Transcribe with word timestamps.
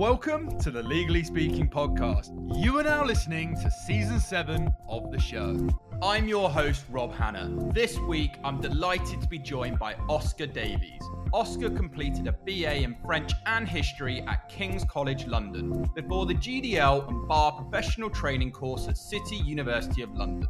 Welcome 0.00 0.58
to 0.60 0.70
the 0.70 0.82
Legally 0.82 1.22
Speaking 1.22 1.68
podcast. 1.68 2.30
You 2.58 2.78
are 2.78 2.82
now 2.82 3.04
listening 3.04 3.54
to 3.56 3.70
season 3.70 4.18
seven 4.18 4.72
of 4.88 5.12
the 5.12 5.20
show. 5.20 5.68
I'm 6.00 6.26
your 6.26 6.48
host, 6.48 6.86
Rob 6.88 7.12
Hanna. 7.12 7.54
This 7.74 7.98
week, 7.98 8.38
I'm 8.42 8.62
delighted 8.62 9.20
to 9.20 9.28
be 9.28 9.38
joined 9.38 9.78
by 9.78 9.96
Oscar 10.08 10.46
Davies. 10.46 11.02
Oscar 11.34 11.68
completed 11.68 12.26
a 12.28 12.32
BA 12.32 12.76
in 12.76 12.96
French 13.04 13.32
and 13.44 13.68
History 13.68 14.22
at 14.22 14.48
King's 14.48 14.84
College 14.84 15.26
London 15.26 15.86
before 15.94 16.24
the 16.24 16.34
GDL 16.34 17.06
and 17.06 17.28
Bar 17.28 17.52
Professional 17.60 18.08
Training 18.08 18.52
course 18.52 18.88
at 18.88 18.96
City 18.96 19.36
University 19.36 20.00
of 20.00 20.16
London. 20.16 20.48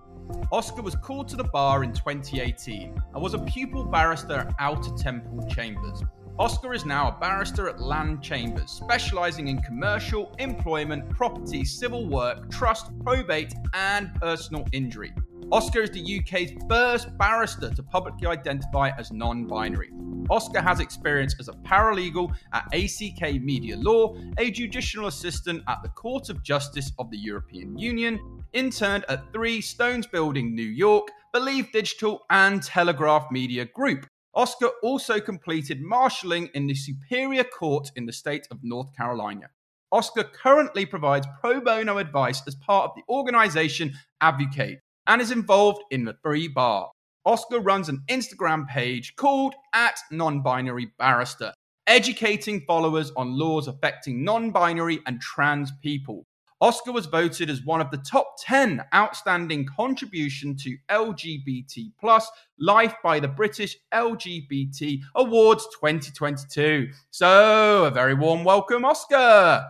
Oscar 0.53 0.82
was 0.82 0.94
called 0.94 1.26
to 1.26 1.35
the 1.35 1.43
bar 1.43 1.82
in 1.82 1.93
2018 1.93 3.03
and 3.14 3.21
was 3.21 3.35
a 3.35 3.39
pupil 3.40 3.85
barrister 3.85 4.35
at 4.36 4.54
Outer 4.61 4.93
Temple 4.96 5.44
Chambers. 5.48 6.04
Oscar 6.40 6.72
is 6.72 6.86
now 6.86 7.07
a 7.07 7.21
barrister 7.21 7.68
at 7.68 7.82
Lamb 7.82 8.18
Chambers, 8.22 8.71
specialising 8.71 9.49
in 9.49 9.61
commercial, 9.61 10.35
employment, 10.39 11.07
property, 11.11 11.66
civil 11.66 12.08
work, 12.08 12.50
trust, 12.50 12.86
probate, 13.00 13.53
and 13.75 14.11
personal 14.14 14.64
injury. 14.72 15.13
Oscar 15.53 15.82
is 15.82 15.90
the 15.90 16.18
UK's 16.18 16.53
first 16.66 17.08
barrister 17.18 17.68
to 17.68 17.82
publicly 17.82 18.26
identify 18.26 18.90
as 18.96 19.13
non 19.13 19.46
binary. 19.46 19.90
Oscar 20.30 20.63
has 20.63 20.80
experience 20.80 21.35
as 21.39 21.49
a 21.49 21.53
paralegal 21.53 22.35
at 22.54 22.64
ACK 22.72 23.43
Media 23.43 23.77
Law, 23.77 24.16
a 24.38 24.50
judicial 24.50 25.08
assistant 25.08 25.63
at 25.68 25.82
the 25.82 25.91
Court 25.91 26.30
of 26.30 26.43
Justice 26.43 26.91
of 26.99 27.11
the 27.11 27.18
European 27.18 27.77
Union, 27.77 28.18
interned 28.54 29.04
at 29.11 29.30
Three 29.35 29.61
Stones 29.61 30.07
Building, 30.07 30.54
New 30.54 30.63
York, 30.63 31.08
Believe 31.35 31.71
Digital, 31.71 32.25
and 32.30 32.62
Telegraph 32.62 33.30
Media 33.30 33.66
Group. 33.66 34.06
Oscar 34.34 34.69
also 34.83 35.20
completed 35.20 35.80
marshalling 35.80 36.48
in 36.55 36.66
the 36.66 36.74
Superior 36.74 37.44
Court 37.44 37.91
in 37.96 38.06
the 38.06 38.12
state 38.12 38.46
of 38.50 38.58
North 38.62 38.94
Carolina. 38.96 39.50
Oscar 39.91 40.22
currently 40.22 40.86
provides 40.86 41.27
pro 41.41 41.60
bono 41.60 41.98
advice 41.98 42.42
as 42.46 42.55
part 42.55 42.88
of 42.88 42.94
the 42.94 43.02
organization 43.12 43.92
Advocate 44.20 44.78
and 45.08 45.20
is 45.20 45.32
involved 45.32 45.82
in 45.90 46.05
the 46.05 46.16
Free 46.22 46.46
Bar. 46.46 46.90
Oscar 47.27 47.58
runs 47.58 47.88
an 47.88 48.02
Instagram 48.08 48.68
page 48.68 49.16
called 49.16 49.55
at 49.74 49.98
non-binary 50.12 50.92
barrister, 50.96 51.52
educating 51.88 52.62
followers 52.68 53.10
on 53.16 53.36
laws 53.36 53.66
affecting 53.66 54.22
non-binary 54.22 55.00
and 55.06 55.20
trans 55.20 55.72
people. 55.83 56.24
Oscar 56.62 56.92
was 56.92 57.06
voted 57.06 57.48
as 57.48 57.62
one 57.62 57.80
of 57.80 57.91
the 57.91 57.97
top 57.97 58.34
10 58.39 58.84
outstanding 58.94 59.66
contribution 59.66 60.55
to 60.55 60.77
LGBT 60.91 61.91
plus 61.98 62.30
life 62.58 62.94
by 63.02 63.19
the 63.19 63.28
British 63.28 63.78
LGBT 63.94 65.00
Awards 65.14 65.67
2022. 65.80 66.91
So, 67.11 67.86
a 67.86 67.91
very 67.91 68.12
warm 68.12 68.44
welcome, 68.44 68.84
Oscar. 68.84 69.64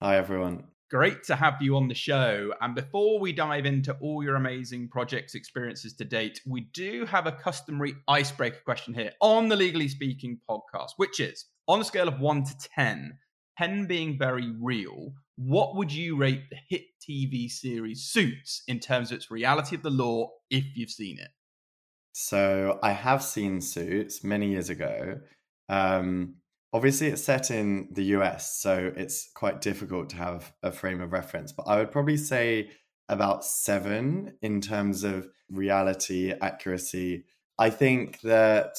Hi, 0.00 0.16
everyone. 0.16 0.64
Great 0.90 1.24
to 1.24 1.36
have 1.36 1.60
you 1.60 1.76
on 1.76 1.88
the 1.88 1.94
show. 1.94 2.54
And 2.62 2.74
before 2.74 3.20
we 3.20 3.34
dive 3.34 3.66
into 3.66 3.94
all 4.00 4.24
your 4.24 4.36
amazing 4.36 4.88
projects 4.88 5.34
experiences 5.34 5.92
to 5.96 6.06
date, 6.06 6.40
we 6.46 6.62
do 6.72 7.04
have 7.04 7.26
a 7.26 7.32
customary 7.32 7.96
icebreaker 8.08 8.60
question 8.64 8.94
here 8.94 9.12
on 9.20 9.50
the 9.50 9.56
Legally 9.56 9.88
Speaking 9.88 10.40
podcast, 10.48 10.92
which 10.96 11.20
is 11.20 11.44
on 11.68 11.82
a 11.82 11.84
scale 11.84 12.08
of 12.08 12.18
1 12.18 12.44
to 12.44 12.54
10, 12.74 13.18
10 13.58 13.86
being 13.86 14.16
very 14.18 14.54
real, 14.58 15.12
what 15.36 15.76
would 15.76 15.92
you 15.92 16.16
rate 16.16 16.48
the 16.50 16.56
hit 16.68 16.82
TV 17.00 17.50
series 17.50 18.04
Suits 18.04 18.62
in 18.68 18.78
terms 18.78 19.10
of 19.10 19.16
its 19.16 19.30
reality 19.30 19.76
of 19.76 19.82
the 19.82 19.90
law 19.90 20.30
if 20.50 20.64
you've 20.76 20.90
seen 20.90 21.18
it? 21.18 21.28
So 22.12 22.78
I 22.82 22.92
have 22.92 23.22
seen 23.22 23.60
Suits 23.60 24.22
many 24.22 24.50
years 24.50 24.70
ago. 24.70 25.18
Um, 25.68 26.36
obviously, 26.72 27.08
it's 27.08 27.22
set 27.22 27.50
in 27.50 27.88
the 27.90 28.04
US, 28.16 28.60
so 28.60 28.92
it's 28.96 29.30
quite 29.34 29.60
difficult 29.60 30.10
to 30.10 30.16
have 30.16 30.52
a 30.62 30.70
frame 30.70 31.00
of 31.00 31.12
reference. 31.12 31.52
But 31.52 31.66
I 31.66 31.78
would 31.78 31.90
probably 31.90 32.16
say 32.16 32.70
about 33.08 33.44
seven 33.44 34.34
in 34.42 34.60
terms 34.60 35.02
of 35.02 35.28
reality 35.50 36.32
accuracy. 36.40 37.24
I 37.58 37.70
think 37.70 38.20
that 38.20 38.76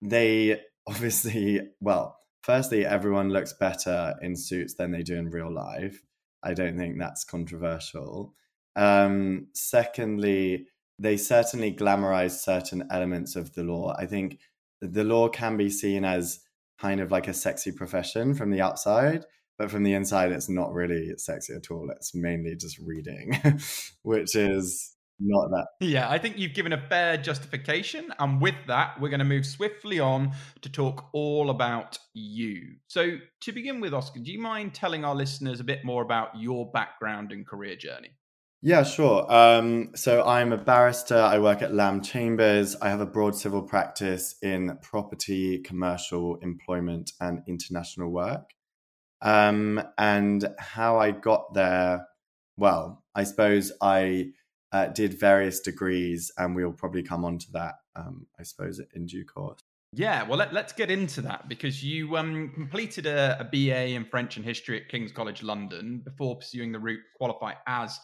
they 0.00 0.60
obviously, 0.86 1.60
well, 1.80 2.19
firstly, 2.42 2.84
everyone 2.84 3.30
looks 3.30 3.52
better 3.52 4.14
in 4.22 4.36
suits 4.36 4.74
than 4.74 4.90
they 4.90 5.02
do 5.02 5.16
in 5.16 5.30
real 5.30 5.52
life. 5.52 6.02
I 6.42 6.54
don't 6.54 6.76
think 6.76 6.98
that's 6.98 7.24
controversial. 7.24 8.34
Um, 8.76 9.48
secondly, 9.52 10.66
they 10.98 11.16
certainly 11.16 11.72
glamorize 11.72 12.38
certain 12.38 12.84
elements 12.90 13.36
of 13.36 13.54
the 13.54 13.64
law. 13.64 13.94
I 13.98 14.06
think 14.06 14.38
the 14.80 15.04
law 15.04 15.28
can 15.28 15.56
be 15.56 15.70
seen 15.70 16.04
as 16.04 16.40
kind 16.78 17.00
of 17.00 17.10
like 17.10 17.28
a 17.28 17.34
sexy 17.34 17.72
profession 17.72 18.34
from 18.34 18.50
the 18.50 18.60
outside, 18.60 19.24
but 19.58 19.70
from 19.70 19.82
the 19.82 19.92
inside, 19.92 20.32
it's 20.32 20.48
not 20.48 20.72
really 20.72 21.12
sexy 21.16 21.54
at 21.54 21.70
all. 21.70 21.90
It's 21.90 22.14
mainly 22.14 22.56
just 22.56 22.78
reading, 22.78 23.38
which 24.02 24.34
is 24.34 24.96
not 25.20 25.50
that. 25.50 25.66
Yeah, 25.80 26.08
I 26.08 26.18
think 26.18 26.38
you've 26.38 26.54
given 26.54 26.72
a 26.72 26.80
fair 26.88 27.16
justification. 27.16 28.12
And 28.18 28.40
with 28.40 28.54
that, 28.66 29.00
we're 29.00 29.10
going 29.10 29.20
to 29.20 29.24
move 29.24 29.46
swiftly 29.46 30.00
on 30.00 30.32
to 30.62 30.70
talk 30.70 31.08
all 31.12 31.50
about 31.50 31.98
you. 32.14 32.76
So, 32.86 33.18
to 33.42 33.52
begin 33.52 33.80
with, 33.80 33.94
Oscar, 33.94 34.20
do 34.20 34.32
you 34.32 34.40
mind 34.40 34.74
telling 34.74 35.04
our 35.04 35.14
listeners 35.14 35.60
a 35.60 35.64
bit 35.64 35.84
more 35.84 36.02
about 36.02 36.38
your 36.38 36.70
background 36.70 37.32
and 37.32 37.46
career 37.46 37.76
journey? 37.76 38.10
Yeah, 38.62 38.82
sure. 38.82 39.30
Um, 39.32 39.92
so 39.94 40.22
I'm 40.22 40.52
a 40.52 40.58
barrister. 40.58 41.16
I 41.16 41.38
work 41.38 41.62
at 41.62 41.74
Lamb 41.74 42.02
Chambers. 42.02 42.76
I 42.76 42.90
have 42.90 43.00
a 43.00 43.06
broad 43.06 43.34
civil 43.34 43.62
practice 43.62 44.34
in 44.42 44.76
property, 44.82 45.60
commercial, 45.60 46.36
employment, 46.36 47.12
and 47.20 47.42
international 47.46 48.10
work. 48.10 48.50
Um, 49.22 49.82
and 49.96 50.46
how 50.58 50.98
I 50.98 51.10
got 51.10 51.54
there, 51.54 52.06
well, 52.58 53.02
I 53.14 53.24
suppose 53.24 53.72
I 53.80 54.32
uh, 54.72 54.86
did 54.86 55.18
various 55.18 55.60
degrees, 55.60 56.30
and 56.38 56.54
we'll 56.54 56.72
probably 56.72 57.02
come 57.02 57.24
on 57.24 57.38
to 57.38 57.52
that, 57.52 57.74
um, 57.96 58.26
I 58.38 58.42
suppose, 58.42 58.80
in 58.94 59.06
due 59.06 59.24
course. 59.24 59.60
Yeah, 59.92 60.22
well, 60.22 60.38
let, 60.38 60.56
us 60.56 60.72
get 60.72 60.90
into 60.90 61.20
that 61.22 61.48
because 61.48 61.82
you 61.82 62.16
um, 62.16 62.50
completed 62.54 63.06
a, 63.06 63.40
a, 63.40 63.44
BA 63.44 63.88
in 63.88 64.04
French 64.04 64.36
and 64.36 64.44
History 64.44 64.80
at 64.80 64.88
King's 64.88 65.10
College 65.10 65.42
London 65.42 66.00
before 66.04 66.36
pursuing 66.36 66.70
the 66.70 66.78
route 66.78 66.98
to 66.98 67.18
qualify 67.18 67.54
as 67.66 67.98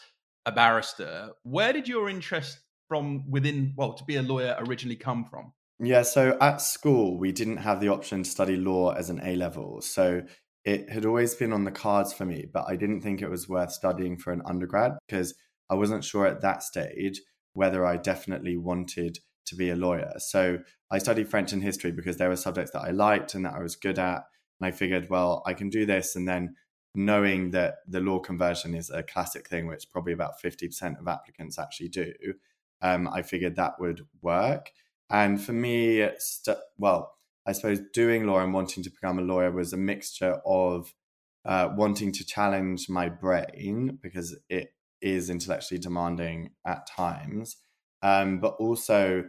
a 0.47 0.53
barrister. 0.53 1.31
Where 1.45 1.73
did 1.73 1.87
your 1.87 2.09
interest 2.09 2.59
from 2.89 3.31
within, 3.31 3.73
well, 3.77 3.93
to 3.93 4.05
be 4.05 4.17
a 4.17 4.23
lawyer 4.23 4.57
originally 4.67 4.97
come 4.97 5.27
from? 5.31 5.53
Yeah, 5.79 6.03
so 6.03 6.37
at 6.41 6.61
school, 6.61 7.19
we 7.19 7.31
didn't 7.31 7.59
have 7.59 7.81
the 7.81 7.89
option 7.89 8.25
to 8.25 8.31
study 8.31 8.57
law 8.57 8.93
as 8.93 9.09
an 9.09 9.21
A 9.23 9.37
level. 9.37 9.81
So 9.81 10.23
it 10.65 10.91
had 10.91 11.07
always 11.07 11.35
been 11.37 11.53
on 11.53 11.65
the 11.65 11.71
cards 11.71 12.13
for 12.13 12.25
me, 12.25 12.47
but 12.53 12.65
I 12.67 12.75
didn't 12.75 13.03
think 13.03 13.23
it 13.23 13.31
was 13.31 13.49
worth 13.49 13.71
studying 13.71 14.17
for 14.17 14.33
an 14.33 14.43
undergrad 14.45 14.93
because 15.07 15.35
I 15.71 15.75
wasn't 15.75 16.05
sure 16.05 16.27
at 16.27 16.43
that 16.43 16.63
stage 16.63 17.21
whether 17.53 17.87
I 17.87 17.97
definitely 17.97 18.57
wanted 18.57 19.19
to 19.47 19.55
be 19.55 19.71
a 19.71 19.77
lawyer. 19.77 20.13
So 20.19 20.59
I 20.91 20.99
studied 20.99 21.29
French 21.29 21.53
and 21.53 21.63
history 21.63 21.93
because 21.93 22.17
there 22.17 22.29
were 22.29 22.37
subjects 22.37 22.73
that 22.73 22.83
I 22.83 22.91
liked 22.91 23.35
and 23.35 23.45
that 23.45 23.55
I 23.55 23.63
was 23.63 23.77
good 23.77 23.99
at. 23.99 24.25
And 24.61 24.67
I 24.67 24.71
figured, 24.71 25.09
well, 25.09 25.43
I 25.47 25.55
can 25.55 25.71
do 25.71 25.87
this. 25.87 26.17
And 26.17 26.29
then 26.29 26.57
knowing 26.95 27.51
that 27.53 27.77
the 27.87 28.01
law 28.01 28.19
conversion 28.19 28.75
is 28.75 28.91
a 28.91 29.03
classic 29.03 29.49
thing, 29.49 29.67
which 29.67 29.91
probably 29.91 30.13
about 30.13 30.41
50% 30.43 30.99
of 30.99 31.09
applicants 31.09 31.59
actually 31.59 31.89
do, 31.89 32.13
um, 32.83 33.09
I 33.09 33.23
figured 33.23 33.57
that 33.57 33.81
would 33.81 34.07
work. 34.23 34.71
And 35.11 35.41
for 35.41 35.53
me, 35.53 36.09
st- 36.19 36.59
well, 36.79 37.15
I 37.47 37.53
suppose 37.53 37.81
doing 37.93 38.27
law 38.27 38.41
and 38.41 38.53
wanting 38.53 38.83
to 38.83 38.91
become 38.91 39.19
a 39.19 39.23
lawyer 39.23 39.53
was 39.53 39.73
a 39.73 39.77
mixture 39.79 40.41
of 40.45 40.93
uh, 41.45 41.71
wanting 41.77 42.11
to 42.13 42.25
challenge 42.25 42.89
my 42.89 43.09
brain 43.09 43.99
because 44.03 44.37
it 44.49 44.73
is 45.01 45.31
intellectually 45.31 45.79
demanding 45.79 46.51
at 46.67 46.87
times. 46.87 47.57
Um, 48.03 48.41
but 48.41 48.55
also, 48.59 49.25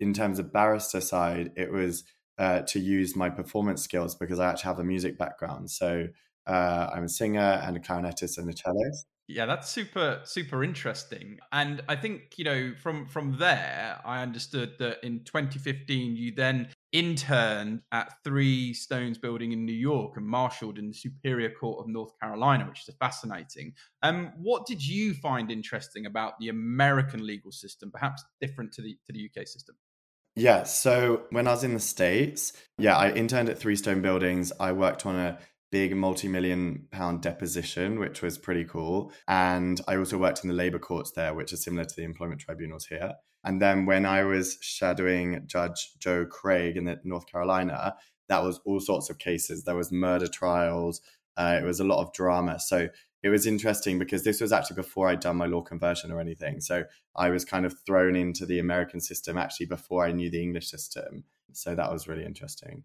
in 0.00 0.12
terms 0.12 0.38
of 0.38 0.52
barrister 0.52 1.00
side, 1.00 1.52
it 1.56 1.70
was 1.70 2.04
uh, 2.38 2.62
to 2.62 2.80
use 2.80 3.14
my 3.14 3.30
performance 3.30 3.82
skills 3.82 4.14
because 4.14 4.38
I 4.38 4.50
actually 4.50 4.68
have 4.68 4.78
a 4.78 4.84
music 4.84 5.18
background. 5.18 5.70
So 5.70 6.08
uh, 6.46 6.90
I'm 6.92 7.04
a 7.04 7.08
singer 7.08 7.60
and 7.64 7.76
a 7.76 7.80
clarinetist 7.80 8.38
and 8.38 8.48
a 8.48 8.52
cellist. 8.52 9.04
Yeah, 9.28 9.46
that's 9.46 9.70
super 9.70 10.20
super 10.24 10.64
interesting. 10.64 11.38
And 11.52 11.82
I 11.88 11.96
think, 11.96 12.34
you 12.36 12.44
know, 12.44 12.74
from 12.82 13.06
from 13.06 13.38
there, 13.38 14.00
I 14.04 14.22
understood 14.22 14.74
that 14.78 15.04
in 15.04 15.24
2015 15.24 16.16
you 16.16 16.32
then 16.34 16.68
interned 16.92 17.80
at 17.90 18.12
Three 18.22 18.74
Stones 18.74 19.18
Building 19.18 19.52
in 19.52 19.64
New 19.64 19.72
York 19.72 20.16
and 20.16 20.26
marshaled 20.26 20.78
in 20.78 20.88
the 20.88 20.94
Superior 20.94 21.50
Court 21.50 21.80
of 21.80 21.88
North 21.88 22.12
Carolina, 22.20 22.66
which 22.68 22.86
is 22.86 22.94
fascinating. 23.00 23.72
Um, 24.02 24.32
what 24.36 24.66
did 24.66 24.86
you 24.86 25.14
find 25.14 25.50
interesting 25.50 26.06
about 26.06 26.34
the 26.38 26.48
American 26.48 27.26
legal 27.26 27.52
system, 27.52 27.90
perhaps 27.90 28.24
different 28.40 28.72
to 28.72 28.82
the 28.82 28.96
to 29.06 29.12
the 29.12 29.28
UK 29.28 29.46
system? 29.46 29.76
Yeah, 30.34 30.62
so 30.62 31.24
when 31.30 31.46
I 31.46 31.50
was 31.50 31.64
in 31.64 31.74
the 31.74 31.80
States, 31.80 32.54
yeah, 32.78 32.96
I 32.96 33.10
interned 33.12 33.50
at 33.50 33.58
Three 33.58 33.76
Stone 33.76 34.00
Buildings. 34.00 34.50
I 34.58 34.72
worked 34.72 35.04
on 35.04 35.16
a 35.16 35.38
big 35.72 35.96
multi-million 35.96 36.86
pound 36.90 37.22
deposition, 37.22 37.98
which 37.98 38.22
was 38.22 38.38
pretty 38.38 38.64
cool. 38.64 39.12
And 39.26 39.80
I 39.88 39.96
also 39.96 40.18
worked 40.18 40.44
in 40.44 40.48
the 40.48 40.54
labor 40.54 40.78
courts 40.78 41.12
there, 41.12 41.34
which 41.34 41.52
are 41.52 41.56
similar 41.56 41.84
to 41.84 41.94
the 41.96 42.04
employment 42.04 42.40
tribunals 42.40 42.86
here. 42.86 43.12
And 43.44 43.60
then 43.60 43.86
when 43.86 44.06
I 44.06 44.24
was 44.24 44.58
shadowing 44.60 45.44
Judge 45.46 45.92
Joe 45.98 46.24
Craig 46.26 46.76
in 46.76 46.98
North 47.04 47.26
Carolina, 47.26 47.96
that 48.28 48.42
was 48.42 48.60
all 48.64 48.80
sorts 48.80 49.10
of 49.10 49.18
cases. 49.18 49.64
There 49.64 49.76
was 49.76 49.90
murder 49.92 50.28
trials, 50.28 51.00
Uh, 51.36 51.58
it 51.60 51.64
was 51.64 51.80
a 51.80 51.84
lot 51.84 52.02
of 52.02 52.12
drama. 52.12 52.60
So 52.60 52.88
it 53.22 53.28
was 53.28 53.46
interesting 53.46 53.98
because 53.98 54.24
this 54.24 54.40
was 54.40 54.52
actually 54.52 54.76
before 54.76 55.08
I'd 55.08 55.20
done 55.20 55.36
my 55.36 55.46
law 55.46 55.62
conversion 55.62 56.12
or 56.12 56.20
anything. 56.20 56.60
So 56.60 56.84
I 57.16 57.30
was 57.30 57.44
kind 57.44 57.64
of 57.64 57.74
thrown 57.86 58.16
into 58.16 58.46
the 58.46 58.58
American 58.58 59.00
system 59.00 59.38
actually 59.38 59.66
before 59.66 60.04
I 60.04 60.12
knew 60.12 60.30
the 60.30 60.42
English 60.42 60.68
system. 60.68 61.24
So 61.52 61.74
that 61.74 61.90
was 61.92 62.08
really 62.08 62.24
interesting. 62.24 62.84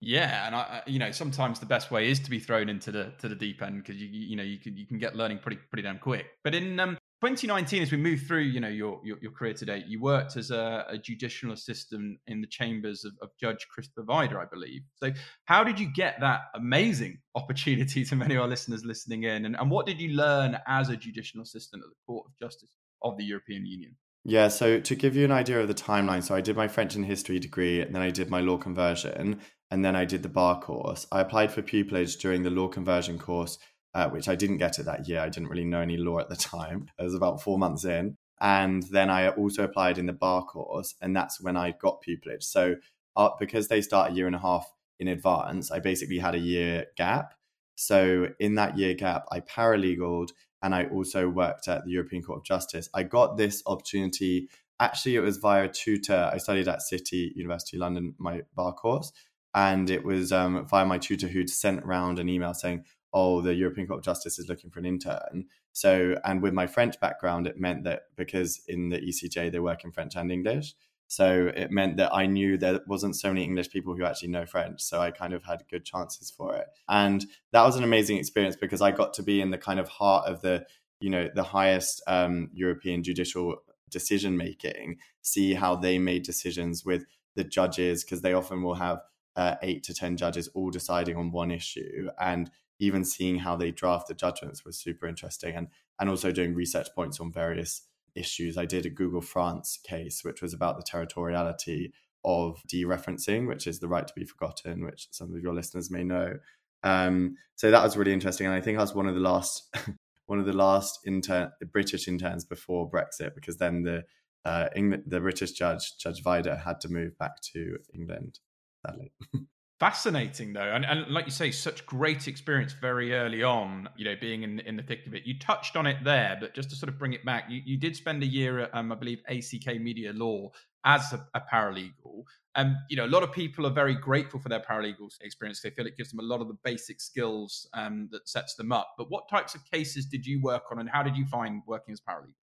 Yeah, 0.00 0.46
and 0.46 0.56
I, 0.56 0.82
you 0.86 0.98
know, 0.98 1.12
sometimes 1.12 1.60
the 1.60 1.66
best 1.66 1.92
way 1.92 2.10
is 2.10 2.18
to 2.20 2.30
be 2.30 2.40
thrown 2.40 2.68
into 2.68 2.90
the 2.90 3.12
to 3.18 3.28
the 3.28 3.36
deep 3.36 3.62
end 3.62 3.76
because 3.84 4.00
you 4.00 4.08
you 4.08 4.34
know 4.34 4.42
you 4.42 4.58
can 4.58 4.76
you 4.76 4.86
can 4.86 4.98
get 4.98 5.14
learning 5.14 5.38
pretty 5.38 5.58
pretty 5.70 5.82
damn 5.82 5.98
quick. 5.98 6.26
But 6.42 6.54
in 6.56 6.80
um, 6.80 6.98
2019, 7.22 7.82
as 7.82 7.92
we 7.92 7.98
move 7.98 8.20
through, 8.22 8.40
you 8.40 8.58
know, 8.58 8.66
your 8.66 9.00
your, 9.04 9.16
your 9.22 9.30
career 9.30 9.54
today, 9.54 9.84
you 9.86 10.00
worked 10.00 10.36
as 10.36 10.50
a, 10.50 10.84
a 10.88 10.98
judicial 10.98 11.52
assistant 11.52 12.18
in 12.26 12.40
the 12.40 12.48
chambers 12.48 13.04
of, 13.04 13.12
of, 13.22 13.28
Judge 13.40 13.64
Christopher 13.72 14.02
Vajda, 14.02 14.34
I 14.34 14.44
believe. 14.44 14.82
So, 14.96 15.12
how 15.44 15.62
did 15.62 15.78
you 15.78 15.88
get 15.94 16.16
that 16.18 16.40
amazing 16.56 17.18
opportunity 17.36 18.04
to 18.06 18.16
many 18.16 18.34
of 18.34 18.42
our 18.42 18.48
listeners 18.48 18.84
listening 18.84 19.22
in, 19.22 19.44
and, 19.44 19.54
and 19.54 19.70
what 19.70 19.86
did 19.86 20.00
you 20.00 20.16
learn 20.16 20.58
as 20.66 20.88
a 20.88 20.96
judicial 20.96 21.40
assistant 21.42 21.84
at 21.84 21.90
the 21.90 22.12
Court 22.12 22.26
of 22.26 22.32
Justice 22.44 22.70
of 23.02 23.16
the 23.16 23.24
European 23.24 23.66
Union? 23.66 23.94
Yeah, 24.24 24.48
so 24.48 24.80
to 24.80 24.94
give 24.96 25.14
you 25.14 25.24
an 25.24 25.30
idea 25.30 25.60
of 25.60 25.68
the 25.68 25.74
timeline, 25.74 26.24
so 26.24 26.34
I 26.34 26.40
did 26.40 26.56
my 26.56 26.66
French 26.66 26.96
and 26.96 27.06
history 27.06 27.38
degree, 27.38 27.80
and 27.82 27.94
then 27.94 28.02
I 28.02 28.10
did 28.10 28.30
my 28.30 28.40
law 28.40 28.56
conversion, 28.56 29.40
and 29.70 29.84
then 29.84 29.94
I 29.94 30.04
did 30.06 30.24
the 30.24 30.28
bar 30.28 30.60
course. 30.60 31.06
I 31.12 31.20
applied 31.20 31.52
for 31.52 31.62
pupillage 31.62 32.18
during 32.20 32.42
the 32.42 32.50
law 32.50 32.66
conversion 32.66 33.18
course, 33.18 33.58
uh, 33.94 34.08
which 34.08 34.28
I 34.28 34.34
didn't 34.34 34.58
get 34.58 34.78
it 34.78 34.84
that 34.84 35.08
year. 35.08 35.20
I 35.20 35.28
didn't 35.28 35.48
really 35.48 35.64
know 35.64 35.80
any 35.80 35.96
law 35.96 36.18
at 36.18 36.28
the 36.28 36.36
time. 36.36 36.86
I 36.98 37.02
was 37.02 37.14
about 37.14 37.42
four 37.42 37.58
months 37.58 37.84
in. 37.84 38.16
And 38.40 38.82
then 38.84 39.08
I 39.08 39.28
also 39.28 39.62
applied 39.62 39.98
in 39.98 40.06
the 40.06 40.12
bar 40.12 40.44
course, 40.44 40.94
and 41.00 41.14
that's 41.14 41.40
when 41.40 41.56
I 41.56 41.74
got 41.80 42.02
pupillage. 42.02 42.42
So 42.42 42.74
uh, 43.14 43.30
because 43.38 43.68
they 43.68 43.80
start 43.80 44.10
a 44.10 44.14
year 44.14 44.26
and 44.26 44.34
a 44.34 44.40
half 44.40 44.72
in 44.98 45.06
advance, 45.06 45.70
I 45.70 45.78
basically 45.78 46.18
had 46.18 46.34
a 46.34 46.40
year 46.40 46.86
gap. 46.96 47.34
So 47.76 48.28
in 48.40 48.56
that 48.56 48.76
year 48.76 48.94
gap, 48.94 49.26
I 49.30 49.40
paralegaled 49.40 50.32
and 50.62 50.74
I 50.74 50.86
also 50.86 51.28
worked 51.28 51.68
at 51.68 51.84
the 51.84 51.90
European 51.90 52.22
Court 52.22 52.38
of 52.38 52.44
Justice. 52.44 52.88
I 52.94 53.02
got 53.02 53.36
this 53.36 53.62
opportunity. 53.66 54.48
Actually, 54.78 55.16
it 55.16 55.20
was 55.20 55.38
via 55.38 55.64
a 55.64 55.68
tutor. 55.68 56.30
I 56.32 56.38
studied 56.38 56.68
at 56.68 56.82
City 56.82 57.32
University 57.34 57.76
London, 57.76 58.14
my 58.18 58.42
bar 58.54 58.72
course, 58.72 59.12
and 59.54 59.90
it 59.90 60.04
was 60.04 60.32
um, 60.32 60.66
via 60.66 60.86
my 60.86 60.98
tutor 60.98 61.28
who'd 61.28 61.50
sent 61.50 61.82
around 61.84 62.18
an 62.18 62.28
email 62.28 62.54
saying, 62.54 62.84
"Oh, 63.12 63.40
the 63.40 63.54
European 63.54 63.86
Court 63.86 63.98
of 63.98 64.04
Justice 64.04 64.38
is 64.38 64.48
looking 64.48 64.70
for 64.70 64.78
an 64.78 64.86
intern." 64.86 65.46
So, 65.72 66.16
and 66.24 66.42
with 66.42 66.52
my 66.52 66.66
French 66.66 66.98
background, 67.00 67.46
it 67.46 67.58
meant 67.58 67.84
that 67.84 68.02
because 68.16 68.60
in 68.68 68.90
the 68.90 68.98
ECJ 68.98 69.50
they 69.50 69.60
work 69.60 69.84
in 69.84 69.92
French 69.92 70.16
and 70.16 70.30
English, 70.30 70.74
so 71.08 71.50
it 71.54 71.70
meant 71.70 71.98
that 71.98 72.14
I 72.14 72.26
knew 72.26 72.56
there 72.56 72.80
wasn't 72.86 73.16
so 73.16 73.28
many 73.28 73.44
English 73.44 73.70
people 73.70 73.94
who 73.94 74.04
actually 74.04 74.28
know 74.28 74.46
French. 74.46 74.80
So 74.80 75.00
I 75.00 75.10
kind 75.10 75.34
of 75.34 75.44
had 75.44 75.64
good 75.70 75.84
chances 75.84 76.30
for 76.30 76.54
it, 76.56 76.66
and 76.88 77.26
that 77.52 77.64
was 77.64 77.76
an 77.76 77.84
amazing 77.84 78.18
experience 78.18 78.56
because 78.56 78.80
I 78.80 78.90
got 78.92 79.14
to 79.14 79.22
be 79.22 79.40
in 79.40 79.50
the 79.50 79.58
kind 79.58 79.78
of 79.80 79.88
heart 79.88 80.28
of 80.28 80.42
the, 80.42 80.64
you 81.00 81.10
know, 81.10 81.28
the 81.34 81.42
highest 81.42 82.02
um, 82.06 82.50
European 82.52 83.02
judicial 83.02 83.56
decision 83.92 84.36
making, 84.36 84.96
see 85.20 85.54
how 85.54 85.76
they 85.76 85.98
made 85.98 86.24
decisions 86.24 86.84
with 86.84 87.04
the 87.36 87.44
judges 87.44 88.02
because 88.02 88.22
they 88.22 88.32
often 88.32 88.62
will 88.62 88.74
have 88.74 89.00
uh, 89.36 89.54
eight 89.62 89.82
to 89.84 89.94
10 89.94 90.16
judges 90.16 90.48
all 90.48 90.70
deciding 90.70 91.16
on 91.16 91.30
one 91.30 91.50
issue. 91.50 92.08
And 92.20 92.50
even 92.82 93.04
seeing 93.04 93.38
how 93.38 93.54
they 93.56 93.70
draft 93.70 94.08
the 94.08 94.14
judgments 94.14 94.64
was 94.64 94.76
super 94.76 95.06
interesting. 95.06 95.54
And, 95.54 95.68
and 96.00 96.10
also 96.10 96.32
doing 96.32 96.52
research 96.52 96.88
points 96.96 97.20
on 97.20 97.32
various 97.32 97.82
issues. 98.16 98.58
I 98.58 98.64
did 98.66 98.84
a 98.84 98.90
Google 98.90 99.20
France 99.20 99.78
case, 99.84 100.24
which 100.24 100.42
was 100.42 100.52
about 100.52 100.76
the 100.76 100.82
territoriality 100.82 101.92
of 102.24 102.60
dereferencing, 102.66 103.46
which 103.46 103.68
is 103.68 103.78
the 103.78 103.86
right 103.86 104.06
to 104.06 104.14
be 104.14 104.24
forgotten, 104.24 104.84
which 104.84 105.06
some 105.12 105.32
of 105.32 105.40
your 105.40 105.54
listeners 105.54 105.92
may 105.92 106.02
know. 106.02 106.34
Um, 106.82 107.36
so 107.54 107.70
that 107.70 107.84
was 107.84 107.96
really 107.96 108.12
interesting, 108.12 108.48
and 108.48 108.56
I 108.56 108.60
think 108.60 108.78
I 108.78 108.80
was 108.80 108.94
one 108.94 109.06
of 109.06 109.14
the 109.14 109.20
last, 109.20 109.72
one 110.26 110.40
of 110.40 110.46
the 110.46 110.52
last 110.52 110.98
intern, 111.06 111.52
British 111.72 112.08
interns 112.08 112.44
before 112.44 112.90
Brexit, 112.90 113.36
because 113.36 113.58
then 113.58 113.84
the 113.84 114.02
uh, 114.44 114.68
England, 114.74 115.04
the 115.06 115.20
British 115.20 115.52
judge, 115.52 115.96
Judge 115.98 116.20
Vajda, 116.24 116.64
had 116.64 116.80
to 116.80 116.88
move 116.88 117.16
back 117.16 117.40
to 117.52 117.78
England 117.94 118.40
sadly. 118.84 119.12
Fascinating 119.82 120.52
though, 120.52 120.60
and, 120.60 120.84
and 120.84 121.12
like 121.12 121.24
you 121.24 121.32
say, 121.32 121.50
such 121.50 121.84
great 121.86 122.28
experience 122.28 122.72
very 122.72 123.14
early 123.14 123.42
on. 123.42 123.88
You 123.96 124.04
know, 124.04 124.14
being 124.20 124.44
in 124.44 124.60
in 124.60 124.76
the 124.76 124.82
thick 124.84 125.04
of 125.08 125.14
it. 125.16 125.26
You 125.26 125.36
touched 125.40 125.74
on 125.74 125.88
it 125.88 126.04
there, 126.04 126.36
but 126.38 126.54
just 126.54 126.70
to 126.70 126.76
sort 126.76 126.88
of 126.88 127.00
bring 127.00 127.14
it 127.14 127.24
back, 127.24 127.46
you, 127.48 127.60
you 127.64 127.76
did 127.76 127.96
spend 127.96 128.22
a 128.22 128.26
year 128.26 128.60
at, 128.60 128.70
um, 128.76 128.92
I 128.92 128.94
believe, 128.94 129.18
ACK 129.28 129.80
Media 129.80 130.12
Law 130.12 130.50
as 130.84 131.12
a, 131.12 131.26
a 131.34 131.40
paralegal. 131.52 132.22
And 132.54 132.68
um, 132.68 132.76
you 132.90 132.96
know, 132.96 133.06
a 133.06 133.08
lot 133.08 133.24
of 133.24 133.32
people 133.32 133.66
are 133.66 133.72
very 133.72 133.96
grateful 133.96 134.38
for 134.38 134.48
their 134.48 134.60
paralegal 134.60 135.08
experience. 135.20 135.60
They 135.60 135.70
feel 135.70 135.88
it 135.88 135.96
gives 135.96 136.10
them 136.10 136.20
a 136.20 136.22
lot 136.22 136.40
of 136.40 136.46
the 136.46 136.58
basic 136.62 137.00
skills 137.00 137.68
um, 137.74 138.08
that 138.12 138.28
sets 138.28 138.54
them 138.54 138.70
up. 138.70 138.94
But 138.96 139.10
what 139.10 139.28
types 139.28 139.56
of 139.56 139.68
cases 139.68 140.06
did 140.06 140.24
you 140.24 140.40
work 140.40 140.62
on, 140.70 140.78
and 140.78 140.88
how 140.88 141.02
did 141.02 141.16
you 141.16 141.26
find 141.26 141.60
working 141.66 141.90
as 141.90 142.00
paralegal? 142.00 142.41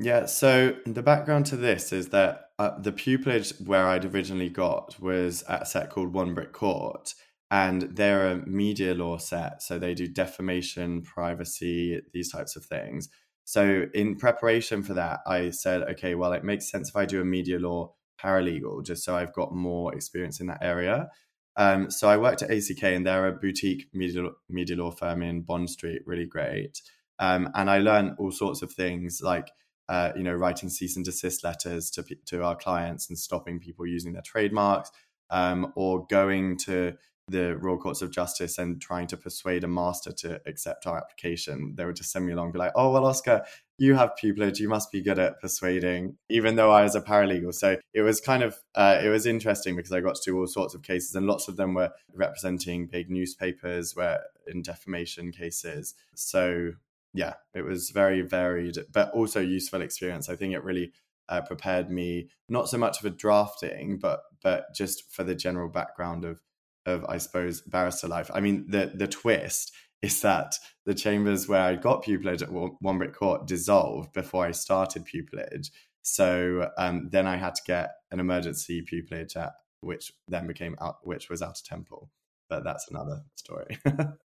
Yeah, 0.00 0.26
so 0.26 0.76
the 0.86 1.02
background 1.02 1.46
to 1.46 1.56
this 1.56 1.92
is 1.92 2.10
that 2.10 2.50
uh, 2.60 2.78
the 2.78 2.92
pupillage 2.92 3.60
where 3.66 3.88
I'd 3.88 4.04
originally 4.04 4.48
got 4.48 4.94
was 5.00 5.42
at 5.48 5.62
a 5.62 5.66
set 5.66 5.90
called 5.90 6.12
One 6.12 6.34
Brick 6.34 6.52
Court, 6.52 7.14
and 7.50 7.82
they're 7.82 8.28
a 8.28 8.46
media 8.46 8.94
law 8.94 9.18
set. 9.18 9.60
So 9.60 9.76
they 9.76 9.94
do 9.94 10.06
defamation, 10.06 11.02
privacy, 11.02 12.00
these 12.12 12.30
types 12.30 12.54
of 12.54 12.64
things. 12.64 13.08
So 13.44 13.86
in 13.92 14.14
preparation 14.16 14.84
for 14.84 14.94
that, 14.94 15.18
I 15.26 15.50
said, 15.50 15.82
okay, 15.82 16.14
well, 16.14 16.32
it 16.32 16.44
makes 16.44 16.70
sense 16.70 16.90
if 16.90 16.96
I 16.96 17.04
do 17.04 17.20
a 17.20 17.24
media 17.24 17.58
law 17.58 17.94
paralegal, 18.22 18.84
just 18.84 19.02
so 19.02 19.16
I've 19.16 19.32
got 19.32 19.52
more 19.52 19.92
experience 19.92 20.38
in 20.38 20.46
that 20.46 20.62
area. 20.62 21.08
Um, 21.56 21.90
so 21.90 22.08
I 22.08 22.18
worked 22.18 22.42
at 22.42 22.52
ACK, 22.52 22.84
and 22.84 23.04
they're 23.04 23.26
a 23.26 23.32
boutique 23.32 23.88
media 23.92 24.28
media 24.48 24.76
law 24.76 24.92
firm 24.92 25.22
in 25.22 25.42
Bond 25.42 25.70
Street, 25.70 26.02
really 26.06 26.26
great. 26.26 26.82
Um, 27.18 27.50
and 27.56 27.68
I 27.68 27.78
learned 27.78 28.12
all 28.18 28.30
sorts 28.30 28.62
of 28.62 28.72
things 28.72 29.20
like 29.24 29.50
uh, 29.88 30.12
you 30.16 30.22
know, 30.22 30.34
writing 30.34 30.68
cease 30.68 30.96
and 30.96 31.04
desist 31.04 31.44
letters 31.44 31.90
to 31.90 32.04
to 32.26 32.42
our 32.42 32.56
clients 32.56 33.08
and 33.08 33.18
stopping 33.18 33.58
people 33.58 33.86
using 33.86 34.12
their 34.12 34.22
trademarks, 34.22 34.90
um, 35.30 35.72
or 35.76 36.06
going 36.08 36.56
to 36.58 36.94
the 37.28 37.56
Royal 37.58 37.78
Courts 37.78 38.02
of 38.02 38.10
Justice 38.10 38.58
and 38.58 38.80
trying 38.80 39.06
to 39.08 39.16
persuade 39.16 39.64
a 39.64 39.68
master 39.68 40.12
to 40.12 40.40
accept 40.46 40.86
our 40.86 40.96
application. 40.96 41.74
They 41.76 41.84
would 41.84 41.96
just 41.96 42.10
send 42.10 42.26
me 42.26 42.32
along, 42.32 42.52
be 42.52 42.58
like, 42.58 42.72
"Oh 42.74 42.90
well, 42.90 43.06
Oscar, 43.06 43.44
you 43.76 43.94
have 43.94 44.12
pupillage. 44.22 44.58
You 44.58 44.68
must 44.68 44.90
be 44.90 45.02
good 45.02 45.18
at 45.18 45.40
persuading." 45.40 46.16
Even 46.28 46.56
though 46.56 46.70
I 46.70 46.82
was 46.82 46.94
a 46.94 47.00
paralegal, 47.00 47.54
so 47.54 47.76
it 47.94 48.02
was 48.02 48.20
kind 48.20 48.42
of 48.42 48.56
uh, 48.74 49.00
it 49.02 49.08
was 49.08 49.26
interesting 49.26 49.76
because 49.76 49.92
I 49.92 50.00
got 50.00 50.16
to 50.16 50.30
do 50.30 50.38
all 50.38 50.46
sorts 50.46 50.74
of 50.74 50.82
cases, 50.82 51.14
and 51.14 51.26
lots 51.26 51.48
of 51.48 51.56
them 51.56 51.74
were 51.74 51.90
representing 52.12 52.86
big 52.86 53.10
newspapers, 53.10 53.94
were 53.94 54.20
in 54.46 54.62
defamation 54.62 55.32
cases. 55.32 55.94
So 56.14 56.72
yeah, 57.14 57.34
it 57.54 57.62
was 57.62 57.90
very 57.90 58.22
varied, 58.22 58.78
but 58.92 59.10
also 59.12 59.40
useful 59.40 59.82
experience. 59.82 60.28
I 60.28 60.36
think 60.36 60.54
it 60.54 60.64
really 60.64 60.92
uh, 61.28 61.40
prepared 61.42 61.90
me 61.90 62.28
not 62.48 62.68
so 62.68 62.78
much 62.78 63.00
for 63.00 63.10
drafting, 63.10 63.98
but 63.98 64.20
but 64.42 64.74
just 64.74 65.10
for 65.12 65.24
the 65.24 65.34
general 65.34 65.68
background 65.68 66.24
of 66.24 66.40
of 66.86 67.04
I 67.08 67.18
suppose 67.18 67.60
barrister 67.62 68.08
life. 68.08 68.30
I 68.32 68.40
mean, 68.40 68.66
the 68.68 68.92
the 68.94 69.08
twist 69.08 69.72
is 70.02 70.20
that 70.22 70.54
the 70.86 70.94
chambers 70.94 71.48
where 71.48 71.62
I 71.62 71.74
got 71.74 72.04
pupillage 72.04 72.42
at 72.42 72.52
One 72.52 72.98
Brick 72.98 73.14
Court 73.14 73.46
dissolved 73.46 74.12
before 74.12 74.46
I 74.46 74.52
started 74.52 75.04
pupillage. 75.04 75.70
So 76.02 76.70
um, 76.78 77.08
then 77.10 77.26
I 77.26 77.36
had 77.36 77.56
to 77.56 77.62
get 77.66 77.90
an 78.12 78.20
emergency 78.20 78.82
pupillage 78.82 79.36
at 79.36 79.52
which 79.80 80.12
then 80.28 80.46
became 80.46 80.76
out, 80.80 80.98
which 81.02 81.28
was 81.28 81.42
Outer 81.42 81.62
Temple. 81.64 82.10
But 82.48 82.64
that's 82.64 82.88
another 82.90 83.22
story. 83.34 83.78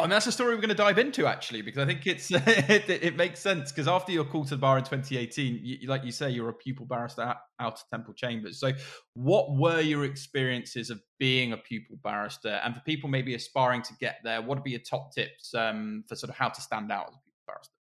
Oh, 0.00 0.04
and 0.04 0.12
that's 0.12 0.26
a 0.26 0.32
story 0.32 0.54
we're 0.54 0.62
going 0.62 0.70
to 0.70 0.74
dive 0.74 0.98
into 0.98 1.26
actually, 1.26 1.60
because 1.60 1.82
I 1.82 1.84
think 1.84 2.06
it's 2.06 2.30
it, 2.34 2.88
it, 2.88 3.16
makes 3.16 3.38
sense. 3.38 3.70
Because 3.70 3.86
after 3.86 4.12
your 4.12 4.24
call 4.24 4.44
to 4.44 4.54
the 4.54 4.56
bar 4.56 4.78
in 4.78 4.84
2018, 4.84 5.60
you, 5.62 5.88
like 5.88 6.04
you 6.04 6.10
say, 6.10 6.30
you're 6.30 6.48
a 6.48 6.54
pupil 6.54 6.86
barrister 6.86 7.20
out, 7.20 7.36
of 7.60 7.82
Temple 7.90 8.14
Chambers. 8.14 8.58
So, 8.58 8.72
what 9.12 9.54
were 9.54 9.80
your 9.82 10.06
experiences 10.06 10.88
of 10.88 11.02
being 11.18 11.52
a 11.52 11.58
pupil 11.58 11.98
barrister? 12.02 12.60
And 12.64 12.74
for 12.74 12.80
people 12.80 13.10
maybe 13.10 13.34
aspiring 13.34 13.82
to 13.82 13.92
get 14.00 14.20
there, 14.24 14.40
what 14.40 14.56
would 14.56 14.64
be 14.64 14.70
your 14.70 14.80
top 14.80 15.12
tips 15.14 15.52
um, 15.52 16.04
for 16.08 16.16
sort 16.16 16.30
of 16.30 16.36
how 16.36 16.48
to 16.48 16.62
stand 16.62 16.90
out 16.90 17.08
as 17.08 17.14
a 17.14 17.20
pupil 17.20 17.42
barrister? 17.46 17.74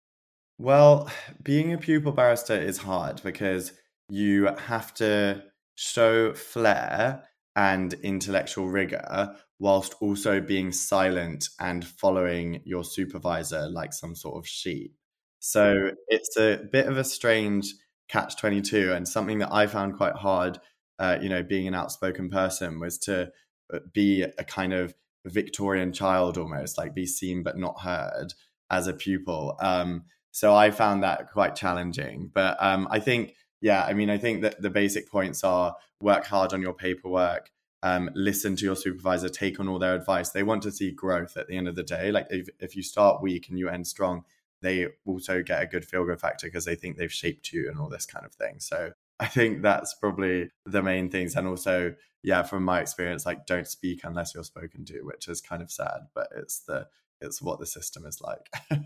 Well, 0.59 1.11
being 1.45 1.73
a 1.73 1.79
pupil 1.79 2.11
barrister 2.11 2.57
is 2.61 2.79
hard 2.79 3.23
because 3.23 3.75
you 4.09 4.47
have 4.59 4.93
to 4.95 5.45
show 5.77 6.35
flair 6.35 7.23
and 7.55 7.95
intellectual 8.03 8.69
rigor 8.69 9.37
whilst 9.59 9.95
also 10.01 10.41
being 10.41 10.73
silent 10.73 11.49
and 11.59 11.85
following 11.85 12.61
your 12.65 12.85
supervisor 12.85 13.69
like 13.69 13.93
some 13.93 14.15
sort 14.15 14.37
of 14.37 14.47
sheep. 14.47 14.95
So 15.41 15.91
it's 16.09 16.37
a 16.37 16.61
bit 16.71 16.87
of 16.87 16.97
a 16.97 17.05
strange 17.05 17.75
catch 18.09 18.37
22 18.37 18.93
and 18.93 19.07
something 19.07 19.39
that 19.39 19.53
I 19.53 19.67
found 19.67 19.97
quite 19.97 20.15
hard, 20.15 20.59
uh, 20.99 21.19
you 21.21 21.29
know, 21.29 21.43
being 21.43 21.69
an 21.69 21.75
outspoken 21.75 22.31
person 22.31 22.81
was 22.81 22.99
to 23.01 23.31
uh, 23.73 23.81
be 23.93 24.23
a 24.23 24.45
kind 24.45 24.73
of 24.73 24.95
Victorian 25.27 25.93
child 25.93 26.39
almost, 26.39 26.79
like 26.79 26.95
be 26.95 27.07
seen 27.07 27.43
but 27.43 27.59
not 27.59 27.81
heard 27.81 28.35
as 28.71 28.87
a 28.87 28.93
pupil. 28.93 29.57
Um, 29.61 30.05
so 30.31 30.55
I 30.55 30.71
found 30.71 31.03
that 31.03 31.31
quite 31.31 31.55
challenging. 31.55 32.31
But 32.33 32.57
um, 32.61 32.89
I 32.91 33.01
think, 33.01 33.35
yeah, 33.61 33.85
I 33.85 33.93
mean, 33.93 34.11
I 34.11 34.19
think 34.19 34.43
that 34.43 34.61
the 34.61 34.71
basic 34.71 35.11
points 35.11 35.45
are 35.45 35.75
work 36.01 36.25
hard 36.25 36.53
on 36.53 36.63
your 36.63 36.75
paperwork, 36.75 37.51
um, 37.83 38.11
listen 38.15 38.57
to 38.57 38.65
your 38.65 38.77
supervisor, 38.77 39.29
take 39.29 39.61
on 39.61 39.69
all 39.69 39.79
their 39.79 39.95
advice. 39.95 40.31
They 40.31 40.43
want 40.43 40.63
to 40.65 40.73
see 40.73 40.91
growth 40.91 41.37
at 41.37 41.47
the 41.47 41.57
end 41.57 41.69
of 41.69 41.77
the 41.77 41.83
day. 41.83 42.11
Like 42.11 42.27
if, 42.31 42.49
if 42.59 42.77
you 42.77 42.83
start 42.83 43.23
weak 43.23 43.49
and 43.49 43.59
you 43.59 43.69
end 43.69 43.87
strong, 43.87 44.25
they 44.61 44.89
also 45.07 45.43
get 45.43 45.63
a 45.63 45.67
good 45.67 45.85
feel 45.85 46.05
good 46.05 46.21
factor 46.21 46.47
because 46.47 46.65
they 46.65 46.75
think 46.75 46.97
they've 46.97 47.13
shaped 47.13 47.53
you 47.53 47.69
and 47.69 47.79
all 47.79 47.89
this 47.89 48.07
kind 48.07 48.27
of 48.27 48.33
thing. 48.33 48.57
So 48.59 48.93
I 49.21 49.27
think 49.27 49.63
that's 49.63 49.95
probably 49.95 50.51
the 50.67 50.83
main 50.83 51.11
things. 51.11 51.37
And 51.37 51.47
also, 51.47 51.95
yeah, 52.23 52.43
from 52.43 52.65
my 52.65 52.81
experience, 52.81 53.25
like 53.25 53.47
don't 53.47 53.67
speak 53.67 54.01
unless 54.05 54.35
you're 54.35 54.45
spoken 54.45 54.85
to, 54.87 55.03
which 55.03 55.29
is 55.29 55.41
kind 55.41 55.63
of 55.63 55.71
sad, 55.71 56.09
but 56.15 56.29
it's 56.37 56.61
the 56.61 56.89
it's 57.21 57.43
what 57.43 57.61
the 57.61 57.67
system 57.67 58.05
is 58.07 58.21
like. 58.21 58.53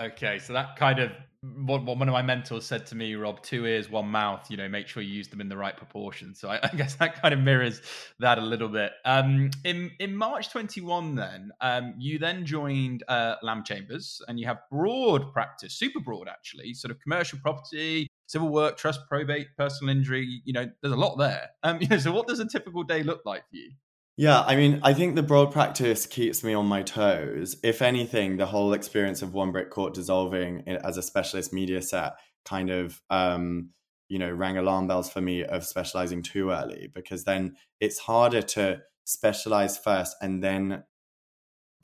Okay, 0.00 0.40
so 0.40 0.52
that 0.52 0.76
kind 0.76 0.98
of 0.98 1.12
what, 1.64 1.84
one 1.84 2.08
of 2.08 2.12
my 2.12 2.22
mentors 2.22 2.64
said 2.64 2.86
to 2.86 2.96
me, 2.96 3.14
Rob, 3.14 3.42
two 3.42 3.66
ears, 3.66 3.88
one 3.90 4.08
mouth, 4.08 4.50
you 4.50 4.56
know, 4.56 4.68
make 4.68 4.88
sure 4.88 5.02
you 5.02 5.14
use 5.14 5.28
them 5.28 5.40
in 5.40 5.48
the 5.48 5.56
right 5.56 5.76
proportion. 5.76 6.34
So 6.34 6.48
I, 6.48 6.58
I 6.72 6.74
guess 6.74 6.96
that 6.96 7.20
kind 7.20 7.32
of 7.34 7.40
mirrors 7.40 7.80
that 8.18 8.38
a 8.38 8.40
little 8.40 8.68
bit. 8.68 8.92
Um, 9.04 9.50
in 9.64 9.92
in 10.00 10.16
March 10.16 10.50
21, 10.50 11.14
then, 11.14 11.52
um, 11.60 11.94
you 11.98 12.18
then 12.18 12.44
joined 12.44 13.04
uh, 13.08 13.36
Lamb 13.42 13.62
Chambers 13.62 14.20
and 14.26 14.40
you 14.40 14.46
have 14.46 14.58
broad 14.70 15.32
practice, 15.32 15.74
super 15.74 16.00
broad 16.00 16.28
actually, 16.28 16.74
sort 16.74 16.90
of 16.90 16.98
commercial 17.00 17.38
property, 17.40 18.08
civil 18.26 18.48
work, 18.48 18.76
trust, 18.76 19.00
probate, 19.08 19.48
personal 19.56 19.94
injury, 19.94 20.42
you 20.44 20.52
know, 20.52 20.68
there's 20.82 20.94
a 20.94 20.96
lot 20.96 21.16
there. 21.18 21.50
Um, 21.62 21.80
you 21.80 21.88
know, 21.90 21.98
so 21.98 22.10
what 22.10 22.26
does 22.26 22.40
a 22.40 22.48
typical 22.48 22.82
day 22.82 23.02
look 23.02 23.20
like 23.24 23.42
for 23.48 23.56
you? 23.56 23.70
Yeah, 24.16 24.42
I 24.42 24.54
mean, 24.54 24.78
I 24.84 24.94
think 24.94 25.16
the 25.16 25.24
broad 25.24 25.50
practice 25.50 26.06
keeps 26.06 26.44
me 26.44 26.54
on 26.54 26.66
my 26.66 26.82
toes. 26.82 27.56
If 27.64 27.82
anything, 27.82 28.36
the 28.36 28.46
whole 28.46 28.72
experience 28.72 29.22
of 29.22 29.34
One 29.34 29.50
Brick 29.50 29.70
Court 29.70 29.92
dissolving 29.92 30.62
as 30.68 30.96
a 30.96 31.02
specialist 31.02 31.52
media 31.52 31.82
set 31.82 32.12
kind 32.44 32.70
of, 32.70 33.02
um, 33.10 33.70
you 34.08 34.20
know, 34.20 34.30
rang 34.30 34.56
alarm 34.56 34.86
bells 34.86 35.10
for 35.10 35.20
me 35.20 35.42
of 35.42 35.64
specializing 35.64 36.22
too 36.22 36.50
early 36.50 36.90
because 36.94 37.24
then 37.24 37.56
it's 37.80 37.98
harder 37.98 38.40
to 38.42 38.82
specialize 39.04 39.76
first 39.76 40.16
and 40.20 40.44
then 40.44 40.84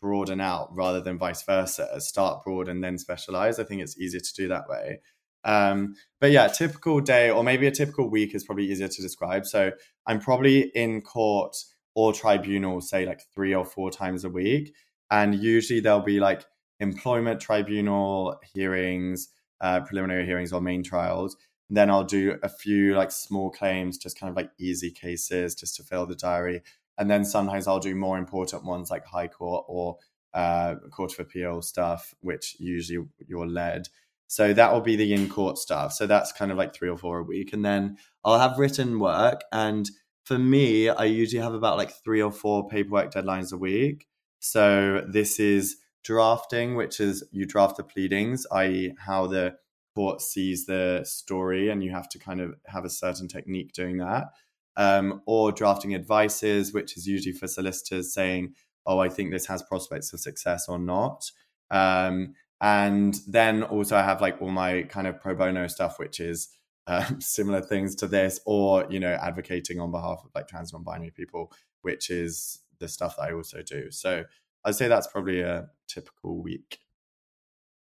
broaden 0.00 0.40
out 0.40 0.68
rather 0.72 1.00
than 1.00 1.18
vice 1.18 1.42
versa. 1.42 2.00
Start 2.00 2.44
broad 2.44 2.68
and 2.68 2.82
then 2.82 2.96
specialize. 2.96 3.58
I 3.58 3.64
think 3.64 3.82
it's 3.82 3.98
easier 3.98 4.20
to 4.20 4.34
do 4.34 4.48
that 4.48 4.68
way. 4.68 5.00
Um, 5.42 5.96
but 6.20 6.30
yeah, 6.30 6.46
typical 6.46 7.00
day 7.00 7.30
or 7.30 7.42
maybe 7.42 7.66
a 7.66 7.72
typical 7.72 8.08
week 8.08 8.36
is 8.36 8.44
probably 8.44 8.66
easier 8.70 8.88
to 8.88 9.02
describe. 9.02 9.46
So 9.46 9.72
I'm 10.06 10.20
probably 10.20 10.70
in 10.76 11.00
court 11.00 11.56
or 11.94 12.12
tribunals 12.12 12.88
say 12.88 13.06
like 13.06 13.22
three 13.34 13.54
or 13.54 13.64
four 13.64 13.90
times 13.90 14.24
a 14.24 14.30
week. 14.30 14.74
And 15.10 15.34
usually 15.34 15.80
there'll 15.80 16.00
be 16.00 16.20
like 16.20 16.44
employment 16.78 17.40
tribunal 17.40 18.40
hearings 18.54 19.28
uh, 19.60 19.80
preliminary 19.80 20.24
hearings 20.24 20.52
or 20.52 20.60
main 20.60 20.82
trials. 20.82 21.36
And 21.68 21.76
then 21.76 21.90
i'll 21.90 22.04
do 22.04 22.38
a 22.42 22.48
few 22.48 22.94
like 22.94 23.12
small 23.12 23.50
claims 23.50 23.98
just 23.98 24.18
kind 24.18 24.30
of 24.30 24.36
like 24.36 24.50
easy 24.58 24.90
cases 24.90 25.54
just 25.54 25.76
to 25.76 25.82
fill 25.82 26.06
the 26.06 26.16
diary. 26.16 26.62
And 26.98 27.10
then 27.10 27.24
sometimes 27.24 27.66
i'll 27.66 27.78
do 27.78 27.94
more 27.94 28.18
important 28.18 28.64
ones 28.64 28.90
like 28.90 29.04
high 29.06 29.28
court 29.28 29.64
or 29.68 29.98
uh, 30.32 30.76
court 30.92 31.12
of 31.12 31.20
appeal 31.20 31.60
stuff 31.60 32.14
which 32.20 32.56
usually 32.58 33.06
you're 33.26 33.48
led. 33.48 33.88
So 34.28 34.52
that 34.52 34.72
will 34.72 34.80
be 34.80 34.94
the 34.94 35.12
in 35.12 35.28
court 35.28 35.58
stuff. 35.58 35.92
So 35.92 36.06
that's 36.06 36.30
kind 36.32 36.52
of 36.52 36.56
like 36.56 36.72
three 36.72 36.88
or 36.88 36.96
four 36.96 37.18
a 37.18 37.22
week. 37.22 37.52
And 37.52 37.64
then 37.64 37.98
i'll 38.24 38.38
have 38.38 38.58
written 38.58 38.98
work 38.98 39.42
and 39.52 39.90
for 40.30 40.38
me, 40.38 40.88
I 40.88 41.06
usually 41.06 41.42
have 41.42 41.54
about 41.54 41.76
like 41.76 41.90
three 41.90 42.22
or 42.22 42.30
four 42.30 42.68
paperwork 42.68 43.12
deadlines 43.12 43.52
a 43.52 43.56
week. 43.56 44.06
So 44.38 45.04
this 45.08 45.40
is 45.40 45.78
drafting, 46.04 46.76
which 46.76 47.00
is 47.00 47.24
you 47.32 47.46
draft 47.46 47.78
the 47.78 47.82
pleadings, 47.82 48.46
i.e., 48.52 48.94
how 48.96 49.26
the 49.26 49.56
court 49.96 50.20
sees 50.20 50.66
the 50.66 51.02
story, 51.02 51.68
and 51.68 51.82
you 51.82 51.90
have 51.90 52.08
to 52.10 52.20
kind 52.20 52.40
of 52.40 52.54
have 52.66 52.84
a 52.84 52.90
certain 52.90 53.26
technique 53.26 53.72
doing 53.72 53.96
that. 53.96 54.28
Um, 54.76 55.20
or 55.26 55.50
drafting 55.50 55.96
advices, 55.96 56.72
which 56.72 56.96
is 56.96 57.08
usually 57.08 57.32
for 57.32 57.48
solicitors 57.48 58.14
saying, 58.14 58.54
"Oh, 58.86 59.00
I 59.00 59.08
think 59.08 59.32
this 59.32 59.46
has 59.46 59.64
prospects 59.64 60.12
of 60.12 60.20
success 60.20 60.68
or 60.68 60.78
not." 60.78 61.28
Um, 61.72 62.34
and 62.60 63.18
then 63.26 63.64
also 63.64 63.96
I 63.96 64.04
have 64.04 64.20
like 64.20 64.40
all 64.40 64.52
my 64.52 64.82
kind 64.82 65.08
of 65.08 65.20
pro 65.20 65.34
bono 65.34 65.66
stuff, 65.66 65.98
which 65.98 66.20
is 66.20 66.50
um, 66.86 67.20
similar 67.20 67.60
things 67.60 67.94
to 67.96 68.06
this, 68.06 68.40
or 68.46 68.86
you 68.90 69.00
know, 69.00 69.18
advocating 69.20 69.80
on 69.80 69.90
behalf 69.90 70.22
of 70.24 70.30
like 70.34 70.48
trans 70.48 70.72
non-binary 70.72 71.12
people, 71.12 71.52
which 71.82 72.10
is 72.10 72.60
the 72.78 72.88
stuff 72.88 73.16
that 73.16 73.24
I 73.24 73.32
also 73.32 73.62
do. 73.62 73.90
So 73.90 74.24
I'd 74.64 74.74
say 74.74 74.88
that's 74.88 75.06
probably 75.06 75.40
a 75.40 75.68
typical 75.88 76.42
week. 76.42 76.80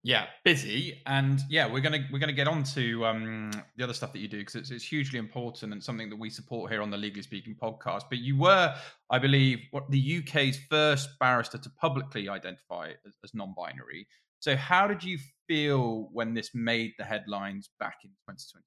Yeah, 0.05 0.25
busy, 0.43 1.01
and 1.05 1.41
yeah, 1.49 1.71
we're 1.71 1.79
gonna 1.79 2.05
we're 2.11 2.19
gonna 2.19 2.33
get 2.33 2.49
on 2.49 2.63
to 2.75 3.05
um, 3.05 3.51
the 3.77 3.85
other 3.85 3.93
stuff 3.93 4.11
that 4.11 4.19
you 4.19 4.27
do 4.27 4.39
because 4.39 4.55
it's, 4.55 4.69
it's 4.69 4.83
hugely 4.83 5.17
important 5.17 5.71
and 5.71 5.81
something 5.81 6.09
that 6.09 6.19
we 6.19 6.29
support 6.29 6.69
here 6.69 6.81
on 6.81 6.89
the 6.89 6.97
Legally 6.97 7.21
Speaking 7.21 7.55
podcast. 7.55 8.03
But 8.09 8.19
you 8.19 8.37
were, 8.37 8.75
I 9.09 9.17
believe, 9.17 9.59
what 9.71 9.89
the 9.89 10.21
UK's 10.21 10.59
first 10.69 11.07
barrister 11.21 11.57
to 11.57 11.69
publicly 11.69 12.27
identify 12.27 12.89
as, 13.07 13.15
as 13.23 13.33
non-binary. 13.33 14.05
So, 14.39 14.57
how 14.57 14.87
did 14.87 15.05
you 15.05 15.17
feel 15.47 16.09
when 16.11 16.33
this 16.33 16.49
made 16.53 16.91
the 16.97 17.05
headlines 17.05 17.69
back 17.79 17.99
in 18.03 18.09
2020? 18.09 18.61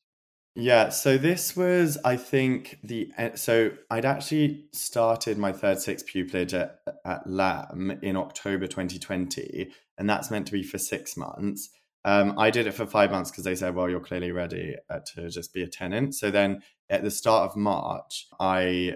Yeah, 0.58 0.88
so 0.88 1.18
this 1.18 1.54
was, 1.54 1.98
I 2.02 2.16
think, 2.16 2.78
the 2.82 3.12
so 3.34 3.72
I'd 3.90 4.06
actually 4.06 4.64
started 4.72 5.36
my 5.36 5.52
third 5.52 5.80
six 5.80 6.02
pupillage 6.02 6.54
at, 6.54 6.80
at 7.04 7.26
Lamb 7.28 7.98
in 8.00 8.16
October 8.16 8.66
2020, 8.66 9.70
and 9.98 10.08
that's 10.08 10.30
meant 10.30 10.46
to 10.46 10.52
be 10.52 10.62
for 10.62 10.78
six 10.78 11.14
months. 11.14 11.68
Um, 12.06 12.38
I 12.38 12.48
did 12.48 12.66
it 12.66 12.72
for 12.72 12.86
five 12.86 13.10
months 13.10 13.30
because 13.30 13.44
they 13.44 13.54
said, 13.54 13.74
well, 13.74 13.90
you're 13.90 14.00
clearly 14.00 14.32
ready 14.32 14.76
uh, 14.88 15.00
to 15.14 15.28
just 15.28 15.52
be 15.52 15.62
a 15.62 15.68
tenant. 15.68 16.14
So 16.14 16.30
then 16.30 16.62
at 16.88 17.02
the 17.02 17.10
start 17.10 17.50
of 17.50 17.56
March, 17.56 18.26
I 18.40 18.94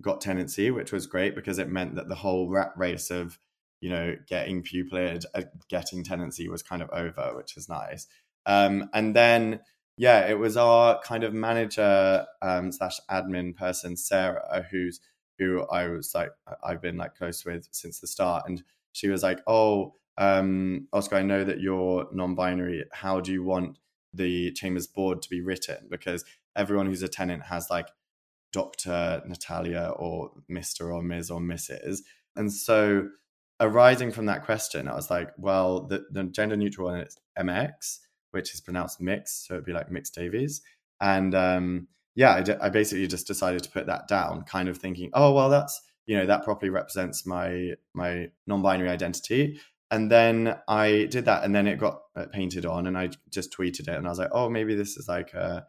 got 0.00 0.20
tenancy, 0.20 0.70
which 0.70 0.92
was 0.92 1.08
great 1.08 1.34
because 1.34 1.58
it 1.58 1.68
meant 1.68 1.96
that 1.96 2.08
the 2.08 2.14
whole 2.14 2.48
rat 2.48 2.70
race 2.76 3.10
of, 3.10 3.36
you 3.80 3.90
know, 3.90 4.14
getting 4.28 4.62
pupillage, 4.62 5.24
uh, 5.34 5.42
getting 5.68 6.04
tenancy 6.04 6.48
was 6.48 6.62
kind 6.62 6.82
of 6.82 6.90
over, 6.90 7.32
which 7.34 7.56
is 7.56 7.68
nice. 7.68 8.06
Um, 8.46 8.88
and 8.94 9.16
then 9.16 9.60
yeah, 9.96 10.28
it 10.28 10.38
was 10.38 10.56
our 10.56 11.00
kind 11.02 11.24
of 11.24 11.34
manager 11.34 12.26
um, 12.42 12.72
slash 12.72 12.98
admin 13.10 13.54
person, 13.54 13.96
Sarah, 13.96 14.66
who's 14.70 15.00
who 15.38 15.62
I 15.62 15.88
was 15.88 16.14
like 16.14 16.30
I've 16.62 16.82
been 16.82 16.96
like 16.96 17.16
close 17.16 17.44
with 17.44 17.68
since 17.72 18.00
the 18.00 18.06
start, 18.06 18.44
and 18.46 18.62
she 18.92 19.08
was 19.08 19.22
like, 19.22 19.40
"Oh, 19.46 19.94
um, 20.18 20.86
Oscar, 20.92 21.16
I 21.16 21.22
know 21.22 21.44
that 21.44 21.60
you're 21.60 22.06
non-binary. 22.12 22.84
How 22.92 23.20
do 23.20 23.32
you 23.32 23.42
want 23.42 23.78
the 24.12 24.52
Chambers 24.52 24.86
board 24.86 25.22
to 25.22 25.30
be 25.30 25.40
written? 25.40 25.88
Because 25.90 26.24
everyone 26.56 26.86
who's 26.86 27.02
a 27.02 27.08
tenant 27.08 27.44
has 27.44 27.70
like 27.70 27.88
Doctor 28.52 29.22
Natalia 29.26 29.92
or 29.96 30.30
Mister 30.48 30.92
or 30.92 31.02
Ms. 31.02 31.30
or 31.30 31.40
Mrs. 31.40 32.00
And 32.36 32.52
so, 32.52 33.08
arising 33.60 34.12
from 34.12 34.26
that 34.26 34.44
question, 34.44 34.88
I 34.88 34.94
was 34.94 35.10
like, 35.10 35.30
well, 35.36 35.86
the, 35.86 36.04
the 36.10 36.24
gender 36.24 36.56
neutral 36.56 36.88
one 36.88 37.00
is 37.00 37.18
MX 37.38 37.98
which 38.30 38.54
is 38.54 38.60
pronounced 38.60 39.00
mix, 39.00 39.46
so 39.46 39.54
it'd 39.54 39.66
be 39.66 39.72
like 39.72 39.90
mixed 39.90 40.14
Davies. 40.14 40.62
And 41.00 41.34
um, 41.34 41.88
yeah, 42.14 42.34
I, 42.34 42.42
d- 42.42 42.54
I 42.60 42.68
basically 42.68 43.06
just 43.06 43.26
decided 43.26 43.62
to 43.62 43.70
put 43.70 43.86
that 43.86 44.08
down, 44.08 44.42
kind 44.44 44.68
of 44.68 44.78
thinking, 44.78 45.10
oh 45.14 45.32
well, 45.32 45.48
that's 45.48 45.80
you 46.06 46.16
know 46.16 46.26
that 46.26 46.44
properly 46.44 46.70
represents 46.70 47.26
my 47.26 47.74
my 47.94 48.30
non-binary 48.46 48.88
identity. 48.88 49.60
And 49.92 50.08
then 50.08 50.56
I 50.68 51.08
did 51.10 51.24
that, 51.24 51.42
and 51.42 51.52
then 51.52 51.66
it 51.66 51.78
got 51.78 52.02
uh, 52.14 52.26
painted 52.32 52.64
on, 52.64 52.86
and 52.86 52.96
I 52.96 53.10
just 53.28 53.52
tweeted 53.52 53.88
it, 53.88 53.96
and 53.96 54.06
I 54.06 54.10
was 54.10 54.20
like, 54.20 54.30
oh, 54.30 54.48
maybe 54.48 54.76
this 54.76 54.96
is 54.96 55.08
like 55.08 55.34
a, 55.34 55.66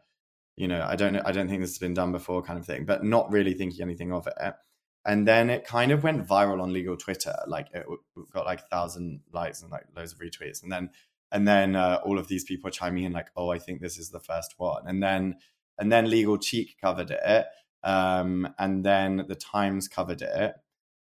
you 0.56 0.68
know, 0.68 0.86
I 0.88 0.94
don't 0.94 1.14
know, 1.14 1.22
I 1.24 1.32
don't 1.32 1.48
think 1.48 1.60
this 1.60 1.72
has 1.72 1.78
been 1.78 1.94
done 1.94 2.12
before, 2.12 2.40
kind 2.40 2.56
of 2.56 2.64
thing, 2.64 2.84
but 2.84 3.02
not 3.02 3.32
really 3.32 3.52
thinking 3.54 3.82
anything 3.82 4.12
of 4.12 4.28
it. 4.28 4.54
And 5.04 5.26
then 5.26 5.50
it 5.50 5.66
kind 5.66 5.90
of 5.90 6.04
went 6.04 6.28
viral 6.28 6.62
on 6.62 6.72
legal 6.72 6.96
Twitter, 6.96 7.34
like 7.48 7.66
it 7.74 7.84
got 8.32 8.46
like 8.46 8.60
a 8.60 8.68
thousand 8.68 9.22
likes 9.32 9.60
and 9.60 9.72
like 9.72 9.86
loads 9.96 10.12
of 10.12 10.20
retweets, 10.20 10.62
and 10.62 10.70
then 10.70 10.90
and 11.32 11.48
then 11.48 11.74
uh, 11.74 12.00
all 12.04 12.18
of 12.18 12.28
these 12.28 12.44
people 12.44 12.70
chiming 12.70 13.04
in 13.04 13.12
like 13.12 13.28
oh 13.36 13.50
i 13.50 13.58
think 13.58 13.80
this 13.80 13.98
is 13.98 14.10
the 14.10 14.20
first 14.20 14.54
one. 14.58 14.82
And 14.86 15.02
then 15.02 15.36
and 15.78 15.90
then 15.90 16.10
legal 16.10 16.38
cheek 16.38 16.76
covered 16.80 17.10
it 17.10 17.46
um, 17.82 18.54
and 18.58 18.84
then 18.84 19.24
the 19.28 19.34
times 19.34 19.88
covered 19.88 20.22
it 20.22 20.54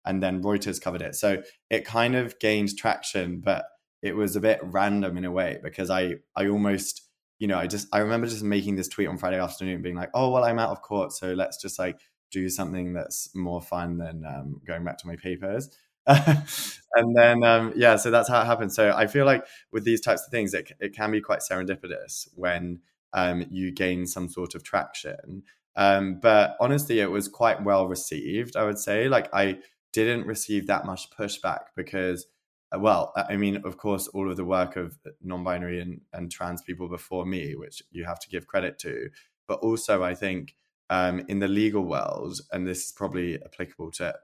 and 0.06 0.24
then 0.24 0.42
reuters 0.42 0.82
covered 0.82 1.04
it. 1.04 1.14
So 1.16 1.44
it 1.70 1.86
kind 1.86 2.16
of 2.16 2.40
gained 2.40 2.76
traction 2.78 3.42
but 3.42 3.66
it 4.02 4.16
was 4.16 4.36
a 4.36 4.42
bit 4.42 4.60
random 4.64 5.18
in 5.18 5.26
a 5.26 5.32
way 5.32 5.60
because 5.62 5.90
i 5.90 6.16
i 6.36 6.48
almost 6.48 7.04
you 7.40 7.48
know 7.48 7.58
i 7.58 7.68
just 7.68 7.88
i 7.94 8.00
remember 8.00 8.28
just 8.28 8.44
making 8.44 8.76
this 8.76 8.88
tweet 8.88 9.08
on 9.08 9.18
friday 9.18 9.40
afternoon 9.40 9.82
being 9.82 9.96
like 9.96 10.10
oh 10.14 10.30
well 10.30 10.44
i'm 10.44 10.60
out 10.60 10.70
of 10.70 10.82
court 10.82 11.12
so 11.12 11.34
let's 11.34 11.62
just 11.62 11.78
like 11.80 12.00
do 12.32 12.50
something 12.50 12.94
that's 12.94 13.34
more 13.36 13.62
fun 13.62 13.98
than 13.98 14.24
um, 14.26 14.62
going 14.66 14.84
back 14.84 14.98
to 14.98 15.08
my 15.08 15.16
papers 15.18 15.70
and 16.08 17.16
then 17.16 17.44
um, 17.44 17.74
yeah, 17.76 17.96
so 17.96 18.12
that's 18.12 18.30
how 18.30 18.42
it 18.42 18.46
happens. 18.46 18.76
So 18.76 18.94
I 18.96 19.08
feel 19.08 19.26
like 19.26 19.46
with 19.72 19.84
these 19.84 20.02
types 20.02 20.24
of 20.26 20.32
things, 20.32 20.54
it 20.54 20.72
it 20.80 20.96
can 20.96 21.12
be 21.12 21.22
quite 21.22 21.40
serendipitous 21.40 22.28
when 22.36 22.80
um, 23.14 23.46
you 23.50 23.72
gain 23.72 24.08
some 24.08 24.30
sort 24.30 24.56
of 24.56 24.64
traction. 24.64 25.44
Um, 25.76 26.20
but 26.22 26.58
honestly, 26.60 27.00
it 27.00 27.12
was 27.12 27.28
quite 27.28 27.64
well 27.64 27.88
received. 27.88 28.56
I 28.56 28.66
would 28.66 28.80
say, 28.80 29.08
like 29.08 29.30
I 29.34 29.60
didn't 29.94 30.26
receive 30.26 30.68
that 30.68 30.86
much 30.86 31.10
pushback 31.12 31.66
because, 31.76 32.26
uh, 32.74 32.80
well, 32.80 33.14
I 33.16 33.36
mean, 33.38 33.58
of 33.66 33.78
course, 33.78 34.08
all 34.08 34.30
of 34.30 34.38
the 34.38 34.46
work 34.46 34.76
of 34.76 34.98
non-binary 35.22 35.82
and, 35.82 36.02
and 36.14 36.32
trans 36.32 36.62
people 36.62 36.88
before 36.90 37.26
me, 37.26 37.56
which 37.56 37.82
you 37.92 38.06
have 38.06 38.20
to 38.20 38.30
give 38.30 38.48
credit 38.48 38.80
to, 38.80 39.10
but 39.48 39.60
also 39.60 40.04
I 40.04 40.16
think 40.16 40.56
um, 40.90 41.24
in 41.28 41.40
the 41.40 41.48
legal 41.48 41.84
world, 41.86 42.40
and 42.52 42.68
this 42.68 42.86
is 42.86 42.92
probably 42.92 43.42
applicable 43.44 43.92
to 43.92 44.16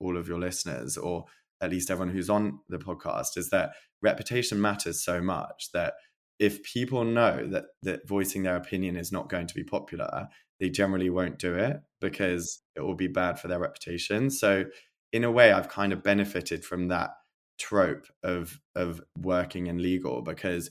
all 0.00 0.16
of 0.16 0.28
your 0.28 0.38
listeners 0.38 0.96
or 0.96 1.24
at 1.60 1.70
least 1.70 1.90
everyone 1.90 2.14
who's 2.14 2.30
on 2.30 2.60
the 2.68 2.78
podcast, 2.78 3.36
is 3.36 3.50
that 3.50 3.72
reputation 4.02 4.60
matters 4.60 5.02
so 5.02 5.20
much 5.20 5.70
that 5.72 5.94
if 6.38 6.62
people 6.62 7.02
know 7.04 7.46
that 7.46 7.64
that 7.82 8.06
voicing 8.06 8.42
their 8.42 8.56
opinion 8.56 8.96
is 8.96 9.10
not 9.10 9.30
going 9.30 9.46
to 9.46 9.54
be 9.54 9.64
popular, 9.64 10.28
they 10.60 10.68
generally 10.68 11.08
won't 11.08 11.38
do 11.38 11.54
it 11.54 11.80
because 12.00 12.60
it 12.74 12.80
will 12.80 12.94
be 12.94 13.06
bad 13.06 13.38
for 13.38 13.48
their 13.48 13.58
reputation. 13.58 14.30
So 14.30 14.64
in 15.12 15.24
a 15.24 15.30
way, 15.30 15.52
I've 15.52 15.68
kind 15.68 15.92
of 15.92 16.02
benefited 16.02 16.64
from 16.64 16.88
that 16.88 17.10
trope 17.58 18.06
of 18.22 18.60
of 18.74 19.00
working 19.18 19.66
in 19.66 19.80
legal 19.80 20.20
because 20.20 20.70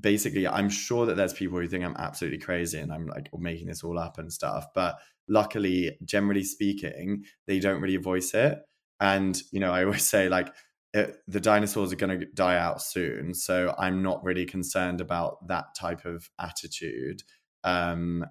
basically 0.00 0.46
i'm 0.46 0.68
sure 0.68 1.06
that 1.06 1.16
there's 1.16 1.32
people 1.32 1.58
who 1.58 1.66
think 1.66 1.82
i'm 1.82 1.96
absolutely 1.96 2.38
crazy 2.38 2.78
and 2.78 2.92
i'm 2.92 3.06
like 3.06 3.30
making 3.38 3.66
this 3.66 3.82
all 3.82 3.98
up 3.98 4.18
and 4.18 4.30
stuff 4.30 4.66
but 4.74 4.96
luckily 5.28 5.98
generally 6.04 6.44
speaking 6.44 7.24
they 7.46 7.58
don't 7.58 7.80
really 7.80 7.96
voice 7.96 8.34
it. 8.34 8.58
And 9.00 9.40
you 9.52 9.60
know 9.60 9.72
i 9.72 9.84
always 9.84 10.06
say 10.14 10.28
like 10.28 10.52
it, 10.94 11.16
the 11.28 11.40
dinosaurs 11.40 11.92
are 11.92 11.96
going 11.96 12.20
to 12.20 12.26
die 12.26 12.56
out 12.56 12.80
soon 12.80 13.34
so 13.34 13.74
i'm 13.78 14.02
not 14.02 14.24
really 14.24 14.46
concerned 14.46 15.00
about 15.00 15.46
that 15.48 15.74
type 15.78 16.06
of 16.06 16.30
attitude 16.38 17.22
um, 17.64 18.24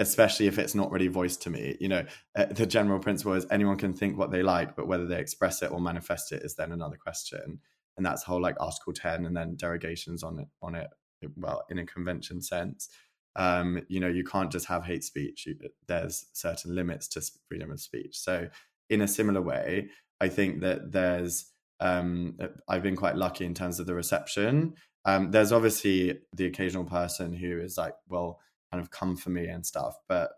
especially 0.00 0.46
if 0.46 0.58
it's 0.58 0.74
not 0.74 0.90
really 0.90 1.08
voiced 1.08 1.42
to 1.42 1.50
me. 1.50 1.76
You 1.78 1.88
know 1.88 2.04
uh, 2.34 2.46
the 2.46 2.66
general 2.66 2.98
principle 2.98 3.34
is 3.34 3.46
anyone 3.50 3.76
can 3.76 3.92
think 3.92 4.16
what 4.16 4.32
they 4.32 4.42
like 4.42 4.74
but 4.74 4.88
whether 4.88 5.06
they 5.06 5.20
express 5.20 5.62
it 5.62 5.70
or 5.70 5.80
manifest 5.80 6.32
it 6.32 6.42
is 6.42 6.56
then 6.56 6.72
another 6.72 6.96
question. 6.96 7.60
And 7.96 8.06
that's 8.06 8.22
whole 8.22 8.40
like 8.40 8.56
article 8.58 8.94
10 8.94 9.26
and 9.26 9.36
then 9.36 9.56
derogations 9.56 10.24
on 10.24 10.38
it 10.40 10.48
on 10.62 10.74
it 10.74 10.88
well 11.36 11.64
in 11.68 11.78
a 11.78 11.84
convention 11.84 12.40
sense 12.40 12.88
um, 13.36 13.82
you 13.88 14.00
know 14.00 14.08
you 14.08 14.24
can't 14.24 14.50
just 14.50 14.66
have 14.66 14.84
hate 14.84 15.04
speech. 15.04 15.48
There's 15.86 16.26
certain 16.32 16.74
limits 16.74 17.08
to 17.08 17.22
freedom 17.48 17.70
of 17.70 17.80
speech. 17.80 18.18
So 18.18 18.48
in 18.90 19.00
a 19.00 19.08
similar 19.08 19.40
way 19.40 19.88
i 20.20 20.28
think 20.28 20.60
that 20.60 20.92
there's 20.92 21.46
um, 21.78 22.36
uh, 22.42 22.48
i've 22.68 22.82
been 22.82 22.96
quite 22.96 23.16
lucky 23.16 23.46
in 23.46 23.54
terms 23.54 23.80
of 23.80 23.86
the 23.86 23.94
reception. 23.94 24.74
Um, 25.06 25.30
there's 25.30 25.50
obviously 25.50 26.18
the 26.34 26.44
occasional 26.44 26.84
person 26.84 27.32
who 27.32 27.58
is 27.58 27.78
like 27.78 27.94
well 28.08 28.38
kind 28.70 28.82
of 28.82 28.90
come 28.90 29.16
for 29.16 29.30
me 29.30 29.46
and 29.46 29.64
stuff 29.64 29.94
but 30.08 30.32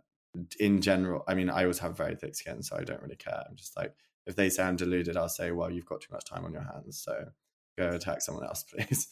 in 0.61 0.81
general 0.81 1.25
i 1.27 1.35
mean 1.35 1.51
i 1.51 1.63
always 1.63 1.81
have 1.81 1.97
very 1.97 2.15
thick 2.15 2.37
skin 2.37 2.63
so 2.63 2.77
i 2.77 2.85
don't 2.85 3.03
really 3.03 3.17
care. 3.17 3.43
I'm 3.49 3.57
just 3.57 3.77
like 3.77 3.93
if 4.27 4.37
they 4.37 4.51
say 4.51 4.63
i'm 4.63 4.77
deluded 4.77 5.17
i'll 5.17 5.29
say 5.29 5.51
well 5.51 5.71
you've 5.71 5.87
got 5.87 6.01
too 6.01 6.13
much 6.13 6.25
time 6.25 6.45
on 6.45 6.53
your 6.53 6.63
hands 6.63 7.03
so 7.05 7.25
go 7.79 7.91
attack 7.91 8.23
someone 8.23 8.45
else, 8.45 8.63
please. 8.71 9.09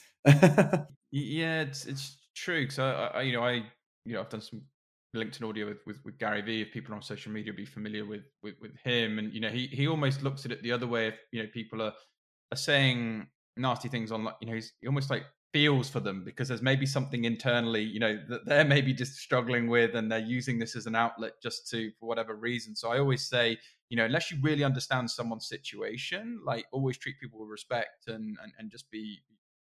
yeah, 1.11 1.63
it's 1.63 1.87
it's 1.87 2.17
true 2.41 2.63
because 2.63 2.79
I, 2.79 3.07
I, 3.15 3.23
you 3.23 3.33
know 3.33 3.45
I 3.45 3.63
you 4.05 4.15
know 4.15 4.21
I've 4.21 4.29
done 4.29 4.41
some 4.41 4.63
LinkedIn 5.17 5.49
audio 5.49 5.67
with, 5.67 5.79
with, 5.87 6.05
with 6.05 6.19
Gary 6.19 6.41
Vee. 6.41 6.63
If 6.63 6.73
people 6.73 6.95
on 6.95 7.03
social 7.03 7.33
media 7.33 7.53
be 7.53 7.67
familiar 7.67 8.05
with, 8.05 8.23
with 8.43 8.55
with 8.61 8.77
him, 8.85 9.19
and 9.19 9.33
you 9.33 9.41
know 9.41 9.49
he 9.49 9.67
he 9.67 9.89
almost 9.89 10.23
looks 10.23 10.45
at 10.45 10.53
it 10.53 10.63
the 10.63 10.73
other 10.73 10.87
way. 10.87 11.09
If 11.09 11.15
you 11.33 11.43
know 11.43 11.49
people 11.53 11.83
are 11.83 11.93
are 12.53 12.57
saying 12.57 13.27
nasty 13.57 13.89
things 13.89 14.13
on 14.13 14.25
like 14.25 14.37
you 14.41 14.47
know 14.47 14.55
he's 14.55 14.73
he 14.81 14.87
almost 14.87 15.11
like 15.11 15.25
feels 15.53 15.91
for 15.91 15.99
them 15.99 16.23
because 16.25 16.47
there's 16.47 16.63
maybe 16.63 16.87
something 16.87 17.25
internally 17.25 17.83
you 17.83 17.99
know 17.99 18.17
that 18.29 18.47
they're 18.47 18.65
maybe 18.65 18.95
just 18.95 19.17
struggling 19.17 19.69
with 19.69 19.97
and 19.97 20.11
they're 20.11 20.21
using 20.21 20.61
this 20.61 20.77
as 20.77 20.87
an 20.87 20.95
outlet 20.95 21.33
just 21.43 21.69
to 21.69 21.91
for 21.99 22.09
whatever 22.09 22.37
reason 22.37 22.77
so 22.77 22.91
i 22.93 22.99
always 23.01 23.29
say 23.29 23.59
you 23.89 23.97
know 23.97 24.05
unless 24.05 24.31
you 24.31 24.39
really 24.43 24.63
understand 24.63 25.11
someone's 25.11 25.49
situation 25.49 26.41
like 26.47 26.67
always 26.71 26.97
treat 26.97 27.19
people 27.21 27.41
with 27.41 27.49
respect 27.49 28.07
and 28.07 28.39
and, 28.43 28.53
and 28.59 28.71
just 28.71 28.89
be 28.93 29.19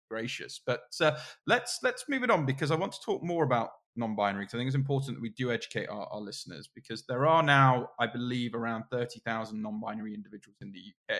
gracious 0.09 0.61
but 0.65 0.83
uh, 1.01 1.17
let's 1.47 1.79
let's 1.83 2.05
move 2.09 2.23
it 2.23 2.31
on 2.31 2.45
because 2.45 2.71
i 2.71 2.75
want 2.75 2.91
to 2.91 3.01
talk 3.05 3.23
more 3.23 3.43
about 3.43 3.69
non-binary 3.95 4.43
because 4.43 4.55
i 4.55 4.57
think 4.57 4.67
it's 4.67 4.75
important 4.75 5.17
that 5.17 5.21
we 5.21 5.29
do 5.29 5.51
educate 5.51 5.87
our, 5.87 6.07
our 6.11 6.21
listeners 6.21 6.69
because 6.73 7.05
there 7.07 7.25
are 7.25 7.43
now 7.43 7.89
i 7.99 8.07
believe 8.07 8.55
around 8.55 8.83
30000 8.91 9.61
non-binary 9.61 10.13
individuals 10.13 10.57
in 10.61 10.71
the 10.71 10.79
uk 10.79 11.19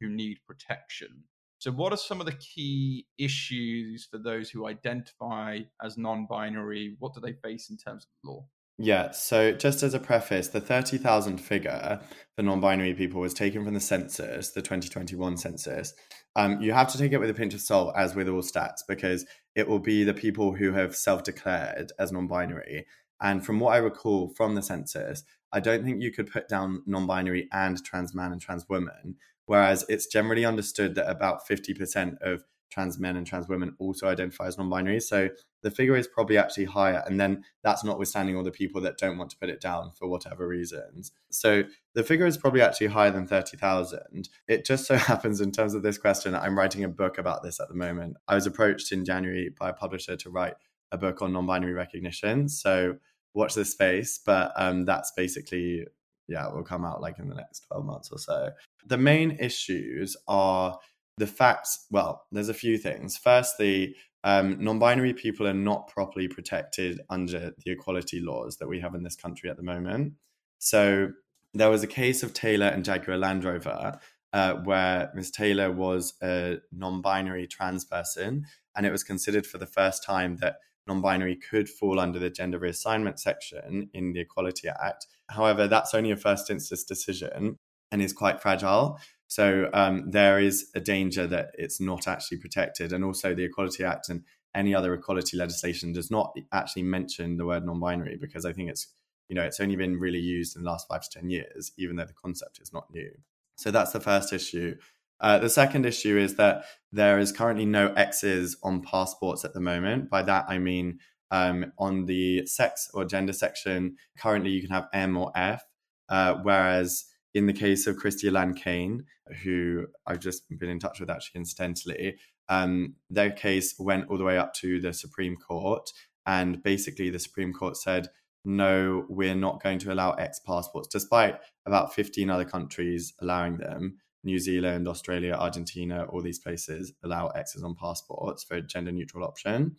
who 0.00 0.08
need 0.08 0.38
protection 0.46 1.24
so, 1.64 1.70
what 1.70 1.94
are 1.94 1.96
some 1.96 2.20
of 2.20 2.26
the 2.26 2.32
key 2.32 3.06
issues 3.16 4.06
for 4.10 4.18
those 4.18 4.50
who 4.50 4.66
identify 4.66 5.60
as 5.82 5.96
non 5.96 6.26
binary? 6.28 6.94
What 6.98 7.14
do 7.14 7.20
they 7.20 7.32
face 7.32 7.70
in 7.70 7.78
terms 7.78 8.04
of 8.04 8.10
law? 8.30 8.44
Yeah, 8.76 9.12
so 9.12 9.52
just 9.52 9.84
as 9.84 9.94
a 9.94 10.00
preface, 10.00 10.48
the 10.48 10.60
30,000 10.60 11.38
figure 11.38 12.00
for 12.34 12.42
non 12.42 12.60
binary 12.60 12.94
people 12.94 13.20
was 13.20 13.32
taken 13.32 13.64
from 13.64 13.74
the 13.74 13.80
census, 13.80 14.50
the 14.50 14.62
2021 14.62 15.36
census. 15.36 15.94
Um, 16.34 16.60
you 16.60 16.72
have 16.72 16.90
to 16.92 16.98
take 16.98 17.12
it 17.12 17.18
with 17.18 17.30
a 17.30 17.34
pinch 17.34 17.54
of 17.54 17.60
salt, 17.60 17.94
as 17.96 18.16
with 18.16 18.28
all 18.28 18.42
stats, 18.42 18.80
because 18.88 19.24
it 19.54 19.68
will 19.68 19.78
be 19.78 20.02
the 20.02 20.14
people 20.14 20.54
who 20.54 20.72
have 20.72 20.96
self 20.96 21.22
declared 21.22 21.92
as 22.00 22.10
non 22.10 22.26
binary. 22.26 22.86
And 23.20 23.46
from 23.46 23.60
what 23.60 23.74
I 23.74 23.76
recall 23.76 24.28
from 24.30 24.56
the 24.56 24.62
census, 24.62 25.22
I 25.52 25.60
don't 25.60 25.84
think 25.84 26.02
you 26.02 26.10
could 26.10 26.32
put 26.32 26.48
down 26.48 26.82
non 26.84 27.06
binary 27.06 27.48
and 27.52 27.82
trans 27.84 28.12
man 28.12 28.32
and 28.32 28.40
trans 28.40 28.68
woman 28.68 29.16
Whereas 29.46 29.84
it's 29.88 30.06
generally 30.06 30.44
understood 30.44 30.94
that 30.94 31.10
about 31.10 31.46
50% 31.46 32.16
of 32.22 32.44
trans 32.74 32.98
men 32.98 33.16
and 33.16 33.26
trans 33.26 33.48
women 33.48 33.74
also 33.78 34.08
identify 34.08 34.48
as 34.48 34.58
non 34.58 34.68
binary. 34.68 35.00
So 35.00 35.28
the 35.62 35.70
figure 35.70 35.96
is 35.96 36.08
probably 36.08 36.36
actually 36.36 36.64
higher. 36.64 37.02
And 37.06 37.20
then 37.20 37.44
that's 37.62 37.84
notwithstanding 37.84 38.36
all 38.36 38.42
the 38.42 38.50
people 38.50 38.80
that 38.82 38.98
don't 38.98 39.16
want 39.16 39.30
to 39.30 39.36
put 39.38 39.48
it 39.48 39.60
down 39.60 39.92
for 39.96 40.08
whatever 40.08 40.46
reasons. 40.48 41.12
So 41.30 41.62
the 41.94 42.02
figure 42.02 42.26
is 42.26 42.36
probably 42.36 42.60
actually 42.60 42.88
higher 42.88 43.12
than 43.12 43.28
30,000. 43.28 44.28
It 44.48 44.66
just 44.66 44.86
so 44.86 44.96
happens, 45.10 45.40
in 45.40 45.52
terms 45.52 45.74
of 45.74 45.82
this 45.82 45.98
question, 45.98 46.34
I'm 46.34 46.58
writing 46.58 46.82
a 46.82 46.88
book 46.88 47.16
about 47.16 47.44
this 47.44 47.60
at 47.60 47.68
the 47.68 47.74
moment. 47.74 48.16
I 48.26 48.34
was 48.34 48.46
approached 48.46 48.90
in 48.90 49.04
January 49.04 49.54
by 49.58 49.70
a 49.70 49.74
publisher 49.74 50.16
to 50.16 50.30
write 50.30 50.54
a 50.90 50.98
book 50.98 51.22
on 51.22 51.32
non 51.32 51.46
binary 51.46 51.74
recognition. 51.74 52.48
So 52.48 52.96
watch 53.34 53.54
this 53.54 53.70
space. 53.70 54.18
But 54.18 54.52
um, 54.56 54.84
that's 54.84 55.12
basically 55.16 55.86
yeah, 56.26 56.48
will 56.48 56.62
come 56.62 56.84
out 56.84 57.00
like 57.00 57.18
in 57.18 57.28
the 57.28 57.34
next 57.34 57.66
12 57.68 57.84
months 57.84 58.10
or 58.10 58.18
so. 58.18 58.50
The 58.86 58.98
main 58.98 59.32
issues 59.32 60.16
are 60.26 60.78
the 61.18 61.26
facts. 61.26 61.86
Well, 61.90 62.24
there's 62.32 62.48
a 62.48 62.54
few 62.54 62.78
things. 62.78 63.16
Firstly, 63.16 63.96
um, 64.24 64.62
non 64.62 64.78
binary 64.78 65.12
people 65.12 65.46
are 65.46 65.54
not 65.54 65.88
properly 65.88 66.28
protected 66.28 67.00
under 67.10 67.52
the 67.64 67.72
equality 67.72 68.20
laws 68.20 68.56
that 68.58 68.68
we 68.68 68.80
have 68.80 68.94
in 68.94 69.02
this 69.02 69.16
country 69.16 69.50
at 69.50 69.56
the 69.56 69.62
moment. 69.62 70.14
So 70.58 71.10
there 71.52 71.70
was 71.70 71.82
a 71.82 71.88
case 71.88 72.22
of 72.22 72.32
Taylor 72.32 72.66
and 72.66 72.84
Jaguar 72.84 73.18
Land 73.18 73.44
Rover 73.44 73.98
uh, 74.34 74.54
where 74.64 75.12
Ms. 75.14 75.30
Taylor 75.30 75.70
was 75.70 76.14
a 76.20 76.56
non 76.72 77.00
binary 77.00 77.46
trans 77.46 77.84
person, 77.84 78.46
and 78.74 78.84
it 78.84 78.90
was 78.90 79.04
considered 79.04 79.46
for 79.46 79.58
the 79.58 79.66
first 79.66 80.02
time 80.02 80.38
that 80.38 80.56
non 80.88 81.00
binary 81.00 81.36
could 81.36 81.68
fall 81.68 82.00
under 82.00 82.18
the 82.18 82.30
gender 82.30 82.58
reassignment 82.58 83.20
section 83.20 83.88
in 83.94 84.12
the 84.12 84.20
Equality 84.20 84.68
Act. 84.68 85.06
However, 85.28 85.68
that's 85.68 85.94
only 85.94 86.10
a 86.10 86.16
first 86.16 86.50
instance 86.50 86.82
decision 86.82 87.58
and 87.92 88.02
is 88.02 88.12
quite 88.12 88.42
fragile. 88.42 88.98
So 89.26 89.70
um, 89.72 90.10
there 90.10 90.38
is 90.38 90.70
a 90.74 90.80
danger 90.80 91.26
that 91.26 91.50
it's 91.54 91.80
not 91.80 92.06
actually 92.06 92.38
protected. 92.38 92.92
And 92.92 93.04
also, 93.04 93.34
the 93.34 93.44
Equality 93.44 93.84
Act 93.84 94.08
and 94.08 94.22
any 94.54 94.74
other 94.74 94.94
equality 94.94 95.36
legislation 95.36 95.92
does 95.92 96.10
not 96.10 96.36
actually 96.52 96.84
mention 96.84 97.36
the 97.36 97.46
word 97.46 97.64
non 97.64 97.80
binary 97.80 98.16
because 98.20 98.44
I 98.44 98.52
think 98.52 98.70
it's 98.70 98.88
you 99.28 99.34
know 99.34 99.42
it's 99.42 99.58
only 99.58 99.76
been 99.76 99.98
really 99.98 100.20
used 100.20 100.56
in 100.56 100.62
the 100.62 100.70
last 100.70 100.86
five 100.86 101.02
to 101.02 101.08
ten 101.10 101.28
years 101.28 101.72
even 101.76 101.96
though 101.96 102.04
the 102.04 102.12
concept 102.12 102.60
is 102.60 102.72
not 102.72 102.88
new 102.92 103.10
so 103.56 103.70
that's 103.70 103.90
the 103.90 104.00
first 104.00 104.32
issue 104.32 104.76
uh, 105.20 105.38
the 105.38 105.48
second 105.48 105.86
issue 105.86 106.18
is 106.18 106.36
that 106.36 106.64
there 106.92 107.18
is 107.18 107.32
currently 107.32 107.64
no 107.64 107.92
X's 107.92 108.56
on 108.62 108.82
passports 108.82 109.44
at 109.44 109.54
the 109.54 109.60
moment. 109.60 110.10
By 110.10 110.22
that, 110.22 110.46
I 110.48 110.58
mean 110.58 110.98
um, 111.30 111.72
on 111.78 112.06
the 112.06 112.46
sex 112.46 112.90
or 112.92 113.04
gender 113.04 113.32
section, 113.32 113.96
currently 114.18 114.50
you 114.50 114.60
can 114.60 114.70
have 114.70 114.88
M 114.92 115.16
or 115.16 115.32
F, 115.34 115.62
uh, 116.08 116.34
whereas 116.42 117.06
in 117.34 117.46
the 117.46 117.52
case 117.52 117.86
of 117.86 117.96
Christie 117.96 118.28
Elan-Cane, 118.28 119.04
who 119.42 119.86
I've 120.06 120.20
just 120.20 120.44
been 120.58 120.70
in 120.70 120.78
touch 120.78 121.00
with 121.00 121.10
actually 121.10 121.40
incidentally, 121.40 122.16
um, 122.48 122.94
their 123.10 123.30
case 123.30 123.74
went 123.78 124.08
all 124.08 124.18
the 124.18 124.24
way 124.24 124.38
up 124.38 124.54
to 124.54 124.80
the 124.80 124.92
Supreme 124.92 125.36
Court. 125.36 125.90
And 126.26 126.62
basically, 126.62 127.10
the 127.10 127.18
Supreme 127.18 127.52
Court 127.52 127.76
said, 127.76 128.08
no, 128.44 129.06
we're 129.08 129.34
not 129.34 129.62
going 129.62 129.78
to 129.80 129.92
allow 129.92 130.12
X 130.12 130.40
passports, 130.46 130.88
despite 130.88 131.40
about 131.66 131.94
15 131.94 132.30
other 132.30 132.44
countries 132.44 133.14
allowing 133.20 133.56
them. 133.56 133.98
New 134.22 134.38
Zealand, 134.38 134.88
Australia, 134.88 135.32
Argentina, 135.32 136.04
all 136.04 136.22
these 136.22 136.38
places 136.38 136.92
allow 137.02 137.28
X's 137.28 137.62
on 137.62 137.74
passports 137.74 138.42
for 138.44 138.54
a 138.54 138.62
gender 138.62 138.92
neutral 138.92 139.24
option. 139.24 139.76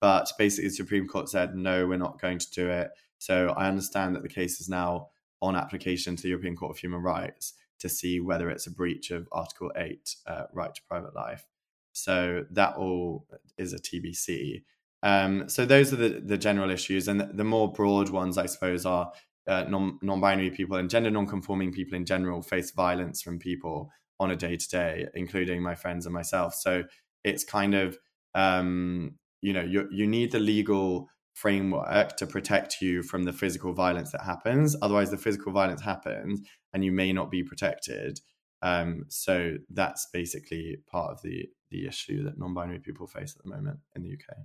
But 0.00 0.30
basically, 0.36 0.68
the 0.68 0.74
Supreme 0.74 1.06
Court 1.06 1.28
said, 1.28 1.54
no, 1.54 1.86
we're 1.86 1.98
not 1.98 2.20
going 2.20 2.38
to 2.38 2.50
do 2.50 2.68
it. 2.68 2.90
So 3.18 3.54
I 3.56 3.68
understand 3.68 4.14
that 4.14 4.22
the 4.22 4.28
case 4.28 4.60
is 4.60 4.68
now 4.68 5.08
on 5.44 5.56
application 5.56 6.16
to 6.16 6.22
the 6.22 6.30
European 6.30 6.56
Court 6.56 6.70
of 6.70 6.78
Human 6.78 7.02
Rights 7.02 7.52
to 7.78 7.88
see 7.88 8.18
whether 8.18 8.48
it's 8.48 8.66
a 8.66 8.70
breach 8.70 9.10
of 9.10 9.28
Article 9.30 9.70
8, 9.76 10.16
uh, 10.26 10.44
right 10.52 10.74
to 10.74 10.82
private 10.88 11.14
life. 11.14 11.44
So 11.92 12.46
that 12.50 12.76
all 12.76 13.26
is 13.58 13.74
a 13.74 13.78
TBC. 13.78 14.62
Um, 15.02 15.50
so 15.50 15.66
those 15.66 15.92
are 15.92 15.96
the, 15.96 16.22
the 16.24 16.38
general 16.38 16.70
issues. 16.70 17.08
And 17.08 17.20
the, 17.20 17.44
more 17.44 17.70
broad 17.70 18.08
ones, 18.08 18.38
I 18.38 18.46
suppose, 18.46 18.86
are 18.86 19.12
uh, 19.46 19.64
non 19.68 19.98
non-binary 20.00 20.50
people 20.50 20.78
and 20.78 20.88
gender 20.88 21.10
non-conforming 21.10 21.72
people 21.72 21.96
in 21.96 22.06
general 22.06 22.40
face 22.40 22.70
violence 22.70 23.20
from 23.20 23.38
people 23.38 23.90
on 24.18 24.30
a 24.30 24.36
day 24.36 24.56
to 24.56 24.68
day, 24.68 25.06
including 25.14 25.62
my 25.62 25.74
friends 25.74 26.06
and 26.06 26.14
myself. 26.14 26.54
So 26.54 26.84
it's 27.22 27.44
kind 27.44 27.74
of 27.74 27.98
um, 28.34 29.16
you 29.42 29.52
know 29.52 29.60
you 29.62 29.86
you 29.92 30.06
need 30.06 30.32
the 30.32 30.38
legal 30.38 31.10
framework 31.34 32.16
to 32.16 32.26
protect 32.26 32.80
you 32.80 33.02
from 33.02 33.24
the 33.24 33.32
physical 33.32 33.74
violence 33.74 34.12
that 34.12 34.22
happens. 34.22 34.76
Otherwise, 34.80 35.10
the 35.10 35.18
physical 35.18 35.52
violence 35.52 35.82
happens 35.82 36.40
and 36.72 36.84
you 36.84 36.92
may 36.92 37.12
not 37.12 37.30
be 37.30 37.42
protected. 37.42 38.20
Um, 38.62 39.04
so 39.08 39.56
that's 39.68 40.08
basically 40.12 40.78
part 40.90 41.12
of 41.12 41.22
the 41.22 41.46
the 41.70 41.86
issue 41.86 42.22
that 42.22 42.38
non-binary 42.38 42.78
people 42.78 43.06
face 43.06 43.34
at 43.36 43.42
the 43.42 43.50
moment 43.50 43.80
in 43.96 44.02
the 44.02 44.12
UK. 44.12 44.36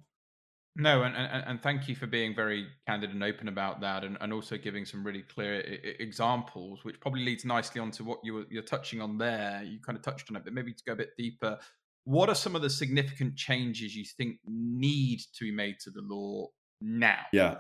No, 0.75 1.04
and, 1.04 1.15
and, 1.15 1.43
and 1.45 1.62
thank 1.62 1.88
you 1.88 1.95
for 1.95 2.08
being 2.08 2.34
very 2.34 2.65
candid 2.88 3.12
and 3.12 3.23
open 3.23 3.47
about 3.47 3.82
that, 3.82 4.04
and, 4.04 4.17
and 4.19 4.34
also 4.34 4.58
giving 4.58 4.86
some 4.86 5.06
really 5.06 5.21
clear 5.21 5.58
I- 5.58 6.02
examples, 6.02 6.84
which 6.84 6.99
probably 6.99 7.23
leads 7.23 7.45
nicely 7.45 7.82
onto 7.82 8.04
what 8.04 8.19
you 8.23 8.34
were, 8.34 8.45
you're 8.49 8.63
touching 8.63 8.99
on 8.99 9.17
there. 9.17 9.62
You 9.63 9.80
kind 9.80 9.95
of 9.97 10.04
touched 10.04 10.32
on 10.32 10.38
it, 10.38 10.43
but 10.43 10.54
maybe 10.54 10.73
to 10.73 10.84
go 10.86 10.93
a 10.93 10.95
bit 10.95 11.10
deeper, 11.17 11.60
what 12.06 12.30
are 12.30 12.36
some 12.36 12.56
of 12.56 12.62
the 12.62 12.69
significant 12.69 13.36
changes 13.36 13.95
you 13.95 14.06
think 14.06 14.38
need 14.47 15.19
to 15.36 15.43
be 15.43 15.52
made 15.52 15.75
to 15.82 15.91
the 15.91 16.02
law 16.02 16.47
now? 16.81 17.19
Yeah. 17.31 17.57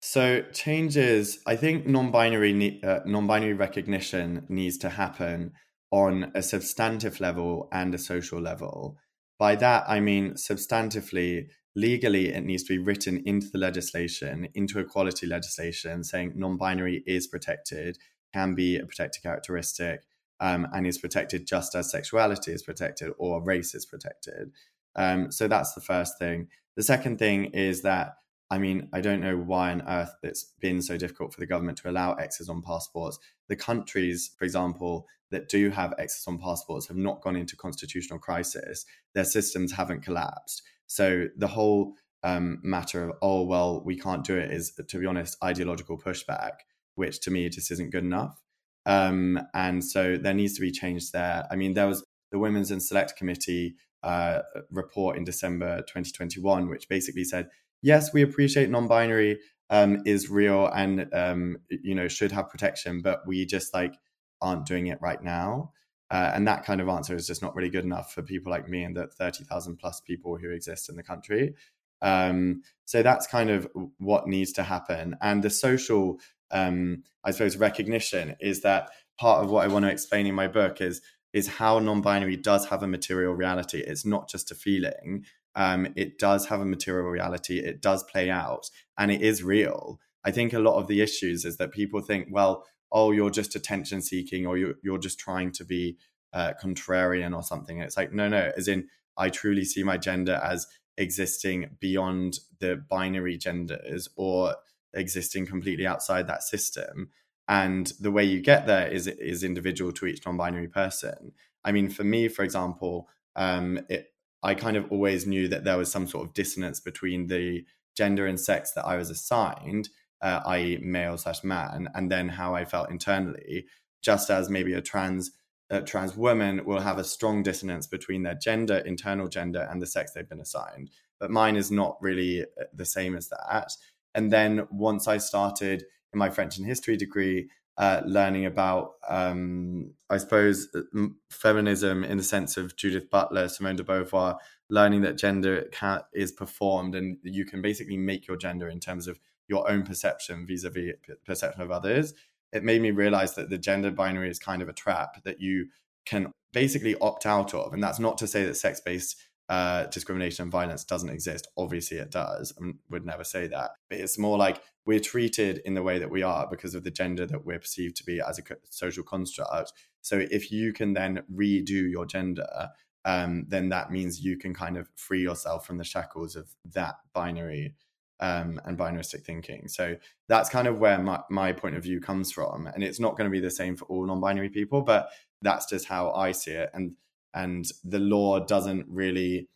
So 0.00 0.42
changes, 0.52 1.38
I 1.46 1.56
think 1.56 1.86
non-binary 1.86 2.80
uh, 2.82 3.00
non-binary 3.06 3.54
recognition 3.54 4.44
needs 4.48 4.78
to 4.78 4.90
happen 4.90 5.52
on 5.90 6.30
a 6.34 6.42
substantive 6.42 7.20
level 7.20 7.68
and 7.72 7.94
a 7.94 7.98
social 7.98 8.40
level. 8.40 8.98
By 9.38 9.56
that 9.56 9.84
I 9.88 10.00
mean 10.00 10.34
substantively, 10.34 11.48
legally 11.74 12.28
it 12.28 12.44
needs 12.44 12.62
to 12.64 12.74
be 12.74 12.78
written 12.78 13.22
into 13.26 13.48
the 13.52 13.58
legislation, 13.58 14.48
into 14.54 14.78
equality 14.78 15.26
legislation, 15.26 16.04
saying 16.04 16.32
non-binary 16.36 17.02
is 17.06 17.26
protected, 17.26 17.98
can 18.32 18.54
be 18.54 18.76
a 18.76 18.86
protected 18.86 19.22
characteristic, 19.22 20.00
um, 20.40 20.66
and 20.72 20.86
is 20.86 20.98
protected 20.98 21.46
just 21.46 21.74
as 21.74 21.90
sexuality 21.90 22.52
is 22.52 22.62
protected 22.62 23.12
or 23.18 23.42
race 23.42 23.74
is 23.74 23.86
protected. 23.86 24.52
Um, 24.94 25.30
so 25.30 25.48
that's 25.48 25.74
the 25.74 25.80
first 25.80 26.18
thing. 26.18 26.48
The 26.76 26.82
second 26.82 27.18
thing 27.18 27.46
is 27.46 27.82
that 27.82 28.16
I 28.50 28.58
mean, 28.58 28.88
I 28.92 29.00
don't 29.00 29.20
know 29.20 29.36
why 29.36 29.72
on 29.72 29.82
earth 29.88 30.14
it's 30.22 30.52
been 30.60 30.80
so 30.80 30.96
difficult 30.96 31.34
for 31.34 31.40
the 31.40 31.46
government 31.46 31.78
to 31.78 31.90
allow 31.90 32.14
X's 32.14 32.48
on 32.48 32.62
passports. 32.62 33.18
The 33.48 33.56
countries, 33.56 34.30
for 34.38 34.44
example, 34.44 35.06
that 35.30 35.48
do 35.48 35.70
have 35.70 35.94
X's 35.98 36.26
on 36.28 36.38
passports 36.38 36.86
have 36.86 36.96
not 36.96 37.22
gone 37.22 37.36
into 37.36 37.56
constitutional 37.56 38.20
crisis. 38.20 38.84
Their 39.14 39.24
systems 39.24 39.72
haven't 39.72 40.02
collapsed. 40.02 40.62
So 40.86 41.26
the 41.36 41.48
whole 41.48 41.94
um, 42.22 42.60
matter 42.62 43.08
of, 43.08 43.16
oh, 43.20 43.42
well, 43.42 43.82
we 43.84 43.98
can't 43.98 44.24
do 44.24 44.36
it 44.36 44.52
is, 44.52 44.72
to 44.88 44.98
be 44.98 45.06
honest, 45.06 45.36
ideological 45.42 45.98
pushback, 45.98 46.52
which 46.94 47.20
to 47.22 47.30
me 47.30 47.48
just 47.48 47.70
isn't 47.72 47.90
good 47.90 48.04
enough. 48.04 48.40
Um, 48.84 49.40
and 49.52 49.84
so 49.84 50.16
there 50.16 50.34
needs 50.34 50.54
to 50.54 50.60
be 50.60 50.70
change 50.70 51.10
there. 51.10 51.46
I 51.50 51.56
mean, 51.56 51.74
there 51.74 51.88
was 51.88 52.04
the 52.30 52.38
Women's 52.38 52.70
and 52.70 52.82
Select 52.82 53.16
Committee 53.16 53.74
uh, 54.04 54.42
report 54.70 55.16
in 55.16 55.24
December 55.24 55.78
2021, 55.78 56.68
which 56.68 56.88
basically 56.88 57.24
said, 57.24 57.48
yes, 57.82 58.12
we 58.12 58.22
appreciate 58.22 58.70
non-binary 58.70 59.38
um, 59.70 60.02
is 60.06 60.30
real 60.30 60.66
and 60.68 61.08
um, 61.12 61.58
you 61.70 61.94
know 61.94 62.08
should 62.08 62.32
have 62.32 62.48
protection, 62.48 63.00
but 63.02 63.26
we 63.26 63.44
just 63.46 63.74
like 63.74 63.94
aren't 64.40 64.66
doing 64.66 64.86
it 64.88 64.98
right 65.00 65.22
now. 65.22 65.72
Uh, 66.10 66.30
and 66.34 66.46
that 66.46 66.64
kind 66.64 66.80
of 66.80 66.88
answer 66.88 67.16
is 67.16 67.26
just 67.26 67.42
not 67.42 67.54
really 67.56 67.70
good 67.70 67.84
enough 67.84 68.12
for 68.12 68.22
people 68.22 68.50
like 68.50 68.68
me 68.68 68.84
and 68.84 68.96
the 68.96 69.08
30,000 69.08 69.76
plus 69.76 70.00
people 70.00 70.36
who 70.36 70.50
exist 70.50 70.88
in 70.88 70.94
the 70.94 71.02
country. 71.02 71.52
Um, 72.00 72.62
so 72.84 73.02
that's 73.02 73.26
kind 73.26 73.50
of 73.50 73.68
what 73.98 74.28
needs 74.28 74.52
to 74.52 74.62
happen. 74.62 75.16
And 75.20 75.42
the 75.42 75.50
social, 75.50 76.20
um, 76.52 77.02
I 77.24 77.32
suppose, 77.32 77.56
recognition 77.56 78.36
is 78.40 78.60
that 78.60 78.90
part 79.18 79.42
of 79.42 79.50
what 79.50 79.64
I 79.64 79.68
want 79.68 79.84
to 79.84 79.90
explain 79.90 80.26
in 80.26 80.34
my 80.34 80.46
book 80.48 80.80
is 80.80 81.00
is 81.32 81.48
how 81.48 81.78
non-binary 81.78 82.36
does 82.36 82.66
have 82.66 82.82
a 82.82 82.86
material 82.86 83.34
reality. 83.34 83.78
It's 83.80 84.06
not 84.06 84.26
just 84.26 84.50
a 84.50 84.54
feeling. 84.54 85.26
Um, 85.56 85.88
it 85.96 86.18
does 86.18 86.46
have 86.46 86.60
a 86.60 86.66
material 86.66 87.08
reality. 87.08 87.58
It 87.58 87.80
does 87.82 88.04
play 88.04 88.30
out, 88.30 88.70
and 88.96 89.10
it 89.10 89.22
is 89.22 89.42
real. 89.42 89.98
I 90.24 90.30
think 90.30 90.52
a 90.52 90.58
lot 90.58 90.78
of 90.78 90.86
the 90.86 91.00
issues 91.00 91.44
is 91.44 91.56
that 91.56 91.72
people 91.72 92.00
think, 92.00 92.28
well, 92.30 92.64
oh, 92.92 93.10
you're 93.10 93.30
just 93.30 93.56
attention 93.56 94.02
seeking, 94.02 94.46
or 94.46 94.56
you're 94.58 94.74
you're 94.82 94.98
just 94.98 95.18
trying 95.18 95.52
to 95.52 95.64
be 95.64 95.96
uh, 96.32 96.52
contrarian 96.62 97.34
or 97.34 97.42
something. 97.42 97.78
And 97.78 97.86
it's 97.86 97.96
like, 97.96 98.12
no, 98.12 98.28
no. 98.28 98.52
As 98.56 98.68
in, 98.68 98.88
I 99.16 99.30
truly 99.30 99.64
see 99.64 99.82
my 99.82 99.96
gender 99.96 100.40
as 100.44 100.66
existing 100.98 101.76
beyond 101.80 102.38
the 102.60 102.76
binary 102.76 103.38
genders 103.38 104.08
or 104.16 104.56
existing 104.94 105.46
completely 105.46 105.86
outside 105.86 106.26
that 106.26 106.42
system. 106.42 107.10
And 107.48 107.92
the 108.00 108.10
way 108.10 108.24
you 108.24 108.40
get 108.40 108.66
there 108.66 108.88
is 108.88 109.06
is 109.06 109.44
individual 109.44 109.92
to 109.92 110.06
each 110.06 110.26
non-binary 110.26 110.68
person. 110.68 111.32
I 111.64 111.72
mean, 111.72 111.88
for 111.88 112.04
me, 112.04 112.28
for 112.28 112.42
example, 112.42 113.08
um, 113.36 113.80
it, 113.88 114.08
I 114.42 114.54
kind 114.54 114.76
of 114.76 114.90
always 114.90 115.26
knew 115.26 115.48
that 115.48 115.64
there 115.64 115.78
was 115.78 115.90
some 115.90 116.06
sort 116.06 116.26
of 116.26 116.34
dissonance 116.34 116.80
between 116.80 117.26
the 117.26 117.64
gender 117.96 118.26
and 118.26 118.38
sex 118.38 118.72
that 118.72 118.84
I 118.84 118.96
was 118.96 119.10
assigned, 119.10 119.88
uh, 120.20 120.40
i.e., 120.46 120.78
male 120.82 121.16
slash 121.16 121.42
man, 121.42 121.88
and 121.94 122.10
then 122.10 122.28
how 122.28 122.54
I 122.54 122.64
felt 122.64 122.90
internally. 122.90 123.66
Just 124.02 124.30
as 124.30 124.48
maybe 124.48 124.72
a 124.72 124.80
trans 124.80 125.32
a 125.68 125.82
trans 125.82 126.16
woman 126.16 126.64
will 126.64 126.80
have 126.80 126.98
a 126.98 127.04
strong 127.04 127.42
dissonance 127.42 127.86
between 127.86 128.22
their 128.22 128.34
gender, 128.34 128.76
internal 128.78 129.28
gender, 129.28 129.66
and 129.68 129.82
the 129.82 129.86
sex 129.86 130.12
they've 130.12 130.28
been 130.28 130.40
assigned. 130.40 130.90
But 131.18 131.30
mine 131.30 131.56
is 131.56 131.70
not 131.70 131.96
really 132.00 132.42
uh, 132.42 132.64
the 132.72 132.84
same 132.84 133.16
as 133.16 133.28
that. 133.30 133.72
And 134.14 134.32
then 134.32 134.68
once 134.70 135.08
I 135.08 135.18
started 135.18 135.84
in 136.12 136.18
my 136.18 136.30
French 136.30 136.56
and 136.56 136.66
history 136.66 136.96
degree, 136.96 137.48
uh, 137.78 138.00
learning 138.06 138.46
about, 138.46 138.92
um, 139.08 139.92
I 140.08 140.16
suppose, 140.16 140.68
uh, 140.74 141.06
feminism 141.30 142.04
in 142.04 142.16
the 142.16 142.22
sense 142.22 142.56
of 142.56 142.76
Judith 142.76 143.10
Butler, 143.10 143.48
Simone 143.48 143.76
de 143.76 143.84
Beauvoir, 143.84 144.38
learning 144.70 145.02
that 145.02 145.18
gender 145.18 145.70
is 146.12 146.32
performed 146.32 146.94
and 146.94 147.18
you 147.22 147.44
can 147.44 147.62
basically 147.62 147.96
make 147.96 148.26
your 148.26 148.36
gender 148.36 148.68
in 148.68 148.80
terms 148.80 149.06
of 149.06 149.20
your 149.48 149.70
own 149.70 149.82
perception 149.82 150.46
vis-a-vis 150.46 150.94
perception 151.24 151.62
of 151.62 151.70
others. 151.70 152.14
It 152.52 152.64
made 152.64 152.82
me 152.82 152.90
realize 152.90 153.34
that 153.34 153.50
the 153.50 153.58
gender 153.58 153.90
binary 153.90 154.30
is 154.30 154.38
kind 154.38 154.62
of 154.62 154.68
a 154.68 154.72
trap 154.72 155.22
that 155.24 155.40
you 155.40 155.68
can 156.04 156.32
basically 156.52 156.96
opt 157.00 157.26
out 157.26 157.52
of. 157.52 157.72
And 157.72 157.82
that's 157.82 157.98
not 157.98 158.18
to 158.18 158.26
say 158.26 158.44
that 158.44 158.56
sex-based 158.56 159.16
uh, 159.48 159.86
discrimination 159.86 160.44
and 160.44 160.52
violence 160.52 160.84
doesn't 160.84 161.08
exist. 161.08 161.48
Obviously, 161.56 161.98
it 161.98 162.10
does. 162.10 162.52
I 162.60 162.72
would 162.90 163.06
never 163.06 163.24
say 163.24 163.46
that. 163.46 163.72
But 163.88 164.00
it's 164.00 164.18
more 164.18 164.36
like 164.36 164.60
we're 164.84 165.00
treated 165.00 165.60
in 165.64 165.74
the 165.74 165.82
way 165.82 165.98
that 165.98 166.10
we 166.10 166.22
are 166.22 166.48
because 166.48 166.74
of 166.74 166.84
the 166.84 166.90
gender 166.90 167.26
that 167.26 167.44
we're 167.44 167.58
perceived 167.58 167.96
to 167.96 168.04
be 168.04 168.20
as 168.20 168.38
a 168.38 168.42
social 168.70 169.04
construct. 169.04 169.72
So 170.02 170.24
if 170.30 170.50
you 170.50 170.72
can 170.72 170.94
then 170.94 171.22
redo 171.32 171.90
your 171.90 172.06
gender, 172.06 172.70
um, 173.04 173.46
then 173.48 173.68
that 173.68 173.90
means 173.90 174.20
you 174.20 174.36
can 174.36 174.52
kind 174.52 174.76
of 174.76 174.88
free 174.96 175.22
yourself 175.22 175.64
from 175.64 175.78
the 175.78 175.84
shackles 175.84 176.34
of 176.34 176.48
that 176.72 176.96
binary 177.12 177.74
um, 178.18 178.60
and 178.64 178.76
binaristic 178.76 179.24
thinking. 179.24 179.68
So 179.68 179.96
that's 180.28 180.48
kind 180.48 180.66
of 180.66 180.80
where 180.80 180.98
my, 180.98 181.20
my 181.30 181.52
point 181.52 181.76
of 181.76 181.84
view 181.84 182.00
comes 182.00 182.32
from. 182.32 182.66
And 182.66 182.82
it's 182.82 182.98
not 182.98 183.16
going 183.16 183.30
to 183.30 183.32
be 183.32 183.40
the 183.40 183.50
same 183.50 183.76
for 183.76 183.84
all 183.86 184.06
non 184.06 184.20
binary 184.20 184.48
people, 184.48 184.82
but 184.82 185.08
that's 185.42 185.66
just 185.66 185.86
how 185.86 186.10
I 186.12 186.32
see 186.32 186.52
it. 186.52 186.70
And 186.74 186.96
and 187.36 187.66
the 187.84 187.98
law 188.00 188.40
doesn't 188.40 188.86
really 188.88 189.48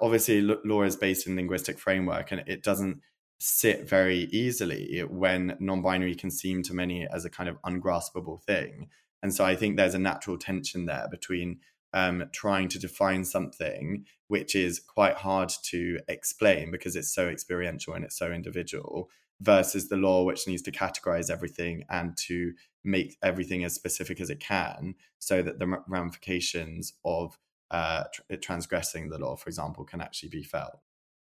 obviously 0.00 0.40
law 0.40 0.82
is 0.82 0.96
based 0.96 1.26
in 1.26 1.36
linguistic 1.36 1.78
framework 1.78 2.30
and 2.30 2.42
it 2.46 2.62
doesn't 2.62 3.00
sit 3.38 3.88
very 3.88 4.28
easily 4.30 5.02
when 5.08 5.56
non-binary 5.58 6.14
can 6.14 6.30
seem 6.30 6.62
to 6.62 6.74
many 6.74 7.06
as 7.12 7.24
a 7.24 7.30
kind 7.30 7.48
of 7.48 7.56
ungraspable 7.64 8.42
thing. 8.42 8.88
And 9.22 9.34
so 9.34 9.44
i 9.44 9.54
think 9.56 9.76
there's 9.76 9.94
a 9.94 9.98
natural 9.98 10.36
tension 10.36 10.86
there 10.86 11.06
between 11.10 11.60
um, 11.94 12.24
trying 12.32 12.68
to 12.68 12.78
define 12.78 13.24
something 13.24 14.06
which 14.28 14.54
is 14.56 14.80
quite 14.80 15.16
hard 15.16 15.52
to 15.64 15.98
explain 16.08 16.70
because 16.70 16.96
it's 16.96 17.14
so 17.14 17.28
experiential 17.28 17.92
and 17.92 18.04
it's 18.04 18.16
so 18.16 18.32
individual 18.32 19.10
versus 19.40 19.88
the 19.88 19.96
law 19.96 20.24
which 20.24 20.46
needs 20.46 20.62
to 20.62 20.72
categorize 20.72 21.30
everything 21.30 21.84
and 21.90 22.16
to 22.16 22.54
make 22.84 23.16
everything 23.22 23.64
as 23.64 23.74
specific 23.74 24.20
as 24.20 24.30
it 24.30 24.40
can 24.40 24.94
so 25.18 25.42
that 25.42 25.58
the 25.58 25.82
ramifications 25.86 26.94
of 27.04 27.38
uh, 27.70 28.04
tr- 28.12 28.34
transgressing 28.36 29.08
the 29.08 29.18
law, 29.18 29.36
for 29.36 29.48
example, 29.48 29.84
can 29.84 30.00
actually 30.00 30.28
be 30.28 30.42
felt. 30.42 30.80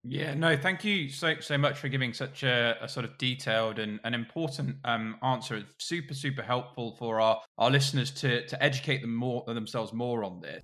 Yeah, 0.08 0.34
no, 0.34 0.56
thank 0.56 0.84
you 0.84 1.08
so 1.08 1.40
so 1.40 1.58
much 1.58 1.78
for 1.78 1.88
giving 1.88 2.12
such 2.12 2.44
a, 2.44 2.76
a 2.80 2.88
sort 2.88 3.04
of 3.04 3.18
detailed 3.18 3.80
and 3.80 3.98
an 4.04 4.14
important 4.14 4.76
um, 4.84 5.16
answer. 5.22 5.56
It's 5.56 5.84
super 5.84 6.14
super 6.14 6.42
helpful 6.42 6.94
for 6.96 7.20
our 7.20 7.42
our 7.58 7.70
listeners 7.70 8.12
to 8.12 8.46
to 8.46 8.62
educate 8.62 9.00
them 9.00 9.14
more 9.14 9.42
themselves 9.46 9.92
more 9.92 10.22
on 10.22 10.40
this. 10.40 10.62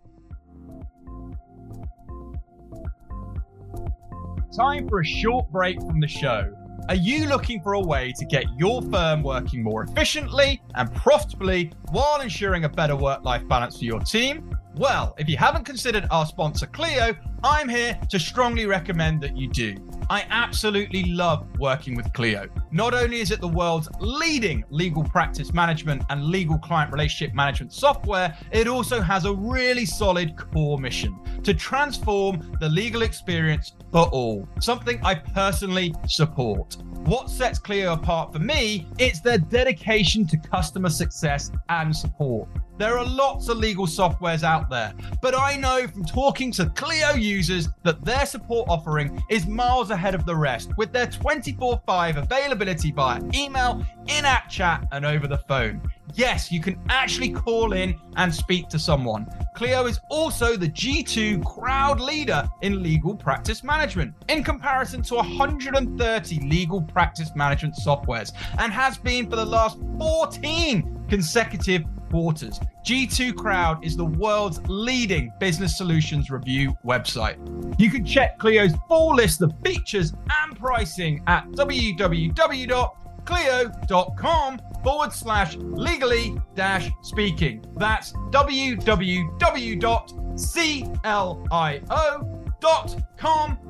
Time 4.56 4.86
for 4.88 5.00
a 5.00 5.04
short 5.04 5.50
break 5.50 5.80
from 5.80 5.98
the 5.98 6.06
show. 6.06 6.54
Are 6.88 6.96
you 6.96 7.26
looking 7.26 7.62
for 7.62 7.74
a 7.74 7.80
way 7.80 8.12
to 8.18 8.24
get 8.24 8.44
your 8.58 8.82
firm 8.82 9.22
working 9.22 9.62
more 9.62 9.84
efficiently 9.84 10.60
and 10.74 10.92
profitably 10.92 11.72
while 11.90 12.20
ensuring 12.20 12.64
a 12.64 12.68
better 12.68 12.96
work 12.96 13.22
life 13.24 13.46
balance 13.46 13.78
for 13.78 13.84
your 13.84 14.00
team? 14.00 14.56
Well, 14.74 15.14
if 15.16 15.28
you 15.28 15.36
haven't 15.36 15.64
considered 15.64 16.08
our 16.10 16.26
sponsor 16.26 16.66
Clio, 16.66 17.14
I'm 17.44 17.68
here 17.68 17.98
to 18.10 18.18
strongly 18.18 18.66
recommend 18.66 19.20
that 19.22 19.36
you 19.36 19.48
do. 19.48 19.76
I 20.10 20.26
absolutely 20.30 21.04
love 21.12 21.46
working 21.58 21.94
with 21.94 22.12
Clio. 22.12 22.48
Not 22.70 22.94
only 22.94 23.20
is 23.20 23.30
it 23.30 23.40
the 23.40 23.48
world's 23.48 23.88
leading 24.00 24.64
legal 24.70 25.04
practice 25.04 25.52
management 25.52 26.02
and 26.10 26.24
legal 26.24 26.58
client 26.58 26.92
relationship 26.92 27.34
management 27.34 27.72
software, 27.72 28.36
it 28.50 28.66
also 28.66 29.00
has 29.00 29.24
a 29.24 29.32
really 29.32 29.86
solid 29.86 30.36
core 30.36 30.78
mission 30.78 31.18
to 31.44 31.54
transform 31.54 32.56
the 32.60 32.68
legal 32.68 33.02
experience 33.02 33.72
for 33.90 34.08
all, 34.08 34.48
something 34.60 35.00
I 35.04 35.14
personally 35.14 35.94
support. 36.08 36.76
What 37.04 37.30
sets 37.30 37.58
Clio 37.58 37.94
apart 37.94 38.32
for 38.32 38.38
me, 38.38 38.86
it's 38.98 39.20
their 39.20 39.38
dedication 39.38 40.26
to 40.28 40.36
customer 40.36 40.90
success 40.90 41.50
and 41.68 41.94
support. 41.94 42.48
There 42.82 42.98
are 42.98 43.04
lots 43.04 43.48
of 43.48 43.58
legal 43.58 43.86
softwares 43.86 44.42
out 44.42 44.68
there, 44.68 44.92
but 45.20 45.38
I 45.38 45.54
know 45.54 45.86
from 45.86 46.04
talking 46.04 46.50
to 46.54 46.66
Clio 46.70 47.14
users 47.14 47.68
that 47.84 48.04
their 48.04 48.26
support 48.26 48.68
offering 48.68 49.22
is 49.30 49.46
miles 49.46 49.90
ahead 49.90 50.16
of 50.16 50.26
the 50.26 50.34
rest 50.34 50.76
with 50.76 50.90
their 50.90 51.06
24 51.06 51.80
5 51.86 52.16
availability 52.16 52.90
via 52.90 53.22
email, 53.32 53.86
in 54.08 54.24
app 54.24 54.50
chat, 54.50 54.84
and 54.90 55.06
over 55.06 55.28
the 55.28 55.38
phone. 55.38 55.80
Yes, 56.14 56.50
you 56.50 56.60
can 56.60 56.76
actually 56.88 57.30
call 57.30 57.72
in 57.72 57.94
and 58.16 58.34
speak 58.34 58.68
to 58.70 58.80
someone. 58.80 59.26
Clio 59.54 59.86
is 59.86 60.00
also 60.10 60.56
the 60.56 60.68
G2 60.68 61.44
crowd 61.44 62.00
leader 62.00 62.48
in 62.62 62.82
legal 62.82 63.14
practice 63.14 63.62
management 63.62 64.12
in 64.28 64.42
comparison 64.42 65.02
to 65.02 65.14
130 65.14 66.40
legal 66.48 66.82
practice 66.82 67.30
management 67.36 67.76
softwares 67.76 68.32
and 68.58 68.72
has 68.72 68.98
been 68.98 69.30
for 69.30 69.36
the 69.36 69.44
last 69.44 69.78
14 69.98 71.01
consecutive 71.12 71.84
quarters. 72.08 72.58
G2 72.86 73.36
Crowd 73.36 73.84
is 73.84 73.98
the 73.98 74.04
world's 74.06 74.62
leading 74.66 75.30
business 75.38 75.76
solutions 75.76 76.30
review 76.30 76.74
website. 76.86 77.36
You 77.78 77.90
can 77.90 78.02
check 78.02 78.38
Clio's 78.38 78.72
full 78.88 79.14
list 79.14 79.42
of 79.42 79.52
features 79.62 80.14
and 80.40 80.58
pricing 80.58 81.22
at 81.26 81.46
www.clio.com 81.50 82.30
forward 84.82 85.12
slash 85.12 85.56
legally 85.56 86.34
dash 86.54 86.88
speaking. 87.02 87.62
That's 87.76 88.14
www.clio.com 88.14 89.18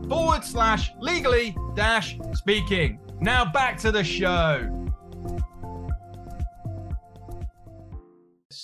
forward 0.09 0.44
slash 0.44 0.92
legally 1.00 1.57
dash 1.74 2.16
speaking. 2.35 3.00
Now 3.20 3.44
back 3.44 3.78
to 3.78 3.90
the 3.90 4.05
show. 4.05 4.82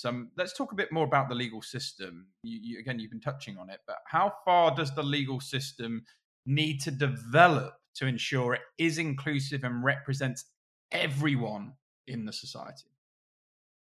Um, 0.05 0.31
let's 0.37 0.53
talk 0.53 0.71
a 0.71 0.75
bit 0.75 0.91
more 0.91 1.05
about 1.05 1.29
the 1.29 1.35
legal 1.35 1.61
system. 1.61 2.27
You, 2.43 2.59
you, 2.61 2.79
again, 2.79 2.99
you've 2.99 3.11
been 3.11 3.19
touching 3.19 3.57
on 3.57 3.69
it, 3.69 3.79
but 3.87 3.97
how 4.05 4.33
far 4.45 4.75
does 4.75 4.93
the 4.93 5.03
legal 5.03 5.39
system 5.39 6.03
need 6.45 6.79
to 6.81 6.91
develop 6.91 7.73
to 7.95 8.07
ensure 8.07 8.53
it 8.53 8.61
is 8.77 8.97
inclusive 8.97 9.63
and 9.63 9.83
represents 9.83 10.45
everyone 10.91 11.73
in 12.07 12.25
the 12.25 12.33
society? 12.33 12.89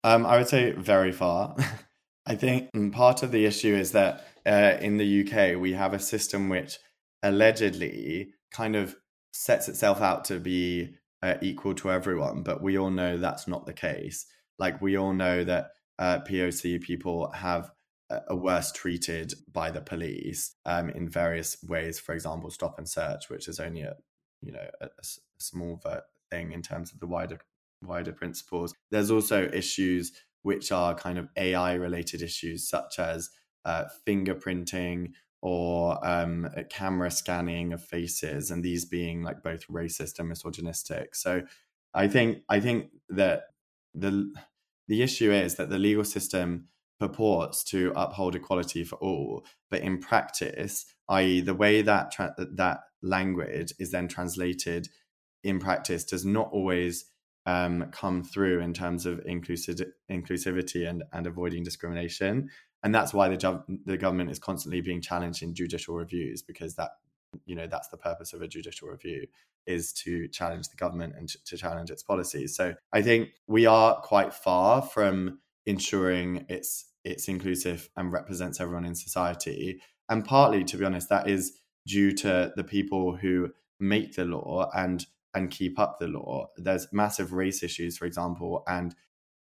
Um, 0.04 0.26
I 0.26 0.36
would 0.36 0.48
say 0.48 0.72
very 0.72 1.12
far. 1.12 1.56
I 2.26 2.36
think 2.36 2.70
part 2.92 3.22
of 3.22 3.32
the 3.32 3.44
issue 3.44 3.74
is 3.74 3.92
that 3.92 4.26
uh, 4.46 4.78
in 4.80 4.96
the 4.96 5.22
UK, 5.22 5.60
we 5.60 5.72
have 5.72 5.92
a 5.92 5.98
system 5.98 6.48
which 6.48 6.78
allegedly 7.22 8.32
kind 8.50 8.76
of 8.76 8.96
sets 9.32 9.68
itself 9.68 10.00
out 10.00 10.24
to 10.26 10.38
be 10.38 10.94
uh, 11.22 11.34
equal 11.42 11.74
to 11.74 11.90
everyone, 11.90 12.42
but 12.42 12.62
we 12.62 12.78
all 12.78 12.90
know 12.90 13.18
that's 13.18 13.48
not 13.48 13.66
the 13.66 13.72
case. 13.72 14.26
Like, 14.58 14.80
we 14.80 14.96
all 14.96 15.12
know 15.12 15.42
that 15.44 15.70
uh, 15.98 16.20
POC 16.20 16.80
people 16.80 17.30
have 17.32 17.70
are 18.28 18.36
worse 18.36 18.70
treated 18.72 19.34
by 19.50 19.70
the 19.70 19.80
police 19.80 20.54
um, 20.66 20.90
in 20.90 21.08
various 21.08 21.56
ways. 21.66 21.98
For 21.98 22.14
example, 22.14 22.50
stop 22.50 22.78
and 22.78 22.88
search, 22.88 23.28
which 23.28 23.48
is 23.48 23.58
only 23.58 23.82
a 23.82 23.96
you 24.42 24.52
know 24.52 24.66
a, 24.80 24.86
a 24.86 25.04
small 25.38 25.80
thing 26.30 26.52
in 26.52 26.62
terms 26.62 26.92
of 26.92 27.00
the 27.00 27.06
wider 27.06 27.40
wider 27.82 28.12
principles. 28.12 28.74
There's 28.90 29.10
also 29.10 29.48
issues 29.52 30.12
which 30.42 30.70
are 30.70 30.94
kind 30.94 31.18
of 31.18 31.28
AI 31.36 31.74
related 31.74 32.22
issues, 32.22 32.68
such 32.68 32.98
as 32.98 33.30
uh, 33.64 33.84
fingerprinting 34.06 35.12
or 35.40 35.98
um, 36.06 36.48
camera 36.70 37.10
scanning 37.10 37.72
of 37.72 37.82
faces, 37.82 38.50
and 38.50 38.62
these 38.62 38.84
being 38.84 39.22
like 39.22 39.42
both 39.42 39.66
racist 39.68 40.18
and 40.18 40.28
misogynistic. 40.28 41.14
So, 41.14 41.42
I 41.94 42.08
think 42.08 42.38
I 42.48 42.60
think 42.60 42.90
that 43.08 43.44
the 43.94 44.32
the 44.88 45.02
issue 45.02 45.32
is 45.32 45.56
that 45.56 45.70
the 45.70 45.78
legal 45.78 46.04
system 46.04 46.68
purports 47.00 47.64
to 47.64 47.92
uphold 47.96 48.34
equality 48.34 48.84
for 48.84 48.96
all, 48.96 49.44
but 49.70 49.80
in 49.80 49.98
practice, 49.98 50.86
i.e., 51.08 51.40
the 51.40 51.54
way 51.54 51.82
that 51.82 52.12
tra- 52.12 52.34
that 52.38 52.80
language 53.02 53.72
is 53.78 53.90
then 53.90 54.08
translated 54.08 54.88
in 55.42 55.58
practice, 55.58 56.04
does 56.04 56.24
not 56.24 56.48
always 56.52 57.06
um, 57.46 57.90
come 57.92 58.22
through 58.22 58.60
in 58.60 58.72
terms 58.72 59.04
of 59.04 59.20
inclusive 59.26 59.80
inclusivity 60.10 60.88
and 60.88 61.02
and 61.12 61.26
avoiding 61.26 61.62
discrimination. 61.62 62.48
And 62.82 62.94
that's 62.94 63.12
why 63.12 63.28
the 63.28 63.62
the 63.84 63.98
government 63.98 64.30
is 64.30 64.38
constantly 64.38 64.80
being 64.80 65.00
challenged 65.00 65.42
in 65.42 65.54
judicial 65.54 65.94
reviews 65.94 66.42
because 66.42 66.76
that 66.76 66.90
you 67.46 67.54
know 67.54 67.66
that's 67.66 67.88
the 67.88 67.96
purpose 67.96 68.32
of 68.32 68.42
a 68.42 68.48
judicial 68.48 68.88
review 68.88 69.26
is 69.66 69.92
to 69.92 70.28
challenge 70.28 70.68
the 70.68 70.76
government 70.76 71.14
and 71.16 71.28
to 71.46 71.56
challenge 71.56 71.90
its 71.90 72.02
policies. 72.02 72.54
So 72.54 72.74
I 72.92 73.02
think 73.02 73.30
we 73.46 73.66
are 73.66 74.00
quite 74.00 74.34
far 74.34 74.82
from 74.82 75.38
ensuring 75.66 76.46
it's 76.48 76.86
it's 77.04 77.28
inclusive 77.28 77.88
and 77.96 78.12
represents 78.12 78.60
everyone 78.60 78.84
in 78.84 78.94
society. 78.94 79.80
And 80.08 80.24
partly, 80.24 80.64
to 80.64 80.76
be 80.76 80.84
honest, 80.84 81.08
that 81.08 81.28
is 81.28 81.58
due 81.86 82.12
to 82.12 82.52
the 82.56 82.64
people 82.64 83.16
who 83.16 83.50
make 83.80 84.14
the 84.14 84.24
law 84.24 84.70
and 84.74 85.06
and 85.34 85.50
keep 85.50 85.78
up 85.78 85.98
the 85.98 86.06
law. 86.06 86.46
There's 86.56 86.86
massive 86.92 87.32
race 87.32 87.62
issues, 87.62 87.98
for 87.98 88.06
example, 88.06 88.62
and 88.68 88.94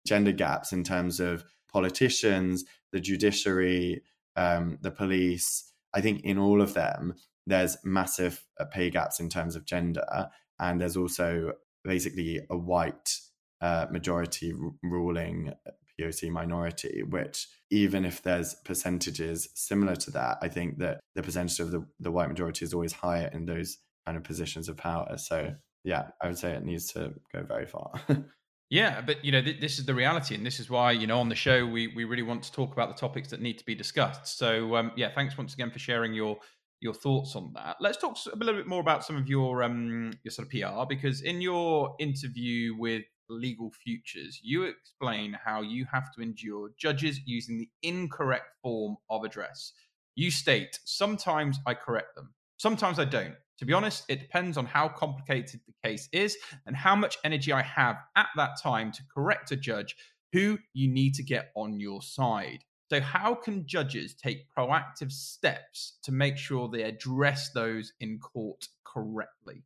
gender 0.06 0.32
gaps 0.32 0.72
in 0.72 0.82
terms 0.82 1.20
of 1.20 1.44
politicians, 1.70 2.64
the 2.92 3.00
judiciary, 3.00 4.02
um, 4.34 4.78
the 4.82 4.90
police. 4.90 5.72
I 5.94 6.00
think 6.00 6.22
in 6.22 6.38
all 6.38 6.60
of 6.60 6.74
them, 6.74 7.14
there's 7.46 7.76
massive 7.84 8.44
uh, 8.58 8.64
pay 8.64 8.90
gaps 8.90 9.20
in 9.20 9.28
terms 9.28 9.56
of 9.56 9.64
gender, 9.64 10.28
and 10.58 10.80
there's 10.80 10.96
also 10.96 11.52
basically 11.84 12.40
a 12.50 12.56
white 12.56 13.18
uh, 13.60 13.86
majority 13.90 14.52
r- 14.52 14.72
ruling 14.82 15.52
POC 15.98 16.30
minority, 16.30 17.02
which 17.02 17.48
even 17.70 18.04
if 18.04 18.22
there's 18.22 18.54
percentages 18.64 19.48
similar 19.54 19.96
to 19.96 20.10
that, 20.12 20.38
I 20.42 20.48
think 20.48 20.78
that 20.78 21.00
the 21.14 21.22
percentage 21.22 21.60
of 21.60 21.70
the, 21.70 21.86
the 22.00 22.10
white 22.10 22.28
majority 22.28 22.64
is 22.64 22.74
always 22.74 22.92
higher 22.92 23.30
in 23.32 23.46
those 23.46 23.78
kind 24.04 24.16
of 24.16 24.24
positions 24.24 24.68
of 24.68 24.76
power. 24.76 25.16
So 25.16 25.54
yeah, 25.84 26.08
I 26.20 26.28
would 26.28 26.38
say 26.38 26.52
it 26.52 26.64
needs 26.64 26.92
to 26.92 27.14
go 27.32 27.42
very 27.42 27.66
far. 27.66 27.92
Yeah, 28.68 29.00
but 29.00 29.24
you 29.24 29.30
know 29.30 29.40
th- 29.40 29.60
this 29.60 29.78
is 29.78 29.84
the 29.84 29.94
reality, 29.94 30.34
and 30.34 30.44
this 30.44 30.58
is 30.58 30.68
why 30.68 30.90
you 30.90 31.06
know 31.06 31.20
on 31.20 31.28
the 31.28 31.36
show 31.36 31.64
we 31.64 31.86
we 31.86 32.02
really 32.02 32.24
want 32.24 32.42
to 32.42 32.52
talk 32.52 32.72
about 32.72 32.88
the 32.88 33.00
topics 33.00 33.30
that 33.30 33.40
need 33.40 33.58
to 33.58 33.64
be 33.64 33.76
discussed. 33.76 34.38
So 34.38 34.74
um, 34.74 34.90
yeah, 34.96 35.14
thanks 35.14 35.38
once 35.38 35.54
again 35.54 35.70
for 35.70 35.78
sharing 35.78 36.12
your 36.12 36.38
your 36.80 36.94
thoughts 36.94 37.34
on 37.36 37.52
that. 37.54 37.76
Let's 37.80 37.98
talk 37.98 38.16
a 38.32 38.36
little 38.36 38.60
bit 38.60 38.66
more 38.66 38.80
about 38.80 39.04
some 39.04 39.16
of 39.16 39.28
your 39.28 39.62
um 39.62 40.12
your 40.24 40.30
sort 40.30 40.46
of 40.46 40.52
PR 40.52 40.86
because 40.88 41.22
in 41.22 41.40
your 41.40 41.96
interview 41.98 42.74
with 42.76 43.04
Legal 43.28 43.70
Futures, 43.70 44.40
you 44.42 44.64
explain 44.64 45.36
how 45.44 45.62
you 45.62 45.86
have 45.92 46.12
to 46.14 46.22
endure 46.22 46.70
judges 46.78 47.20
using 47.24 47.58
the 47.58 47.68
incorrect 47.82 48.54
form 48.62 48.96
of 49.10 49.24
address. 49.24 49.72
You 50.14 50.30
state, 50.30 50.78
sometimes 50.84 51.58
I 51.66 51.74
correct 51.74 52.14
them, 52.14 52.34
sometimes 52.56 52.98
I 52.98 53.04
don't. 53.04 53.34
To 53.58 53.64
be 53.64 53.72
honest, 53.72 54.04
it 54.08 54.20
depends 54.20 54.58
on 54.58 54.66
how 54.66 54.88
complicated 54.88 55.60
the 55.66 55.88
case 55.88 56.08
is 56.12 56.36
and 56.66 56.76
how 56.76 56.94
much 56.94 57.16
energy 57.24 57.52
I 57.52 57.62
have 57.62 57.96
at 58.14 58.28
that 58.36 58.60
time 58.62 58.92
to 58.92 59.02
correct 59.12 59.50
a 59.50 59.56
judge 59.56 59.96
who 60.32 60.58
you 60.74 60.88
need 60.88 61.14
to 61.14 61.22
get 61.22 61.52
on 61.56 61.80
your 61.80 62.02
side. 62.02 62.64
So, 62.88 63.00
how 63.00 63.34
can 63.34 63.66
judges 63.66 64.14
take 64.14 64.46
proactive 64.56 65.10
steps 65.10 65.98
to 66.04 66.12
make 66.12 66.36
sure 66.36 66.68
they 66.68 66.82
address 66.82 67.50
those 67.50 67.92
in 68.00 68.18
court 68.18 68.68
correctly? 68.84 69.64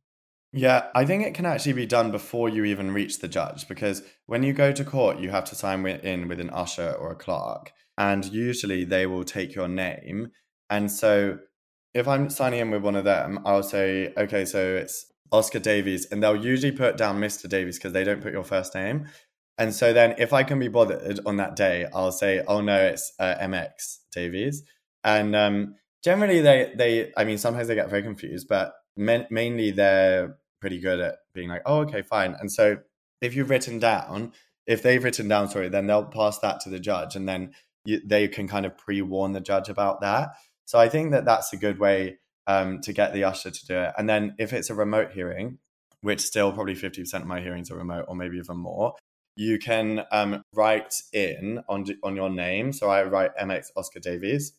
Yeah, 0.53 0.87
I 0.95 1.05
think 1.05 1.23
it 1.25 1.33
can 1.33 1.45
actually 1.45 1.73
be 1.73 1.85
done 1.85 2.11
before 2.11 2.49
you 2.49 2.65
even 2.65 2.91
reach 2.91 3.19
the 3.19 3.27
judge 3.29 3.67
because 3.67 4.01
when 4.25 4.43
you 4.43 4.51
go 4.51 4.73
to 4.73 4.83
court, 4.83 5.19
you 5.19 5.29
have 5.29 5.45
to 5.45 5.55
sign 5.55 5.85
in 5.85 6.27
with 6.27 6.39
an 6.41 6.49
usher 6.49 6.91
or 6.91 7.11
a 7.11 7.15
clerk, 7.15 7.71
and 7.97 8.25
usually 8.25 8.83
they 8.83 9.05
will 9.05 9.23
take 9.23 9.55
your 9.55 9.67
name. 9.67 10.31
And 10.69 10.91
so, 10.91 11.39
if 11.93 12.07
I'm 12.07 12.29
signing 12.29 12.59
in 12.59 12.71
with 12.71 12.81
one 12.81 12.95
of 12.95 13.05
them, 13.05 13.39
I'll 13.45 13.63
say, 13.63 14.13
okay, 14.17 14.45
so 14.45 14.75
it's 14.75 15.05
Oscar 15.31 15.59
Davies, 15.59 16.05
and 16.11 16.21
they'll 16.21 16.35
usually 16.35 16.71
put 16.71 16.97
down 16.97 17.19
Mr. 17.19 17.47
Davies 17.47 17.77
because 17.77 17.93
they 17.93 18.03
don't 18.03 18.21
put 18.21 18.33
your 18.33 18.43
first 18.43 18.73
name. 18.75 19.07
And 19.61 19.75
so 19.75 19.93
then, 19.93 20.15
if 20.17 20.33
I 20.33 20.41
can 20.41 20.57
be 20.57 20.69
bothered 20.69 21.19
on 21.23 21.37
that 21.37 21.55
day, 21.55 21.85
I'll 21.93 22.11
say, 22.11 22.41
"Oh 22.47 22.61
no, 22.61 22.81
it's 22.81 23.13
uh, 23.19 23.35
MX 23.39 23.99
Davies." 24.11 24.63
And 25.03 25.35
um, 25.35 25.75
generally, 26.03 26.41
they 26.41 26.73
they 26.75 27.11
I 27.15 27.25
mean, 27.25 27.37
sometimes 27.37 27.67
they 27.67 27.75
get 27.75 27.87
very 27.87 28.01
confused, 28.01 28.47
but 28.49 28.73
men, 28.97 29.27
mainly 29.29 29.69
they're 29.69 30.35
pretty 30.61 30.79
good 30.79 30.99
at 30.99 31.17
being 31.35 31.47
like, 31.47 31.61
"Oh, 31.67 31.81
okay, 31.81 32.01
fine." 32.01 32.35
And 32.39 32.51
so, 32.51 32.77
if 33.21 33.35
you've 33.35 33.51
written 33.51 33.77
down, 33.77 34.33
if 34.65 34.81
they've 34.81 35.03
written 35.03 35.27
down, 35.27 35.47
sorry, 35.47 35.69
then 35.69 35.85
they'll 35.85 36.05
pass 36.05 36.39
that 36.39 36.59
to 36.61 36.71
the 36.71 36.79
judge, 36.79 37.15
and 37.15 37.29
then 37.29 37.53
you, 37.85 38.01
they 38.03 38.27
can 38.27 38.47
kind 38.47 38.65
of 38.65 38.75
pre 38.75 39.03
warn 39.03 39.33
the 39.33 39.41
judge 39.41 39.69
about 39.69 40.01
that. 40.01 40.29
So 40.65 40.79
I 40.79 40.89
think 40.89 41.11
that 41.11 41.25
that's 41.25 41.53
a 41.53 41.57
good 41.57 41.77
way 41.77 42.17
um, 42.47 42.81
to 42.81 42.93
get 42.93 43.13
the 43.13 43.25
usher 43.25 43.51
to 43.51 43.65
do 43.67 43.77
it. 43.77 43.93
And 43.95 44.09
then 44.09 44.33
if 44.39 44.53
it's 44.53 44.71
a 44.71 44.73
remote 44.73 45.11
hearing, 45.11 45.59
which 46.01 46.21
still 46.21 46.51
probably 46.51 46.73
50% 46.73 47.13
of 47.13 47.27
my 47.27 47.41
hearings 47.41 47.69
are 47.69 47.77
remote 47.77 48.05
or 48.07 48.15
maybe 48.15 48.37
even 48.37 48.57
more, 48.57 48.95
you 49.35 49.59
can 49.59 50.03
um, 50.11 50.43
write 50.53 51.01
in 51.13 51.63
on, 51.69 51.85
on 52.03 52.15
your 52.15 52.29
name. 52.29 52.73
So 52.73 52.89
I 52.89 53.03
write 53.03 53.35
MX 53.37 53.67
Oscar 53.75 53.99
Davies 53.99 54.53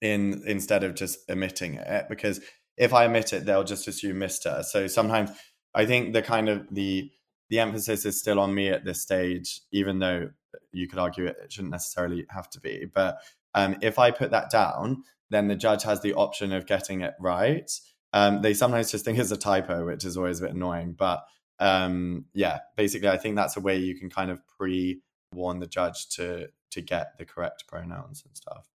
in 0.00 0.42
instead 0.46 0.84
of 0.84 0.94
just 0.94 1.18
omitting 1.30 1.74
it 1.74 2.06
because 2.08 2.40
if 2.76 2.92
I 2.92 3.06
omit 3.06 3.32
it, 3.32 3.46
they'll 3.46 3.64
just 3.64 3.86
assume 3.88 4.18
Mister. 4.18 4.62
So 4.62 4.86
sometimes 4.86 5.30
I 5.74 5.86
think 5.86 6.12
the 6.12 6.22
kind 6.22 6.48
of 6.48 6.66
the 6.70 7.10
the 7.50 7.60
emphasis 7.60 8.04
is 8.04 8.18
still 8.18 8.40
on 8.40 8.54
me 8.54 8.68
at 8.68 8.84
this 8.84 9.02
stage, 9.02 9.60
even 9.70 9.98
though 9.98 10.30
you 10.72 10.88
could 10.88 10.98
argue 10.98 11.26
it, 11.26 11.36
shouldn't 11.50 11.72
necessarily 11.72 12.26
have 12.30 12.48
to 12.50 12.60
be. 12.60 12.86
But 12.92 13.18
um, 13.54 13.76
if 13.82 13.98
I 13.98 14.10
put 14.10 14.30
that 14.30 14.50
down, 14.50 15.04
then 15.30 15.48
the 15.48 15.56
judge 15.56 15.82
has 15.84 16.00
the 16.00 16.14
option 16.14 16.52
of 16.52 16.66
getting 16.66 17.02
it 17.02 17.14
right. 17.20 17.70
Um, 18.12 18.42
they 18.42 18.54
sometimes 18.54 18.90
just 18.90 19.04
think 19.04 19.18
it's 19.18 19.30
a 19.30 19.36
typo, 19.36 19.86
which 19.86 20.04
is 20.04 20.16
always 20.16 20.40
a 20.40 20.44
bit 20.44 20.54
annoying. 20.54 20.94
But 20.98 21.24
um, 21.58 22.26
yeah, 22.34 22.58
basically, 22.76 23.08
I 23.08 23.16
think 23.16 23.36
that's 23.36 23.56
a 23.56 23.60
way 23.60 23.76
you 23.78 23.96
can 23.96 24.10
kind 24.10 24.30
of 24.30 24.40
pre 24.46 25.00
warn 25.32 25.60
the 25.60 25.66
judge 25.66 26.08
to 26.10 26.48
to 26.70 26.80
get 26.80 27.18
the 27.18 27.24
correct 27.24 27.66
pronouns 27.68 28.24
and 28.26 28.36
stuff. 28.36 28.68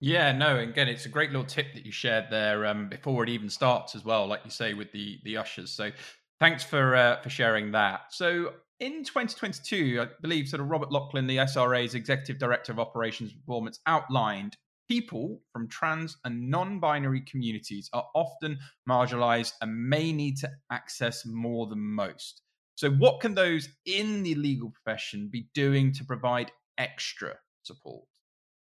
Yeah, 0.00 0.30
no, 0.32 0.58
again, 0.58 0.86
it's 0.86 1.06
a 1.06 1.08
great 1.08 1.30
little 1.30 1.46
tip 1.46 1.74
that 1.74 1.84
you 1.84 1.90
shared 1.90 2.26
there 2.30 2.66
um, 2.66 2.88
before 2.88 3.24
it 3.24 3.28
even 3.28 3.48
starts 3.48 3.96
as 3.96 4.04
well, 4.04 4.26
like 4.28 4.40
you 4.44 4.50
say 4.50 4.74
with 4.74 4.92
the 4.92 5.18
the 5.24 5.36
ushers. 5.36 5.72
So 5.72 5.90
thanks 6.38 6.62
for 6.62 6.94
uh, 6.94 7.20
for 7.22 7.30
sharing 7.30 7.72
that. 7.72 8.02
So 8.10 8.52
in 8.80 9.02
2022, 9.04 10.00
I 10.00 10.06
believe 10.20 10.48
sort 10.48 10.60
of 10.60 10.70
Robert 10.70 10.92
Lachlan, 10.92 11.26
the 11.26 11.38
SRA's 11.38 11.94
executive 11.94 12.38
director 12.38 12.70
of 12.70 12.78
operations 12.78 13.32
performance, 13.32 13.80
outlined 13.86 14.56
people 14.88 15.40
from 15.52 15.68
trans 15.68 16.16
and 16.24 16.50
non-binary 16.50 17.22
communities 17.22 17.88
are 17.92 18.06
often 18.14 18.58
marginalized 18.88 19.52
and 19.60 19.88
may 19.88 20.12
need 20.12 20.36
to 20.38 20.50
access 20.72 21.24
more 21.26 21.66
than 21.66 21.80
most. 21.80 22.42
So 22.74 22.90
what 22.90 23.20
can 23.20 23.34
those 23.34 23.68
in 23.86 24.22
the 24.22 24.34
legal 24.34 24.70
profession 24.70 25.28
be 25.30 25.48
doing 25.52 25.92
to 25.94 26.04
provide 26.04 26.52
extra 26.78 27.34
support? 27.62 28.04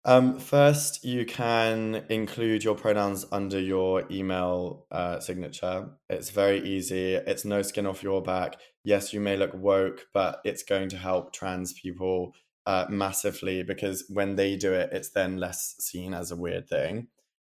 Um, 0.05 0.39
first, 0.39 1.03
you 1.03 1.25
can 1.25 2.05
include 2.10 2.63
your 2.63 2.75
pronouns 2.75 3.25
under 3.32 3.60
your 3.60 4.05
email 4.10 4.88
uh, 4.91 5.19
signature. 5.19 5.89
It's 6.10 6.29
very 6.29 6.67
easy. 6.67 7.15
It's 7.15 7.45
no 7.45 7.62
skin 7.62 7.86
off 7.86 8.01
your 8.01 8.23
back. 8.23 8.55
Yes, 8.84 9.13
you 9.13 9.19
may 9.19 9.36
look 9.36 9.53
woke, 9.53 10.05
but 10.13 10.39
it's 10.45 10.63
going 10.63 10.89
to 10.89 10.97
help 10.97 11.34
trans 11.34 11.73
people 11.73 12.34
uh, 12.65 12.86
massively 12.89 13.63
because 13.63 14.06
when 14.10 14.36
they 14.36 14.56
do 14.56 14.74
it, 14.74 14.89
it's 14.91 15.12
then 15.12 15.38
less 15.38 15.76
seen 15.80 16.13
as 16.13 16.32
a 16.32 16.36
weird 16.36 16.67
thing. 16.67 17.08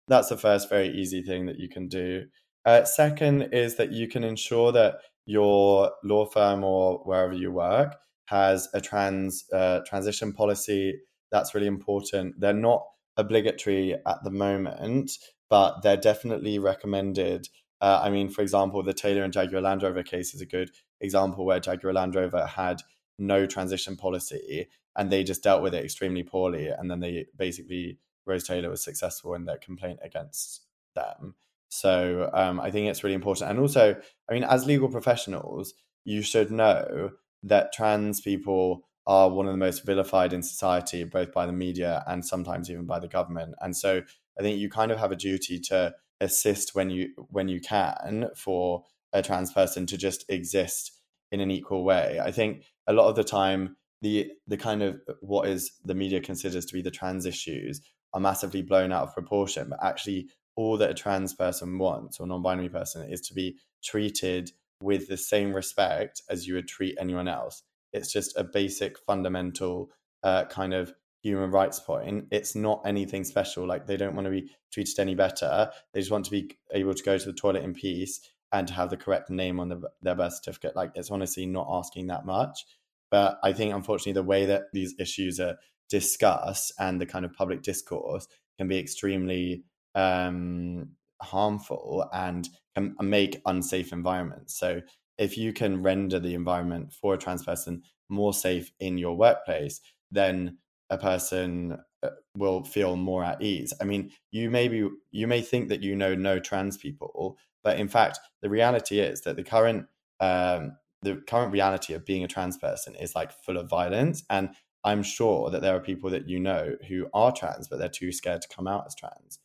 That's 0.07 0.29
the 0.29 0.37
first 0.37 0.69
very 0.69 0.89
easy 0.89 1.23
thing 1.23 1.47
that 1.47 1.59
you 1.59 1.69
can 1.69 1.89
do. 1.89 2.27
Uh, 2.65 2.85
second 2.85 3.51
is 3.53 3.77
that 3.77 3.93
you 3.93 4.09
can 4.09 4.25
ensure 4.25 4.73
that 4.73 4.97
your 5.27 5.93
law 6.05 6.25
firm 6.25 6.65
or 6.65 6.99
wherever 7.05 7.35
you 7.35 7.53
work 7.53 7.97
has 8.27 8.69
a 8.75 8.81
trans 8.81 9.45
uh, 9.53 9.81
transition 9.87 10.33
policy 10.33 10.95
that's 11.31 11.55
really 11.55 11.67
important. 11.67 12.41
They're 12.41 12.53
not 12.53 12.85
obligatory 13.17 13.95
at 13.95 14.25
the 14.25 14.31
moment, 14.31 15.13
but 15.51 15.83
they're 15.83 15.97
definitely 15.97 16.59
recommended. 16.59 17.49
Uh, 17.81 18.01
I 18.03 18.11
mean, 18.11 18.29
for 18.29 18.43
example, 18.43 18.83
the 18.83 18.95
Taylor 18.95 19.23
and 19.23 19.33
Jaguar 19.33 19.63
Land 19.63 19.83
Rover 19.83 20.03
case 20.03 20.35
is 20.35 20.41
a 20.41 20.47
good 20.47 20.71
example 21.01 21.45
where 21.45 21.61
Jaguar 21.61 21.93
Land 21.93 22.15
Rover 22.15 22.47
had 22.47 22.83
no 23.19 23.47
transition 23.47 23.97
policy 23.97 24.69
and 24.99 25.11
they 25.11 25.25
just 25.25 25.43
dealt 25.43 25.63
with 25.63 25.75
it 25.75 25.85
extremely 25.85 26.25
poorly. 26.25 26.69
And 26.69 26.91
then 26.91 27.01
they 27.01 27.27
basically, 27.37 27.99
Rose 28.27 28.45
Taylor 28.45 28.69
was 28.69 28.83
successful 28.83 29.33
in 29.35 29.47
their 29.47 29.57
complaint 29.57 30.01
against 30.03 30.63
them. 30.95 31.37
So 31.69 32.29
um, 32.35 32.59
I 32.61 32.71
think 32.71 32.89
it's 32.89 33.05
really 33.05 33.15
important. 33.15 33.51
And 33.51 33.61
also, 33.61 33.97
I 34.29 34.35
mean, 34.35 34.45
as 34.45 34.67
legal 34.67 34.89
professionals, 34.89 35.73
you 36.05 36.21
should 36.21 36.51
know 36.51 37.13
that 37.45 37.73
trans 37.73 38.21
people 38.21 38.85
are 39.07 39.31
one 39.31 39.47
of 39.47 39.53
the 39.53 39.59
most 39.59 39.87
vilified 39.87 40.33
in 40.33 40.43
society, 40.43 41.05
both 41.05 41.33
by 41.33 41.47
the 41.47 41.53
media 41.53 42.03
and 42.09 42.27
sometimes 42.27 42.69
even 42.69 42.85
by 42.85 42.99
the 42.99 43.09
government. 43.09 43.55
And 43.61 43.77
so 43.77 44.03
I 44.39 44.43
think 44.43 44.59
you 44.59 44.69
kind 44.69 44.91
of 44.91 44.99
have 44.99 45.13
a 45.13 45.17
duty 45.17 45.61
to 45.61 45.95
assist 46.21 46.75
when 46.75 46.91
you 46.91 47.11
when 47.31 47.49
you 47.49 47.61
can 47.61 48.29
for 48.35 48.83
a 49.13 49.23
trans 49.23 49.53
person 49.53 49.87
to 49.87 49.97
just 49.97 50.25
exist 50.29 50.93
in 51.31 51.41
an 51.41 51.51
equal 51.51 51.85
way. 51.85 52.21
I 52.23 52.33
think 52.33 52.65
a 52.87 52.93
lot 52.93 53.09
of 53.09 53.15
the 53.15 53.25
time 53.25 53.77
the 54.03 54.31
the 54.47 54.57
kind 54.57 54.83
of 54.83 55.01
what 55.21 55.49
is 55.49 55.73
the 55.85 55.95
media 55.95 56.21
considers 56.21 56.65
to 56.67 56.75
be 56.75 56.83
the 56.83 56.91
trans 56.91 57.27
issues 57.27 57.81
are 58.15 58.21
massively 58.21 58.63
blown 58.63 58.93
out 58.93 59.03
of 59.03 59.15
proportion, 59.15 59.69
but 59.71 59.83
actually 59.83 60.29
all 60.57 60.77
that 60.77 60.91
a 60.91 60.95
trans 60.95 61.35
person 61.35 61.79
wants 61.79 62.19
or 62.19 62.27
non-binary 62.27 62.69
person 62.69 63.11
is 63.11 63.21
to 63.21 63.35
be 63.35 63.57
treated 63.83 64.51
with 64.81 65.09
the 65.09 65.17
same 65.17 65.53
respect 65.53 66.23
as 66.29 66.47
you 66.47 66.55
would 66.55 66.69
treat 66.69 66.97
anyone 66.99 67.29
else 67.29 67.63
it's 67.93 68.13
just 68.13 68.37
a 68.37 68.45
basic 68.45 68.99
fundamental 68.99 69.91
uh, 70.23 70.45
kind 70.47 70.75
of 70.75 70.93
human 71.23 71.51
rights 71.51 71.81
point. 71.81 72.27
It's 72.31 72.55
not 72.55 72.83
anything 72.85 73.25
special. 73.25 73.67
Like 73.67 73.87
they 73.87 73.97
don't 73.97 74.15
want 74.15 74.27
to 74.27 74.31
be 74.31 74.51
treated 74.73 74.99
any 74.99 75.15
better. 75.15 75.71
They 75.93 76.01
just 76.01 76.13
want 76.13 76.25
to 76.27 76.31
be 76.31 76.57
able 76.73 76.95
to 76.95 77.03
go 77.03 77.19
to 77.19 77.25
the 77.25 77.33
toilet 77.33 77.65
in 77.65 77.75
peace 77.75 78.21
and 78.53 78.67
to 78.69 78.75
have 78.75 78.91
the 78.91 78.97
correct 78.97 79.31
name 79.31 79.61
on 79.61 79.69
the, 79.69 79.81
their 80.03 80.15
birth 80.15 80.35
certificate. 80.35 80.77
Like 80.77 80.93
it's 80.95 81.11
honestly 81.11 81.47
not 81.47 81.67
asking 81.71 82.07
that 82.09 82.25
much. 82.25 82.65
But 83.11 83.39
I 83.43 83.53
think 83.53 83.75
unfortunately 83.75 84.13
the 84.13 84.23
way 84.23 84.47
that 84.47 84.65
these 84.73 84.95
issues 84.99 85.41
are 85.41 85.57
discussed 85.89 86.73
and 86.79 87.01
the 87.01 87.07
kind 87.07 87.25
of 87.25 87.33
public 87.33 87.63
discourse 87.63 88.27
can 88.59 88.69
be 88.69 88.79
extremely 88.79 89.65
um, 89.95 90.91
harmful 91.23 92.09
and 92.13 92.49
can 92.75 92.95
make 93.01 93.41
unsafe 93.47 93.93
environments. 93.93 94.59
So 94.59 94.83
if 95.17 95.37
you 95.37 95.53
can 95.53 95.83
render 95.83 96.21
the 96.21 96.35
environment 96.35 96.93
for 96.93 97.15
a 97.15 97.19
trans 97.19 97.45
person 97.45 97.83
more 98.09 98.33
safe 98.33 98.73
in 98.79 98.99
your 98.99 99.17
workplace, 99.17 99.81
then 100.11 100.59
a 100.91 100.97
person 100.97 101.79
uh, 102.03 102.11
will 102.37 102.63
feel 102.65 102.97
more 102.97 103.25
at 103.25 103.43
ease. 103.43 103.73
I 103.81 103.85
mean, 103.85 104.11
you 104.31 104.51
may 104.51 104.69
be, 104.69 104.89
you 105.11 105.27
may 105.27 105.43
think 105.43 105.69
that 105.69 105.83
you 105.83 105.97
know 105.97 106.15
no 106.15 106.39
trans 106.39 106.77
people, 106.77 107.37
but 107.63 107.79
in 107.79 107.89
fact, 107.89 108.21
the 108.41 108.49
reality 108.49 109.01
is 109.01 109.23
that 109.23 109.37
the 109.37 109.43
current 109.43 109.87
um, 110.21 110.77
the 111.03 111.17
current 111.27 111.53
reality 111.53 111.95
of 111.95 112.05
being 112.05 112.25
a 112.25 112.29
trans 112.29 112.57
person 112.59 112.95
is 112.97 113.15
like 113.15 113.33
full 113.33 113.57
of 113.57 113.69
violence, 113.69 114.25
and 114.31 114.51
I'm 114.85 115.03
sure 115.03 115.51
that 115.51 115.63
there 115.63 115.75
are 115.77 115.81
people 115.81 116.11
that 116.11 116.29
you 116.29 116.39
know 116.41 116.77
who 116.89 117.09
are 117.13 117.33
trans, 117.33 117.69
but 117.69 117.79
they're 117.79 117.89
too 117.89 118.13
scared 118.13 118.43
to 118.43 118.49
come 118.49 118.67
out 118.69 118.85
as 118.87 118.95
trans. 118.95 119.39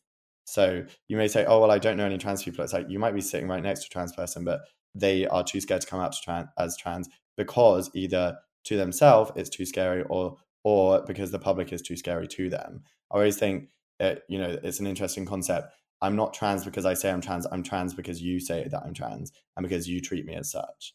So 0.44 0.84
you 1.08 1.16
may 1.16 1.28
say, 1.28 1.44
"Oh, 1.46 1.60
well, 1.60 1.70
I 1.70 1.78
don't 1.78 1.96
know 1.96 2.06
any 2.06 2.18
trans 2.18 2.42
people." 2.42 2.64
It's 2.64 2.72
like 2.72 2.88
you 2.88 2.98
might 2.98 3.14
be 3.14 3.20
sitting 3.20 3.48
right 3.48 3.62
next 3.62 3.82
to 3.82 3.86
a 3.86 3.90
trans 3.90 4.14
person, 4.14 4.44
but 4.44 4.62
they 4.94 5.26
are 5.26 5.42
too 5.44 5.60
scared 5.60 5.80
to 5.82 5.86
come 5.86 6.00
out 6.00 6.14
as 6.58 6.76
trans 6.76 7.08
because 7.36 7.90
either 7.94 8.38
to 8.64 8.76
themselves 8.76 9.32
it's 9.36 9.50
too 9.50 9.66
scary 9.66 10.02
or 10.04 10.36
or 10.62 11.02
because 11.06 11.30
the 11.30 11.38
public 11.38 11.72
is 11.72 11.82
too 11.82 11.96
scary 11.96 12.26
to 12.28 12.48
them. 12.48 12.82
I 13.10 13.16
always 13.16 13.36
think 13.36 13.68
it, 14.00 14.22
you 14.28 14.38
know 14.38 14.56
it's 14.62 14.80
an 14.80 14.86
interesting 14.86 15.26
concept. 15.26 15.72
I'm 16.00 16.16
not 16.16 16.34
trans 16.34 16.64
because 16.64 16.84
I 16.86 16.94
say 16.94 17.10
I'm 17.10 17.20
trans. 17.20 17.46
I'm 17.50 17.62
trans 17.62 17.94
because 17.94 18.22
you 18.22 18.40
say 18.40 18.68
that 18.70 18.82
I'm 18.84 18.94
trans 18.94 19.32
and 19.56 19.66
because 19.66 19.88
you 19.88 20.00
treat 20.00 20.26
me 20.26 20.34
as 20.34 20.50
such. 20.50 20.94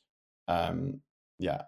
Um, 0.49 1.01
yeah. 1.37 1.61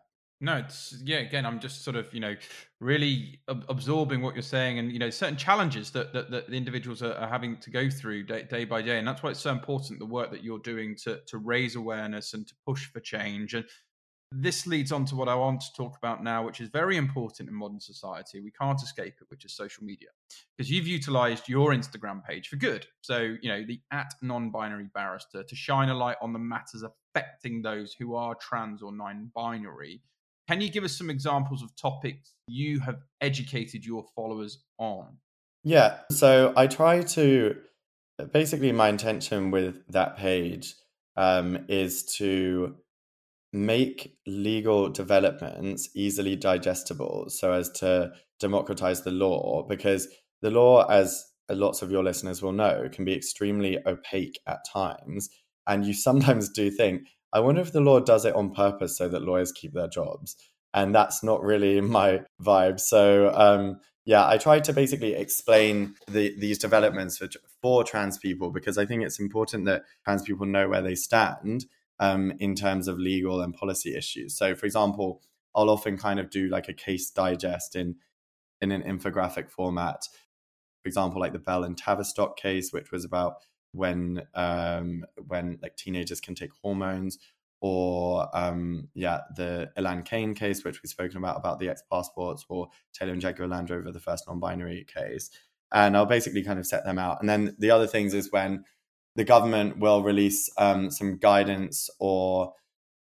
No, 0.44 0.58
it's 0.58 0.96
yeah. 1.06 1.18
Again, 1.18 1.46
I'm 1.46 1.60
just 1.60 1.84
sort 1.84 1.96
of 1.96 2.12
you 2.12 2.20
know 2.20 2.36
really 2.80 3.40
ab- 3.48 3.64
absorbing 3.70 4.24
what 4.24 4.34
you're 4.34 4.42
saying, 4.42 4.80
and 4.80 4.92
you 4.92 4.98
know 4.98 5.12
certain 5.12 5.38
challenges 5.38 5.92
that 5.92 6.14
that, 6.14 6.32
that 6.32 6.50
the 6.50 6.58
individuals 6.58 7.04
are, 7.04 7.14
are, 7.14 7.28
having 7.28 7.58
to 7.58 7.70
go 7.70 7.92
through 7.92 8.24
day, 8.24 8.44
day 8.44 8.66
by 8.66 8.82
day, 8.82 8.98
and 8.98 9.08
that's 9.08 9.22
why 9.22 9.30
it's 9.30 9.40
so 9.40 9.52
important 9.52 10.00
the 10.00 10.06
work 10.06 10.32
that 10.32 10.44
you're 10.44 10.60
doing 10.60 10.96
to 11.04 11.20
to 11.28 11.38
raise 11.38 11.76
awareness 11.76 12.34
and 12.34 12.48
to 12.48 12.56
push 12.66 12.88
for 12.88 13.00
change. 13.00 13.54
And 13.54 13.66
this 14.32 14.66
leads 14.66 14.92
on 14.92 15.06
to 15.06 15.16
what 15.16 15.30
I 15.30 15.36
want 15.36 15.62
to 15.62 15.74
talk 15.78 15.96
about 15.98 16.24
now, 16.24 16.44
which 16.44 16.60
is 16.60 16.70
very 16.70 16.98
important 16.98 17.48
in 17.48 17.54
modern 17.54 17.80
society. 17.80 18.40
We 18.40 18.52
can't 18.52 18.82
escape 18.82 19.16
it, 19.22 19.28
which 19.28 19.46
is 19.46 19.56
social 19.56 19.84
media, 19.84 20.10
because 20.58 20.72
you've 20.72 20.88
utilized 20.88 21.50
your 21.50 21.70
Instagram 21.70 22.24
page 22.24 22.48
for 22.48 22.56
good. 22.56 22.88
So 23.02 23.36
you 23.44 23.50
know 23.50 23.64
the 23.64 23.80
at 23.92 24.12
non-binary 24.24 24.88
barrister 24.96 25.44
to 25.44 25.56
shine 25.56 25.90
a 25.90 25.94
light 25.94 26.18
on 26.20 26.34
the 26.34 26.40
matters 26.40 26.82
affecting 27.14 27.62
those 27.62 27.94
who 27.94 28.16
are 28.16 28.36
trans 28.36 28.82
or 28.82 28.92
non-binary 28.92 30.02
can 30.52 30.60
you 30.60 30.70
give 30.70 30.84
us 30.84 30.98
some 30.98 31.10
examples 31.10 31.64
of 31.64 31.74
topics 31.76 32.34
you 32.46 32.82
have 32.82 33.00
educated 33.22 33.86
your 33.86 34.04
followers 34.16 34.64
on? 34.78 35.18
Yeah, 35.64 36.00
so 36.12 36.52
I 36.58 36.68
try 36.68 37.04
to 37.04 37.56
basically 38.34 38.74
my 38.74 38.90
intention 38.90 39.52
with 39.52 39.88
that 39.90 40.18
page 40.18 40.76
um, 41.16 41.66
is 41.70 42.04
to 42.18 42.76
make 43.54 44.18
legal 44.28 44.90
developments 44.90 45.90
easily 45.96 46.36
digestible 46.36 47.30
so 47.30 47.54
as 47.54 47.70
to 47.70 48.12
democratize 48.40 49.04
the 49.04 49.12
law 49.12 49.66
because 49.68 50.08
the 50.42 50.52
law 50.52 50.86
as 50.88 51.26
lots 51.50 51.82
of 51.82 51.92
your 51.92 52.04
listeners 52.04 52.42
will 52.42 52.54
know 52.54 52.90
can 52.92 53.06
be 53.06 53.14
extremely 53.14 53.78
opaque 53.86 54.40
at 54.48 54.60
times 54.66 55.30
and 55.68 55.86
you 55.86 55.94
sometimes 55.94 56.50
do 56.50 56.70
think 56.72 57.08
I 57.34 57.40
wonder 57.40 57.62
if 57.62 57.72
the 57.72 57.80
law 57.80 58.00
does 58.00 58.26
it 58.26 58.36
on 58.36 58.54
purpose 58.54 58.98
so 58.98 59.08
that 59.08 59.22
lawyers 59.22 59.52
keep 59.52 59.74
their 59.74 59.88
jobs. 59.88 60.36
and 60.74 60.96
that's 60.96 61.24
not 61.24 61.44
really 61.44 61.82
my 62.00 62.22
vibe. 62.42 62.80
So 62.80 63.32
um, 63.34 63.80
yeah, 64.06 64.28
I 64.28 64.38
tried 64.38 64.64
to 64.66 64.74
basically 64.74 65.14
explain 65.14 65.96
the, 66.08 66.34
these 66.40 66.58
developments 66.58 67.18
for, 67.18 67.28
for 67.62 67.84
trans 67.84 68.18
people 68.18 68.52
because 68.52 68.78
I 68.78 68.86
think 68.86 69.04
it's 69.04 69.20
important 69.20 69.66
that 69.66 69.84
trans 70.04 70.24
people 70.24 70.46
know 70.46 70.68
where 70.68 70.82
they 70.82 70.96
stand 70.96 71.66
um, 72.00 72.34
in 72.40 72.56
terms 72.56 72.88
of 72.88 72.98
legal 72.98 73.42
and 73.42 73.54
policy 73.54 73.96
issues. 73.96 74.36
So, 74.38 74.56
for 74.56 74.66
example, 74.66 75.22
I'll 75.56 75.70
often 75.70 75.98
kind 75.98 76.20
of 76.20 76.30
do 76.30 76.50
like 76.50 76.68
a 76.68 76.74
case 76.74 77.12
digest 77.12 77.76
in 77.76 77.96
in 78.60 78.72
an 78.72 78.84
infographic 78.84 79.50
format. 79.50 80.02
For 80.82 80.88
example, 80.88 81.22
like 81.22 81.34
the 81.34 81.40
Bell 81.40 81.64
and 81.64 81.78
Tavistock 81.78 82.38
case, 82.38 82.72
which 82.72 82.92
was 82.92 83.06
about 83.06 83.36
when 83.72 84.24
um, 84.34 85.06
when 85.28 85.60
like 85.62 85.76
teenagers 85.76 86.22
can 86.22 86.36
take 86.36 86.52
hormones, 86.62 87.18
or 87.62 88.28
um, 88.34 88.90
yeah, 88.94 89.22
the 89.36 89.72
Elan-Cane 89.78 90.36
case, 90.36 90.64
which 90.64 90.82
we've 90.82 90.90
spoken 90.90 91.18
about 91.18 91.38
about 91.38 91.60
the 91.60 91.70
X 91.70 91.84
passports, 91.92 92.46
or 92.50 92.70
Taylor 92.94 93.14
and 93.14 93.22
Jaguar 93.22 93.48
Land 93.48 93.70
Rover, 93.70 93.92
the 93.92 94.00
first 94.00 94.28
non-binary 94.28 94.86
case. 94.94 95.30
And 95.74 95.96
I'll 95.96 96.06
basically 96.06 96.44
kind 96.44 96.60
of 96.60 96.68
set 96.68 96.84
them 96.84 97.00
out. 97.00 97.22
And 97.22 97.30
then 97.30 97.56
the 97.58 97.72
other 97.72 97.88
things 97.88 98.14
is 98.14 98.30
when 98.32 98.66
the 99.16 99.24
government 99.24 99.78
will 99.78 100.04
release 100.04 100.50
um, 100.58 100.92
some 100.92 101.18
guidance 101.18 101.90
or 102.00 102.54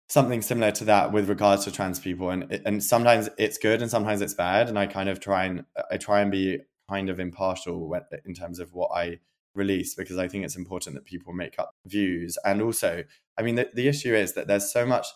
something 0.09 0.41
similar 0.43 0.73
to 0.73 0.85
that 0.85 1.13
with 1.13 1.29
regards 1.29 1.65
to 1.65 1.71
trans 1.71 2.01
people 2.01 2.31
and 2.31 2.51
and 2.65 2.83
sometimes 2.83 3.29
it's 3.37 3.59
good 3.59 3.83
and 3.83 3.91
sometimes 3.91 4.23
it's 4.23 4.33
bad 4.35 4.69
and 4.69 4.79
i 4.79 4.87
kind 4.87 5.09
of 5.09 5.21
try 5.21 5.45
and 5.45 5.65
i 5.91 5.99
try 5.99 6.21
and 6.21 6.31
be 6.31 6.59
kind 6.89 7.11
of 7.11 7.21
impartial 7.21 7.95
in 8.25 8.33
terms 8.33 8.59
of 8.59 8.73
what 8.73 8.91
i 8.95 9.19
release 9.59 9.95
because 9.95 10.19
i 10.19 10.27
think 10.27 10.45
it's 10.45 10.57
important 10.57 10.95
that 10.95 11.05
people 11.05 11.33
make 11.33 11.59
up 11.59 11.75
views 11.85 12.39
and 12.45 12.63
also 12.63 13.05
i 13.37 13.43
mean 13.43 13.57
the, 13.57 13.69
the 13.75 13.89
issue 13.89 14.15
is 14.15 14.33
that 14.35 14.47
there's 14.47 14.73
so 14.73 14.87
much 14.87 15.07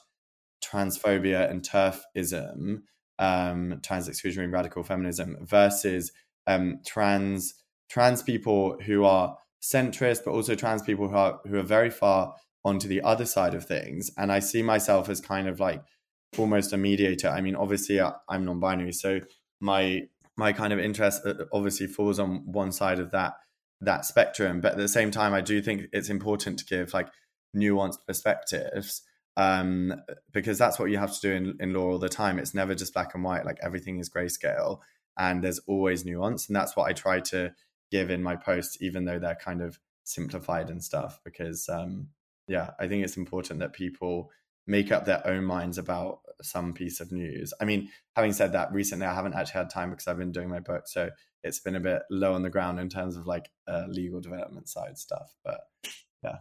transphobia 0.62 1.50
and 1.50 1.62
TERFism 1.62 2.82
um, 3.18 3.80
trans 3.82 4.08
exclusionary 4.08 4.52
radical 4.52 4.82
feminism 4.82 5.36
versus 5.40 6.12
um, 6.46 6.78
trans 6.86 7.54
trans 7.88 8.22
people 8.22 8.78
who 8.86 9.04
are 9.04 9.36
centrist 9.62 10.24
but 10.24 10.32
also 10.32 10.54
trans 10.54 10.82
people 10.82 11.08
who 11.08 11.16
are 11.16 11.40
who 11.46 11.56
are 11.58 11.64
very 11.64 11.90
far 11.90 12.34
onto 12.64 12.88
the 12.88 13.02
other 13.02 13.24
side 13.24 13.54
of 13.54 13.64
things. 13.64 14.10
And 14.16 14.30
I 14.30 14.38
see 14.38 14.62
myself 14.62 15.08
as 15.08 15.20
kind 15.20 15.48
of 15.48 15.60
like 15.60 15.82
almost 16.38 16.72
a 16.72 16.76
mediator. 16.76 17.28
I 17.28 17.40
mean, 17.40 17.56
obviously, 17.56 18.00
uh, 18.00 18.12
I'm 18.28 18.44
non-binary, 18.44 18.92
so 18.92 19.20
my 19.60 20.02
my 20.36 20.52
kind 20.52 20.72
of 20.72 20.78
interest 20.78 21.26
uh, 21.26 21.34
obviously 21.52 21.86
falls 21.86 22.18
on 22.18 22.42
one 22.50 22.72
side 22.72 22.98
of 22.98 23.10
that 23.10 23.34
that 23.82 24.04
spectrum. 24.04 24.60
But 24.60 24.72
at 24.72 24.78
the 24.78 24.88
same 24.88 25.10
time, 25.10 25.34
I 25.34 25.40
do 25.40 25.60
think 25.60 25.82
it's 25.92 26.08
important 26.08 26.58
to 26.60 26.64
give 26.64 26.94
like 26.94 27.08
nuanced 27.54 28.06
perspectives 28.06 29.02
um, 29.36 29.94
because 30.32 30.58
that's 30.58 30.78
what 30.78 30.90
you 30.90 30.98
have 30.98 31.12
to 31.14 31.20
do 31.20 31.32
in, 31.32 31.56
in 31.60 31.74
law 31.74 31.90
all 31.92 31.98
the 31.98 32.08
time. 32.08 32.38
It's 32.38 32.54
never 32.54 32.74
just 32.74 32.94
black 32.94 33.14
and 33.14 33.24
white. 33.24 33.44
Like 33.44 33.58
everything 33.62 33.98
is 33.98 34.10
grayscale, 34.10 34.80
and 35.18 35.42
there's 35.42 35.60
always 35.66 36.04
nuance, 36.04 36.46
and 36.46 36.56
that's 36.56 36.76
what 36.76 36.88
I 36.88 36.92
try 36.92 37.20
to 37.20 37.52
give 37.90 38.10
in 38.10 38.22
my 38.22 38.36
posts, 38.36 38.78
even 38.80 39.04
though 39.04 39.18
they're 39.18 39.34
kind 39.34 39.62
of 39.62 39.78
simplified 40.04 40.70
and 40.70 40.82
stuff. 40.82 41.20
Because 41.24 41.68
um, 41.68 42.08
yeah, 42.46 42.70
I 42.78 42.88
think 42.88 43.04
it's 43.04 43.16
important 43.16 43.60
that 43.60 43.72
people 43.72 44.30
make 44.66 44.92
up 44.92 45.04
their 45.04 45.26
own 45.26 45.44
minds 45.44 45.78
about 45.78 46.20
some 46.42 46.72
piece 46.72 47.00
of 47.00 47.12
news. 47.12 47.52
I 47.60 47.64
mean, 47.64 47.88
having 48.16 48.32
said 48.32 48.52
that, 48.52 48.72
recently 48.72 49.06
I 49.06 49.14
haven't 49.14 49.34
actually 49.34 49.58
had 49.58 49.70
time 49.70 49.90
because 49.90 50.08
I've 50.08 50.18
been 50.18 50.32
doing 50.32 50.48
my 50.48 50.60
book, 50.60 50.86
so 50.86 51.10
it's 51.42 51.60
been 51.60 51.76
a 51.76 51.80
bit 51.80 52.02
low 52.10 52.34
on 52.34 52.42
the 52.42 52.50
ground 52.50 52.78
in 52.80 52.88
terms 52.88 53.16
of 53.16 53.26
like 53.26 53.50
uh, 53.68 53.84
legal 53.88 54.20
development 54.20 54.68
side 54.68 54.98
stuff. 54.98 55.34
But 55.44 55.60
yeah. 56.22 56.36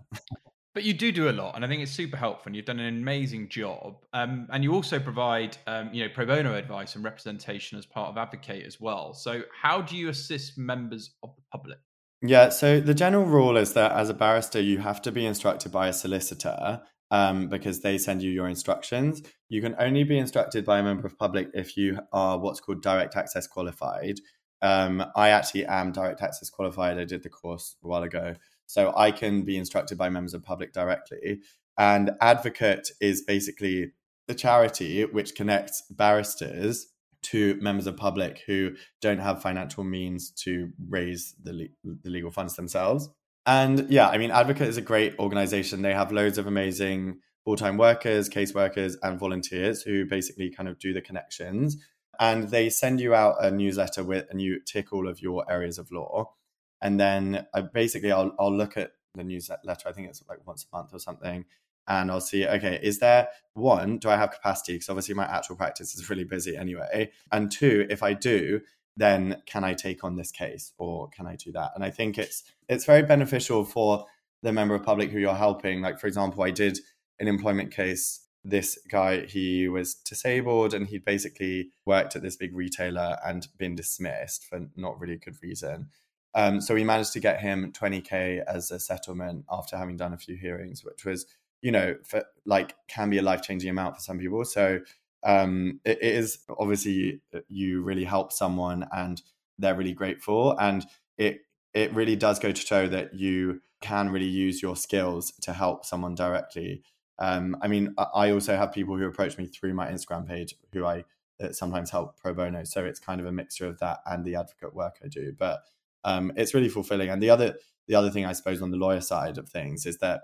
But 0.74 0.86
you 0.86 0.93
do 0.93 1.12
do 1.12 1.30
a 1.30 1.32
lot, 1.34 1.56
and 1.56 1.66
I 1.66 1.68
think 1.68 1.82
it's 1.82 1.91
super 1.91 2.16
helpful. 2.16 2.47
And 2.47 2.56
you've 2.56 2.66
done 2.66 2.80
an 2.80 2.95
amazing 2.95 3.49
job, 3.49 3.97
um, 4.14 4.47
and 4.54 4.64
you 4.64 4.74
also 4.74 4.99
provide, 4.99 5.58
um, 5.68 5.89
you 5.91 6.04
know, 6.04 6.10
pro 6.14 6.26
bono 6.26 6.56
advice 6.56 6.95
and 6.95 7.04
representation 7.04 7.78
as 7.78 7.86
part 7.86 8.10
of 8.10 8.18
Advocate 8.18 8.66
as 8.66 8.80
well. 8.80 9.14
So, 9.14 9.41
how 9.62 9.82
do 9.82 9.97
you 9.97 10.08
assist 10.08 10.58
members 10.58 11.14
of 11.24 11.36
the 11.36 11.41
public? 11.52 11.78
Yeah, 12.22 12.49
so 12.49 12.80
the 12.80 12.93
general 12.93 13.26
rule 13.26 13.58
is 13.58 13.74
that 13.74 13.91
as 13.91 14.10
a 14.10 14.14
barrister, 14.14 14.62
you 14.62 14.78
have 14.78 15.02
to 15.02 15.12
be 15.12 15.26
instructed 15.26 15.74
by 15.74 15.89
a 15.89 15.93
solicitor 15.93 16.82
um, 17.12 17.47
because 17.47 17.82
they 17.82 17.97
send 17.97 18.24
you 18.24 18.32
your 18.32 18.47
instructions. 18.47 19.22
You 19.49 19.62
can 19.62 19.76
only 19.78 20.03
be 20.03 20.18
instructed 20.18 20.66
by 20.66 20.80
a 20.80 20.84
member 20.84 21.05
of 21.05 21.18
public 21.18 21.49
if 21.53 21.78
you 21.78 21.99
are 22.12 22.39
what's 22.39 22.62
called 22.62 22.82
direct 22.82 23.16
access 23.16 23.45
qualified. 23.45 24.20
Um, 24.62 25.03
I 25.16 25.30
actually 25.30 25.66
am 25.66 25.91
direct 25.91 26.22
access 26.22 26.49
qualified. 26.49 26.97
I 26.97 27.03
did 27.03 27.24
the 27.24 27.30
course 27.30 27.76
a 27.84 27.88
while 27.88 28.03
ago. 28.03 28.36
So 28.66 28.93
I 28.95 29.12
can 29.12 29.43
be 29.43 29.57
instructed 29.57 29.97
by 29.97 30.09
members 30.09 30.34
of 30.34 30.43
public 30.43 30.72
directly. 30.72 31.41
And 31.78 32.12
Advocate 32.22 32.91
is 33.01 33.22
basically 33.22 33.91
the 34.28 34.36
charity 34.36 35.03
which 35.03 35.36
connects 35.36 35.84
barristers 35.89 36.88
to 37.24 37.55
members 37.62 37.88
of 37.88 37.97
public 37.97 38.41
who 38.47 38.72
don't 39.01 39.20
have 39.20 39.41
financial 39.41 39.84
means 39.84 40.32
to 40.32 40.72
raise 40.89 41.36
the, 41.43 41.53
le- 41.53 41.93
the 42.03 42.09
legal 42.09 42.32
funds 42.32 42.55
themselves. 42.55 43.09
And 43.45 43.89
yeah, 43.89 44.07
I 44.07 44.17
mean, 44.17 44.31
Advocate 44.31 44.67
is 44.67 44.77
a 44.77 44.81
great 44.81 45.17
organization. 45.19 45.81
They 45.81 45.93
have 45.93 46.11
loads 46.11 46.37
of 46.37 46.47
amazing 46.47 47.19
full 47.43 47.55
time 47.55 47.77
workers, 47.77 48.29
caseworkers, 48.29 48.95
and 49.01 49.19
volunteers 49.19 49.81
who 49.81 50.05
basically 50.05 50.49
kind 50.49 50.69
of 50.69 50.79
do 50.79 50.93
the 50.93 51.01
connections. 51.01 51.77
And 52.19 52.49
they 52.49 52.69
send 52.69 52.99
you 52.99 53.15
out 53.15 53.43
a 53.43 53.49
newsletter 53.49 54.03
with, 54.03 54.27
and 54.29 54.41
you 54.41 54.59
tick 54.63 54.93
all 54.93 55.07
of 55.07 55.21
your 55.21 55.49
areas 55.49 55.79
of 55.79 55.91
law. 55.91 56.33
And 56.81 56.99
then 56.99 57.47
I 57.53 57.61
basically, 57.61 58.11
I'll, 58.11 58.33
I'll 58.39 58.55
look 58.55 58.77
at 58.77 58.91
the 59.15 59.23
newsletter. 59.23 59.87
I 59.87 59.91
think 59.91 60.09
it's 60.09 60.23
like 60.29 60.45
once 60.45 60.65
a 60.71 60.75
month 60.75 60.93
or 60.93 60.99
something 60.99 61.45
and 61.87 62.11
I'll 62.11 62.21
see, 62.21 62.47
okay, 62.47 62.79
is 62.81 62.99
there 62.99 63.27
one, 63.53 63.97
do 63.97 64.09
I 64.09 64.15
have 64.15 64.31
capacity? 64.31 64.73
Because 64.73 64.89
obviously 64.89 65.15
my 65.15 65.25
actual 65.25 65.55
practice 65.55 65.95
is 65.95 66.09
really 66.09 66.23
busy 66.23 66.55
anyway. 66.55 67.11
And 67.31 67.51
two, 67.51 67.87
if 67.89 68.03
I 68.03 68.13
do, 68.13 68.61
then 68.97 69.41
can 69.45 69.63
I 69.63 69.73
take 69.73 70.03
on 70.03 70.15
this 70.15 70.31
case 70.31 70.73
or 70.77 71.09
can 71.09 71.25
I 71.25 71.35
do 71.35 71.51
that? 71.53 71.71
And 71.75 71.83
I 71.83 71.89
think 71.89 72.17
it's 72.17 72.43
it's 72.67 72.85
very 72.85 73.03
beneficial 73.03 73.63
for 73.63 74.05
the 74.43 74.51
member 74.51 74.75
of 74.75 74.83
public 74.83 75.11
who 75.11 75.19
you're 75.19 75.35
helping. 75.35 75.81
Like 75.81 75.99
for 75.99 76.07
example, 76.07 76.43
I 76.43 76.51
did 76.51 76.79
an 77.19 77.27
employment 77.27 77.71
case. 77.73 78.25
This 78.43 78.79
guy, 78.89 79.27
he 79.27 79.67
was 79.67 79.93
disabled 79.93 80.73
and 80.73 80.87
he'd 80.87 81.05
basically 81.05 81.71
worked 81.85 82.15
at 82.15 82.23
this 82.23 82.35
big 82.35 82.55
retailer 82.55 83.17
and 83.23 83.47
been 83.59 83.75
dismissed 83.75 84.45
for 84.45 84.67
not 84.75 84.99
really 84.99 85.13
a 85.13 85.17
good 85.17 85.35
reason. 85.43 85.89
Um, 86.33 86.59
so 86.59 86.73
we 86.73 86.83
managed 86.83 87.13
to 87.13 87.19
get 87.19 87.41
him 87.41 87.71
20k 87.71 88.41
as 88.47 88.71
a 88.71 88.79
settlement 88.79 89.45
after 89.51 89.77
having 89.77 89.95
done 89.97 90.13
a 90.13 90.17
few 90.17 90.37
hearings, 90.37 90.83
which 90.83 91.05
was 91.05 91.27
you 91.61 91.71
know, 91.71 91.95
for, 92.03 92.23
like 92.45 92.75
can 92.87 93.09
be 93.09 93.19
a 93.19 93.21
life 93.21 93.41
changing 93.41 93.69
amount 93.69 93.95
for 93.95 94.01
some 94.01 94.19
people. 94.19 94.43
So 94.45 94.79
um, 95.24 95.80
it, 95.86 95.99
is 96.01 96.39
obviously 96.59 97.22
you 97.47 97.82
really 97.84 98.03
help 98.03 98.32
someone 98.32 98.88
and 98.91 99.22
they're 99.57 99.76
really 99.76 99.93
grateful, 99.93 100.57
and 100.59 100.86
it 101.17 101.41
it 101.74 101.93
really 101.93 102.15
does 102.15 102.39
go 102.39 102.51
to 102.51 102.61
show 102.61 102.88
that 102.88 103.13
you 103.13 103.61
can 103.82 104.09
really 104.09 104.28
use 104.28 104.61
your 104.61 104.76
skills 104.76 105.32
to 105.41 105.53
help 105.53 105.86
someone 105.86 106.15
directly. 106.15 106.84
Um, 107.19 107.55
I 107.61 107.67
mean, 107.67 107.93
I 108.15 108.32
also 108.32 108.55
have 108.55 108.72
people 108.72 108.97
who 108.97 109.05
approach 109.05 109.38
me 109.38 109.47
through 109.47 109.74
my 109.74 109.88
Instagram 109.91 110.28
page 110.28 110.55
who 110.74 110.86
I 110.86 111.05
uh, 111.41 111.51
sometimes 111.51 111.89
help 111.89 112.17
pro 112.17 112.34
bono. 112.34 112.63
So 112.63 112.84
it's 112.86 112.99
kind 112.99 113.19
of 113.19 113.28
a 113.28 113.32
mixture 113.32 113.67
of 113.67 113.80
that 113.80 113.99
and 114.05 114.26
the 114.26 114.36
advocate 114.36 114.74
work 114.74 114.97
I 115.03 115.07
do. 115.07 115.34
But 115.38 115.61
um, 116.03 116.32
it's 116.36 116.53
really 116.53 116.69
fulfilling. 116.69 117.09
And 117.09 117.22
the 117.22 117.30
other 117.30 117.55
the 117.88 117.95
other 117.95 118.09
thing 118.09 118.26
I 118.26 118.34
suppose 118.34 118.61
on 118.61 118.72
the 118.72 118.78
lawyer 118.78 119.01
side 119.01 119.38
of 119.38 119.49
things 119.49 119.86
is 119.86 119.97
that 119.97 120.22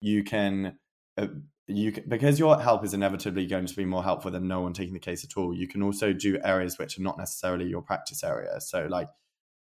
you 0.00 0.22
can 0.22 0.78
uh, 1.16 1.26
you 1.68 1.92
because 2.08 2.38
your 2.38 2.60
help 2.60 2.82
is 2.84 2.94
inevitably 2.94 3.46
going 3.46 3.66
to 3.66 3.76
be 3.76 3.84
more 3.84 4.02
helpful 4.02 4.30
than 4.30 4.48
no 4.48 4.62
one 4.62 4.72
taking 4.72 4.94
the 4.94 5.00
case 5.00 5.22
at 5.22 5.36
all. 5.36 5.54
You 5.54 5.68
can 5.68 5.82
also 5.82 6.12
do 6.12 6.38
areas 6.42 6.78
which 6.78 6.98
are 6.98 7.02
not 7.02 7.18
necessarily 7.18 7.66
your 7.66 7.82
practice 7.82 8.24
area. 8.24 8.60
So, 8.60 8.86
like, 8.88 9.08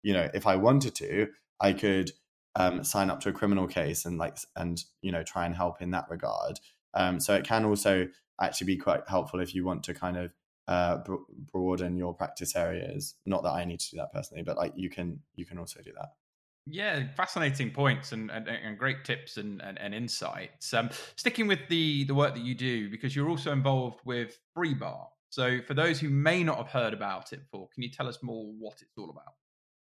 you 0.02 0.12
know, 0.12 0.28
if 0.34 0.46
I 0.46 0.56
wanted 0.56 0.94
to, 0.96 1.28
I 1.60 1.72
could 1.72 2.10
um, 2.56 2.82
sign 2.82 3.08
up 3.08 3.20
to 3.20 3.28
a 3.28 3.32
criminal 3.32 3.66
case 3.66 4.04
and 4.04 4.18
like 4.18 4.38
and 4.56 4.82
you 5.00 5.12
know 5.12 5.22
try 5.22 5.46
and 5.46 5.54
help 5.54 5.80
in 5.80 5.92
that 5.92 6.06
regard. 6.10 6.58
Um, 6.94 7.20
so 7.20 7.34
it 7.34 7.44
can 7.44 7.64
also 7.64 8.08
actually 8.40 8.66
be 8.66 8.76
quite 8.76 9.02
helpful 9.06 9.40
if 9.40 9.54
you 9.54 9.64
want 9.64 9.84
to 9.84 9.94
kind 9.94 10.16
of 10.16 10.34
uh, 10.68 10.98
broaden 11.52 11.96
your 11.96 12.14
practice 12.14 12.56
areas. 12.56 13.14
Not 13.24 13.44
that 13.44 13.50
I 13.50 13.64
need 13.64 13.80
to 13.80 13.90
do 13.90 13.96
that 13.98 14.12
personally, 14.12 14.42
but 14.42 14.56
like 14.56 14.72
you 14.76 14.90
can 14.90 15.20
you 15.36 15.46
can 15.46 15.58
also 15.58 15.80
do 15.82 15.92
that. 15.96 16.08
Yeah, 16.66 17.04
fascinating 17.16 17.70
points 17.70 18.12
and, 18.12 18.30
and, 18.30 18.46
and 18.48 18.78
great 18.78 19.04
tips 19.04 19.36
and, 19.36 19.60
and, 19.62 19.78
and 19.80 19.94
insights. 19.94 20.72
Um, 20.72 20.90
sticking 21.16 21.48
with 21.48 21.58
the, 21.68 22.04
the 22.04 22.14
work 22.14 22.34
that 22.34 22.44
you 22.44 22.54
do, 22.54 22.88
because 22.88 23.16
you're 23.16 23.28
also 23.28 23.52
involved 23.52 24.00
with 24.04 24.38
Free 24.54 24.74
Bar. 24.74 25.08
So, 25.30 25.60
for 25.66 25.74
those 25.74 25.98
who 25.98 26.08
may 26.08 26.44
not 26.44 26.58
have 26.58 26.68
heard 26.68 26.92
about 26.92 27.32
it 27.32 27.40
before, 27.40 27.68
can 27.74 27.82
you 27.82 27.90
tell 27.90 28.06
us 28.06 28.18
more 28.22 28.44
what 28.58 28.74
it's 28.80 28.96
all 28.96 29.10
about? 29.10 29.34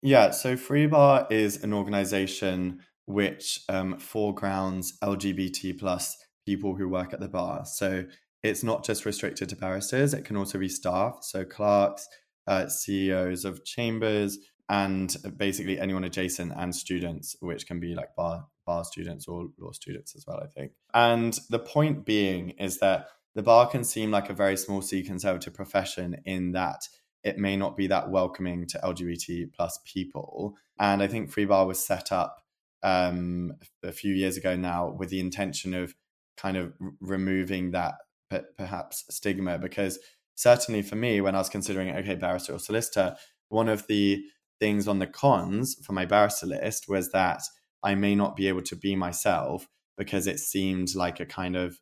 Yeah, 0.03 0.31
so 0.31 0.57
Free 0.57 0.87
Bar 0.87 1.27
is 1.31 1.64
an 1.64 1.73
organization 1.73 2.81
which 3.07 3.61
um, 3.68 3.99
foregrounds 3.99 4.97
LGBT 5.03 5.79
plus 5.79 6.16
people 6.47 6.77
who 6.77 6.89
work 6.89 7.12
at 7.12 7.21
the 7.21 7.29
bar. 7.29 7.64
So, 7.64 8.05
it's 8.43 8.62
not 8.62 8.85
just 8.85 9.05
restricted 9.05 9.49
to 9.49 9.57
barristers, 9.57 10.14
it 10.14 10.25
can 10.25 10.37
also 10.37 10.59
be 10.59 10.68
staff, 10.68 11.18
so 11.23 11.45
clerks, 11.45 12.07
uh, 12.47 12.68
CEOs 12.68 13.45
of 13.45 13.64
chambers, 13.64 14.39
and 14.71 15.16
basically 15.37 15.81
anyone 15.81 16.05
adjacent 16.05 16.53
and 16.57 16.75
students, 16.75 17.35
which 17.41 17.66
can 17.66 17.81
be 17.81 17.95
like 17.95 18.14
bar 18.16 18.47
bar 18.64 18.85
students 18.85 19.27
or 19.27 19.49
law 19.59 19.73
students 19.73 20.14
as 20.14 20.25
well, 20.27 20.41
I 20.43 20.47
think. 20.47 20.73
And 20.95 21.37
the 21.51 21.59
point 21.59 22.07
being 22.07 22.51
is 22.51 22.79
that 22.79 23.09
the 23.35 23.43
bar 23.43 23.66
can 23.66 23.83
seem 23.83 24.12
like 24.12 24.31
a 24.31 24.35
very 24.35 24.57
small 24.57 24.81
c 24.81 25.03
conservative 25.03 25.55
profession 25.55 26.16
in 26.25 26.53
that 26.53 26.83
it 27.23 27.37
may 27.37 27.57
not 27.57 27.77
be 27.77 27.87
that 27.89 28.11
welcoming 28.11 28.66
to 28.66 28.79
lgbt 28.79 29.53
plus 29.53 29.79
people 29.85 30.57
and 30.79 31.03
i 31.03 31.07
think 31.07 31.31
free 31.31 31.45
bar 31.45 31.66
was 31.66 31.85
set 31.85 32.11
up 32.12 32.39
um, 32.83 33.53
a 33.83 33.93
few 33.93 34.14
years 34.14 34.39
ago 34.39 34.57
now 34.57 34.89
with 34.89 35.11
the 35.11 35.21
intention 35.21 35.75
of 35.75 35.95
kind 36.39 36.57
of 36.57 36.73
removing 37.01 37.73
that 37.73 37.97
p- 38.31 38.39
perhaps 38.57 39.05
stigma 39.11 39.59
because 39.59 39.99
certainly 40.35 40.81
for 40.81 40.97
me 40.97 41.21
when 41.21 41.35
i 41.35 41.39
was 41.39 41.51
considering 41.51 41.95
okay 41.95 42.14
barrister 42.14 42.55
or 42.55 42.59
solicitor 42.59 43.14
one 43.49 43.68
of 43.68 43.87
the 43.87 44.25
things 44.61 44.86
on 44.86 45.00
the 45.00 45.06
cons 45.06 45.76
for 45.84 45.92
my 45.92 46.04
barrister 46.04 46.46
list 46.46 46.88
was 46.88 47.11
that 47.11 47.42
i 47.82 47.94
may 47.94 48.14
not 48.14 48.36
be 48.36 48.46
able 48.46 48.62
to 48.62 48.76
be 48.76 48.94
myself 48.94 49.66
because 49.98 50.26
it 50.26 50.38
seemed 50.38 50.94
like 50.94 51.18
a 51.18 51.26
kind 51.26 51.56
of 51.56 51.80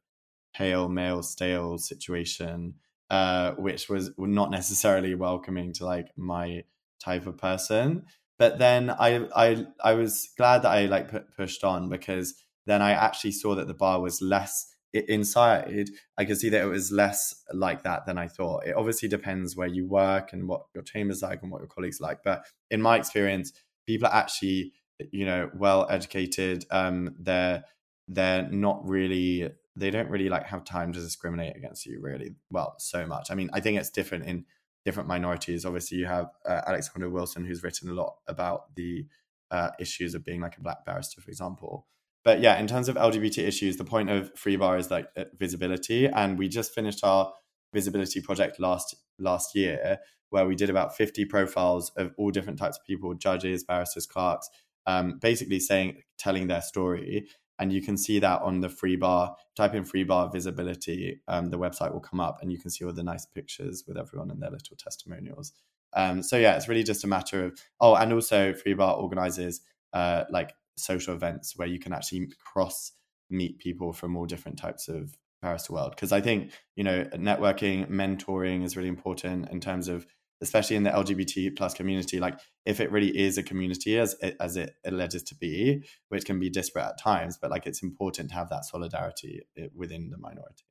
pale 0.55 0.89
male 0.89 1.23
stale 1.23 1.77
situation 1.77 2.75
uh, 3.11 3.53
which 3.53 3.89
was 3.89 4.11
not 4.19 4.51
necessarily 4.51 5.15
welcoming 5.15 5.73
to 5.73 5.85
like 5.85 6.09
my 6.17 6.65
type 7.03 7.27
of 7.27 7.39
person. 7.39 8.05
But 8.39 8.59
then 8.59 8.91
i 8.91 9.27
i 9.35 9.67
i 9.83 9.95
was 9.95 10.29
glad 10.37 10.63
that 10.63 10.71
i 10.71 10.87
like 10.87 11.11
pushed 11.37 11.65
on 11.65 11.89
because 11.89 12.35
then 12.67 12.81
i 12.83 12.93
actually 12.93 13.33
saw 13.33 13.57
that 13.57 13.67
the 13.67 13.75
bar 13.75 14.01
was 14.01 14.23
less 14.23 14.73
inside 14.95 15.91
i 16.17 16.25
could 16.25 16.39
see 16.39 16.49
that 16.49 16.63
it 16.63 16.69
was 16.69 16.91
less 16.91 17.45
like 17.53 17.83
that 17.83 18.07
than 18.07 18.17
i 18.17 18.27
thought. 18.27 18.67
It 18.67 18.75
obviously 18.75 19.09
depends 19.09 19.55
where 19.57 19.69
you 19.69 19.87
work 19.87 20.33
and 20.33 20.49
what 20.49 20.63
your 20.75 20.83
team 20.83 21.11
is 21.11 21.23
like 21.23 21.43
and 21.43 21.51
what 21.51 21.61
your 21.61 21.69
colleagues 21.69 22.01
like 22.01 22.23
but 22.25 22.45
in 22.71 22.81
my 22.81 22.97
experience 22.97 23.53
people 23.87 24.09
are 24.09 24.15
actually 24.15 24.73
you 25.13 25.25
know 25.25 25.51
well 25.55 25.87
educated 25.91 26.65
um 26.71 27.15
they're 27.21 27.65
they're 28.09 28.49
not 28.51 28.87
really 28.87 29.51
they 29.77 29.91
don't 29.91 30.11
really 30.11 30.29
like 30.29 30.45
have 30.47 30.65
time 30.65 30.93
to 30.93 31.01
discriminate 31.01 31.57
against 31.57 31.87
you 31.87 32.01
really 32.01 32.35
well 32.51 32.75
so 32.79 33.07
much. 33.07 33.31
I 33.31 33.35
mean 33.35 33.51
i 33.53 33.61
think 33.61 33.79
it's 33.79 33.91
different 33.91 34.25
in 34.25 34.45
different 34.85 35.09
minorities. 35.09 35.67
Obviously 35.67 35.99
you 35.99 36.07
have 36.07 36.31
uh, 36.49 36.63
alexandra 36.67 37.11
wilson 37.11 37.45
who's 37.45 37.63
written 37.63 37.91
a 37.91 37.93
lot 37.93 38.17
about 38.27 38.75
the 38.75 39.07
uh, 39.51 39.71
issues 39.79 40.15
of 40.15 40.25
being 40.25 40.41
like 40.41 40.57
a 40.57 40.61
black 40.61 40.85
barrister 40.85 41.21
for 41.21 41.31
example 41.31 41.87
but 42.29 42.43
yeah 42.43 42.59
in 42.59 42.67
terms 42.67 42.91
of 42.91 42.97
lgbt 42.97 43.39
issues 43.39 43.79
the 43.79 43.85
point 43.85 44.11
of 44.11 44.31
free 44.37 44.57
bar 44.57 44.77
is 44.77 44.91
like 44.91 45.09
uh, 45.17 45.25
visibility. 45.39 46.07
And 46.07 46.39
we 46.39 46.47
just 46.47 46.75
finished 46.75 47.03
our 47.03 47.33
visibility 47.73 48.21
project 48.21 48.61
last 48.61 48.95
last 49.19 49.55
year 49.55 49.99
where 50.29 50.45
we 50.45 50.55
did 50.55 50.69
about 50.69 50.95
50 50.95 51.25
profiles 51.25 51.91
of 51.97 52.13
all 52.19 52.31
different 52.31 52.59
types 52.59 52.77
of 52.77 52.85
people 52.85 53.15
judges 53.15 53.65
barristers 53.65 54.05
clerks 54.05 54.51
um, 54.87 55.19
basically 55.23 55.59
saying 55.59 56.03
telling 56.19 56.49
their 56.49 56.61
story. 56.61 57.27
And 57.59 57.73
you 57.73 57.81
can 57.81 57.97
see 57.97 58.19
that 58.19 58.43
on 58.43 58.61
the 58.61 58.69
free 58.69 58.97
bar 58.97 59.35
type 59.57 59.73
in 59.73 59.87
free 59.87 60.05
bar 60.05 60.31
visibility 60.31 61.23
um, 61.29 61.49
the 61.49 61.59
website 61.59 61.95
will 61.95 62.09
come 62.11 62.21
up 62.21 62.43
and 62.43 62.53
you 62.53 62.59
can 62.59 62.71
see 62.71 62.85
all 62.85 62.93
the 62.93 63.03
nice 63.03 63.25
pictures 63.25 63.85
with 63.89 63.97
everyone 63.97 64.31
and 64.31 64.43
their 64.43 64.51
little 64.51 64.77
testimonials. 64.77 65.55
Um, 65.95 66.23
so 66.23 66.37
yeah 66.37 66.57
it's 66.57 66.69
really 66.69 66.85
just 66.85 67.05
a 67.05 67.07
matter 67.07 67.47
of 67.47 67.59
oh 67.81 67.95
and 67.95 68.13
also 68.13 68.53
free 68.53 68.75
bar 68.75 68.97
organizes 68.97 69.63
uh, 69.95 70.25
like 70.31 70.53
social 70.79 71.15
events 71.15 71.55
where 71.57 71.69
you 71.69 71.79
can 71.79 71.93
actually 71.93 72.29
cross 72.45 72.93
meet 73.31 73.59
people 73.59 73.93
from 73.93 74.17
all 74.17 74.27
different 74.27 74.59
types 74.59 74.89
of 74.89 75.17
barrister 75.43 75.73
world 75.73 75.93
because 75.95 76.11
i 76.13 76.21
think 76.21 76.51
you 76.75 76.83
know 76.83 77.05
networking 77.15 77.89
mentoring 77.89 78.65
is 78.65 78.77
really 78.77 78.89
important 78.89 79.49
in 79.51 79.61
terms 79.61 79.87
of 79.87 80.07
especially 80.41 80.77
in 80.77 80.85
the 80.85 80.91
LGBT 80.91 81.57
plus 81.57 81.75
community, 81.75 82.21
like 82.21 82.39
if 82.65 82.81
it 82.81 82.93
really 82.93 83.17
is 83.17 83.39
a 83.39 83.43
community 83.43 83.99
as 83.99 84.17
it, 84.23 84.37
as 84.41 84.57
it 84.57 84.75
alleges 84.85 85.23
to 85.25 85.35
be, 85.35 85.83
which 86.09 86.25
can 86.25 86.39
be 86.39 86.51
disparate 86.51 86.87
at 86.87 87.01
times, 87.01 87.39
but 87.41 87.51
like 87.51 87.67
it's 87.67 87.83
important 87.83 88.29
to 88.31 88.35
have 88.35 88.49
that 88.51 88.65
solidarity 88.65 89.43
eh, 89.57 89.67
within 89.75 90.11
the 90.11 90.19
minority. 90.19 90.65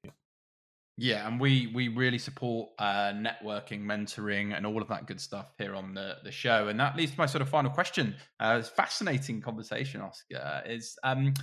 Yeah, 0.99 1.27
and 1.27 1.39
we 1.39 1.71
we 1.75 1.89
really 1.89 2.17
support 2.17 2.69
uh, 2.79 3.13
networking, 3.13 3.83
mentoring, 3.83 4.55
and 4.57 4.65
all 4.65 4.81
of 4.81 4.87
that 4.87 5.05
good 5.05 5.21
stuff 5.21 5.53
here 5.59 5.75
on 5.75 5.93
the 5.93 6.15
the 6.23 6.31
show. 6.31 6.69
And 6.69 6.79
that 6.79 6.97
leads 6.97 7.11
to 7.11 7.19
my 7.19 7.27
sort 7.27 7.43
of 7.43 7.49
final 7.49 7.69
question. 7.69 8.15
Uh, 8.39 8.57
it's 8.59 8.69
fascinating 8.69 9.39
conversation, 9.39 10.01
Oscar. 10.01 10.63
Is 10.65 10.97
um, 11.03 11.35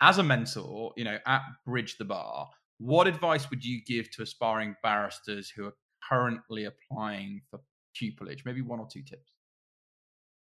as 0.00 0.16
a 0.16 0.22
mentor, 0.22 0.92
you 0.96 1.04
know, 1.04 1.18
at 1.26 1.42
Bridge 1.66 1.98
the 1.98 2.06
Bar, 2.06 2.48
what 2.78 3.06
advice 3.06 3.50
would 3.50 3.62
you 3.62 3.82
give 3.86 4.10
to 4.12 4.22
aspiring 4.22 4.76
barristers 4.82 5.50
who 5.50 5.66
are 5.66 5.74
currently 6.08 6.64
applying 6.64 7.42
for 7.50 7.60
pupillage? 7.94 8.46
Maybe 8.46 8.62
one 8.62 8.80
or 8.80 8.88
two 8.90 9.02
tips. 9.02 9.30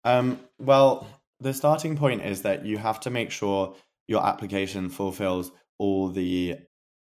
Um, 0.06 0.40
well, 0.60 1.08
the 1.42 1.54
starting 1.54 1.98
point 1.98 2.22
is 2.22 2.44
that 2.44 2.66
you 2.66 2.78
have 2.78 3.02
to 3.02 3.10
make 3.10 3.32
sure 3.32 3.76
your 4.08 4.26
application 4.26 4.90
fulfills 4.90 5.52
all 5.78 6.10
the 6.10 6.58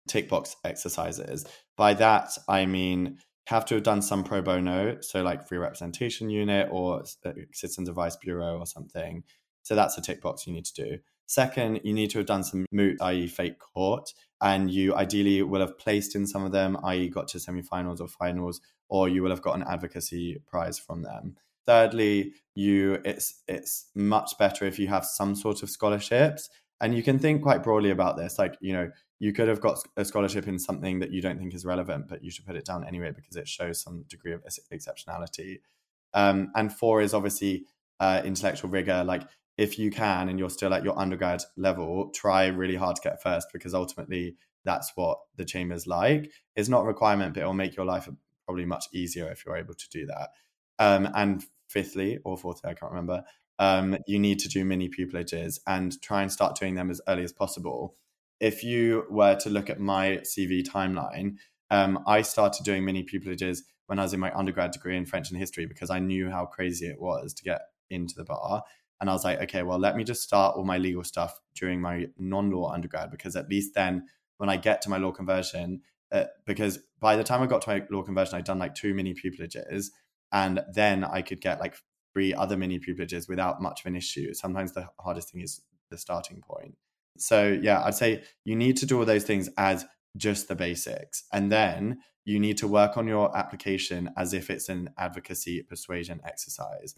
tick 0.08 0.30
box 0.30 0.56
exercises. 0.64 1.46
By 1.78 1.94
that, 1.96 2.38
I 2.48 2.66
mean 2.66 3.18
have 3.48 3.66
to 3.66 3.76
have 3.76 3.84
done 3.84 4.02
some 4.02 4.24
pro 4.24 4.42
bono, 4.42 4.98
so 5.02 5.22
like 5.22 5.48
free 5.48 5.58
representation 5.58 6.30
unit 6.30 6.68
or 6.72 7.04
uh, 7.26 7.32
citizens 7.54 7.90
advice 7.90 8.16
bureau 8.16 8.58
or 8.58 8.66
something. 8.66 9.24
So 9.62 9.76
that's 9.76 9.98
a 9.98 10.02
tick 10.02 10.22
box 10.22 10.48
you 10.48 10.54
need 10.54 10.66
to 10.66 10.74
do. 10.74 10.98
Second, 11.28 11.82
you 11.84 11.94
need 11.94 12.12
to 12.12 12.20
have 12.20 12.28
done 12.28 12.44
some 12.44 12.66
moot, 12.72 13.02
i.e., 13.02 13.28
fake 13.28 13.58
court, 13.60 14.14
and 14.42 14.70
you 14.70 14.94
ideally 14.96 15.42
will 15.42 15.62
have 15.62 15.78
placed 15.78 16.16
in 16.16 16.28
some 16.28 16.44
of 16.44 16.52
them, 16.52 16.78
i.e., 16.84 17.10
got 17.10 17.28
to 17.30 17.40
semifinals 17.40 18.00
or 18.00 18.08
finals, 18.08 18.62
or 18.90 19.10
you 19.10 19.24
will 19.24 19.32
have 19.32 19.42
got 19.42 19.56
an 19.56 19.66
advocacy 19.68 20.40
prize 20.48 20.78
from 20.78 21.02
them. 21.02 21.36
Thirdly, 21.66 22.34
you 22.54 23.00
it's 23.04 23.42
it's 23.48 23.88
much 23.96 24.38
better 24.38 24.66
if 24.66 24.78
you 24.78 24.88
have 24.88 25.04
some 25.04 25.34
sort 25.34 25.64
of 25.64 25.70
scholarships, 25.70 26.48
and 26.82 26.96
you 26.96 27.04
can 27.04 27.20
think 27.20 27.42
quite 27.42 27.64
broadly 27.64 27.92
about 27.92 28.18
this. 28.18 28.38
Like 28.38 28.58
you 28.62 28.74
know, 28.74 28.92
you 29.20 29.34
could 29.34 29.48
have 29.48 29.62
got 29.62 29.80
a 29.98 30.06
scholarship 30.06 30.48
in 30.48 30.60
something 30.60 31.00
that 31.00 31.12
you 31.12 31.22
don't 31.22 31.40
think 31.40 31.54
is 31.54 31.66
relevant, 31.66 32.08
but 32.08 32.24
you 32.24 32.32
should 32.32 32.46
put 32.46 32.56
it 32.56 32.66
down 32.66 32.86
anyway 32.86 33.12
because 33.16 33.36
it 33.36 33.48
shows 33.48 33.82
some 33.82 34.04
degree 34.10 34.34
of 34.34 34.44
exceptionality. 34.74 35.60
Um, 36.14 36.52
and 36.56 36.72
four 36.72 37.02
is 37.02 37.14
obviously 37.14 37.66
uh, 38.00 38.22
intellectual 38.24 38.70
rigor. 38.70 39.04
Like 39.04 39.24
if 39.58 39.80
you 39.80 39.92
can 39.92 40.30
and 40.30 40.38
you're 40.38 40.50
still 40.50 40.74
at 40.74 40.84
your 40.84 40.98
undergrad 41.00 41.44
level, 41.56 42.10
try 42.14 42.48
really 42.48 42.76
hard 42.76 42.98
to 42.98 43.02
get 43.02 43.22
first 43.22 43.48
because 43.54 43.74
ultimately 43.74 44.36
that's 44.66 44.92
what 44.96 45.20
the 45.38 45.46
chamber's 45.46 45.88
like. 45.88 46.32
It's 46.56 46.70
not 46.70 46.82
a 46.82 46.88
requirement, 46.88 47.34
but 47.34 47.42
it'll 47.42 47.54
make 47.54 47.76
your 47.76 47.86
life 47.86 48.10
probably 48.46 48.66
much 48.66 48.86
easier 48.94 49.32
if 49.32 49.46
you're 49.46 49.58
able 49.58 49.76
to 49.76 49.90
do 49.90 50.06
that. 50.08 50.30
Um, 50.80 51.10
and 51.16 51.44
fifthly 51.68 52.20
or 52.26 52.38
fourthly, 52.38 52.70
I 52.70 52.74
can't 52.74 52.92
remember, 52.92 53.24
um, 53.60 53.98
you 54.08 54.20
need 54.20 54.40
to 54.40 54.50
do 54.50 54.66
mini 54.66 54.90
pupillages 54.90 55.60
and 55.68 56.02
try 56.02 56.22
and 56.22 56.32
start 56.32 56.60
doing 56.60 56.76
them 56.76 56.90
as 56.90 57.02
early 57.08 57.24
as 57.24 57.32
possible. 57.32 57.96
If 58.40 58.64
you 58.64 59.06
were 59.10 59.36
to 59.36 59.50
look 59.50 59.70
at 59.70 59.80
my 59.80 60.20
CV 60.24 60.64
timeline, 60.66 61.38
um, 61.72 62.04
I 62.06 62.22
started 62.22 62.64
doing 62.64 62.86
mini 62.86 63.04
pupillages 63.04 63.60
when 63.88 64.00
I 64.00 64.04
was 64.04 64.14
in 64.14 64.20
my 64.20 64.34
undergrad 64.36 64.72
degree 64.72 64.98
in 64.98 65.06
French 65.06 65.30
and 65.30 65.40
history 65.40 65.66
because 65.66 65.90
I 65.90 66.00
knew 66.00 66.30
how 66.30 66.46
crazy 66.46 66.88
it 66.88 67.00
was 67.00 67.34
to 67.36 67.44
get 67.44 67.62
into 67.90 68.16
the 68.16 68.26
bar. 68.26 68.64
And 69.00 69.10
I 69.10 69.14
was 69.14 69.24
like, 69.24 69.42
okay, 69.44 69.64
well, 69.64 69.80
let 69.80 69.96
me 69.96 70.04
just 70.04 70.24
start 70.24 70.56
all 70.56 70.64
my 70.64 70.78
legal 70.78 71.04
stuff 71.04 71.40
during 71.56 71.82
my 71.82 72.08
non 72.18 72.50
law 72.50 72.72
undergrad 72.72 73.12
because 73.12 73.36
at 73.36 73.50
least 73.50 73.74
then 73.76 74.08
when 74.38 74.50
I 74.50 74.58
get 74.58 74.82
to 74.84 74.90
my 74.90 74.98
law 74.98 75.12
conversion, 75.12 75.82
uh, 76.12 76.26
because 76.46 76.80
by 77.00 77.16
the 77.16 77.24
time 77.24 77.42
I 77.42 77.48
got 77.48 77.62
to 77.64 77.70
my 77.70 77.84
law 77.90 78.04
conversion, 78.04 78.36
I'd 78.36 78.46
done 78.46 78.60
like 78.60 78.76
two 78.76 78.94
mini 78.94 79.14
pupillages, 79.14 79.88
and 80.32 80.64
then 80.74 81.04
I 81.04 81.22
could 81.22 81.42
get 81.42 81.60
like 81.60 81.76
three 82.16 82.34
other 82.34 82.56
mini 82.56 82.80
pupillages 82.80 83.28
without 83.28 83.62
much 83.62 83.82
of 83.82 83.88
an 83.88 83.96
issue. 83.96 84.34
Sometimes 84.34 84.72
the 84.72 84.88
hardest 85.00 85.32
thing 85.32 85.42
is 85.42 85.62
the 85.92 85.98
starting 85.98 86.42
point. 86.42 86.76
So 87.18 87.60
yeah, 87.62 87.84
I'd 87.84 87.96
say 87.96 88.24
you 88.46 88.56
need 88.56 88.78
to 88.78 88.86
do 88.86 88.98
all 88.98 89.06
those 89.06 89.26
things 89.26 89.50
as 89.58 89.86
just 90.16 90.48
the 90.48 90.56
basics, 90.56 91.26
and 91.34 91.52
then 91.52 92.00
you 92.24 92.40
need 92.40 92.58
to 92.58 92.68
work 92.68 92.96
on 92.98 93.06
your 93.06 93.36
application 93.38 94.10
as 94.18 94.34
if 94.34 94.50
it's 94.50 94.70
an 94.70 94.90
advocacy 94.98 95.62
persuasion 95.62 96.22
exercise. 96.26 96.96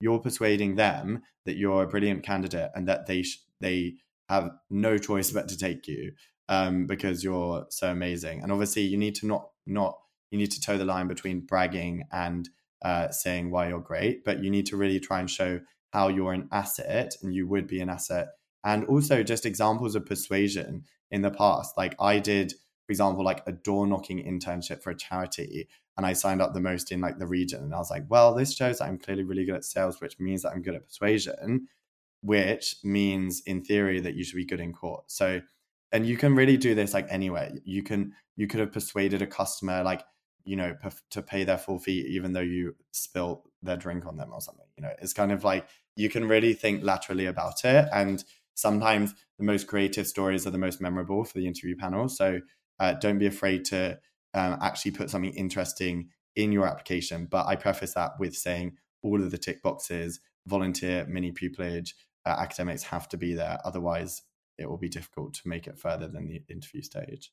You're 0.00 0.20
persuading 0.20 0.76
them 0.76 1.22
that 1.44 1.56
you're 1.56 1.82
a 1.82 1.88
brilliant 1.88 2.22
candidate 2.22 2.70
and 2.74 2.86
that 2.88 3.06
they 3.06 3.22
sh- 3.22 3.42
they 3.60 3.94
have 4.28 4.50
no 4.70 4.98
choice 4.98 5.32
but 5.32 5.48
to 5.48 5.58
take 5.58 5.88
you 5.88 6.12
um, 6.48 6.86
because 6.86 7.24
you're 7.24 7.66
so 7.70 7.90
amazing. 7.90 8.42
And 8.42 8.52
obviously, 8.52 8.82
you 8.82 8.96
need 8.96 9.16
to 9.16 9.26
not 9.26 9.48
not 9.66 9.98
you 10.30 10.38
need 10.38 10.52
to 10.52 10.60
toe 10.60 10.78
the 10.78 10.84
line 10.84 11.08
between 11.08 11.40
bragging 11.40 12.04
and 12.12 12.48
uh, 12.82 13.10
saying 13.10 13.50
why 13.50 13.68
you're 13.68 13.80
great, 13.80 14.24
but 14.24 14.42
you 14.42 14.50
need 14.50 14.66
to 14.66 14.76
really 14.76 15.00
try 15.00 15.20
and 15.20 15.30
show 15.30 15.60
how 15.92 16.08
you're 16.08 16.32
an 16.32 16.48
asset 16.52 17.14
and 17.22 17.34
you 17.34 17.46
would 17.46 17.66
be 17.66 17.80
an 17.80 17.88
asset. 17.88 18.28
And 18.64 18.84
also 18.84 19.22
just 19.22 19.46
examples 19.46 19.94
of 19.94 20.06
persuasion 20.06 20.84
in 21.10 21.22
the 21.22 21.30
past. 21.30 21.76
Like 21.76 21.94
I 21.98 22.18
did, 22.18 22.52
for 22.86 22.92
example, 22.92 23.24
like 23.24 23.42
a 23.46 23.52
door 23.52 23.86
knocking 23.86 24.24
internship 24.24 24.82
for 24.82 24.90
a 24.90 24.96
charity 24.96 25.68
and 25.96 26.06
I 26.06 26.12
signed 26.12 26.40
up 26.40 26.54
the 26.54 26.60
most 26.60 26.92
in 26.92 27.00
like 27.00 27.18
the 27.18 27.26
region. 27.26 27.62
And 27.62 27.74
I 27.74 27.78
was 27.78 27.90
like, 27.90 28.04
well, 28.08 28.34
this 28.34 28.54
shows 28.54 28.78
that 28.78 28.86
I'm 28.86 28.98
clearly 28.98 29.24
really 29.24 29.44
good 29.44 29.56
at 29.56 29.64
sales, 29.64 30.00
which 30.00 30.18
means 30.18 30.42
that 30.42 30.52
I'm 30.52 30.62
good 30.62 30.74
at 30.74 30.86
persuasion, 30.86 31.68
which 32.22 32.76
means 32.84 33.42
in 33.46 33.62
theory 33.62 34.00
that 34.00 34.14
you 34.14 34.24
should 34.24 34.36
be 34.36 34.46
good 34.46 34.60
in 34.60 34.72
court. 34.72 35.04
So 35.08 35.40
and 35.92 36.06
you 36.06 36.16
can 36.16 36.34
really 36.34 36.56
do 36.56 36.74
this 36.74 36.94
like 36.94 37.06
anywhere 37.10 37.52
you 37.64 37.82
can 37.82 38.12
you 38.36 38.46
could 38.46 38.60
have 38.60 38.72
persuaded 38.72 39.22
a 39.22 39.26
customer 39.26 39.82
like 39.82 40.02
you 40.50 40.56
know 40.56 40.74
to 41.10 41.22
pay 41.22 41.44
their 41.44 41.58
full 41.58 41.78
fee 41.78 42.04
even 42.08 42.32
though 42.32 42.40
you 42.40 42.74
spill 42.92 43.44
their 43.62 43.76
drink 43.76 44.06
on 44.06 44.16
them 44.16 44.30
or 44.32 44.40
something 44.40 44.66
you 44.76 44.82
know 44.82 44.92
it's 45.00 45.12
kind 45.12 45.32
of 45.32 45.44
like 45.44 45.66
you 45.96 46.08
can 46.08 46.26
really 46.26 46.54
think 46.54 46.82
laterally 46.82 47.26
about 47.26 47.64
it 47.64 47.88
and 47.92 48.24
sometimes 48.54 49.14
the 49.38 49.44
most 49.44 49.66
creative 49.66 50.06
stories 50.06 50.46
are 50.46 50.50
the 50.50 50.58
most 50.66 50.80
memorable 50.80 51.24
for 51.24 51.38
the 51.38 51.46
interview 51.46 51.76
panel 51.76 52.08
so 52.08 52.40
uh, 52.80 52.94
don't 52.94 53.18
be 53.18 53.26
afraid 53.26 53.64
to 53.64 53.98
um, 54.34 54.58
actually 54.60 54.90
put 54.92 55.10
something 55.10 55.34
interesting 55.34 56.08
in 56.36 56.52
your 56.52 56.66
application. 56.66 57.26
But 57.30 57.46
I 57.46 57.56
preface 57.56 57.94
that 57.94 58.12
with 58.18 58.34
saying 58.34 58.76
all 59.02 59.22
of 59.22 59.30
the 59.30 59.38
tick 59.38 59.62
boxes, 59.62 60.20
volunteer, 60.46 61.06
mini 61.08 61.32
pupillage, 61.32 61.92
uh, 62.26 62.36
academics 62.38 62.84
have 62.84 63.08
to 63.10 63.16
be 63.16 63.34
there. 63.34 63.58
Otherwise, 63.64 64.22
it 64.58 64.68
will 64.68 64.78
be 64.78 64.88
difficult 64.88 65.34
to 65.34 65.48
make 65.48 65.66
it 65.66 65.78
further 65.78 66.08
than 66.08 66.28
the 66.28 66.42
interview 66.48 66.82
stage. 66.82 67.32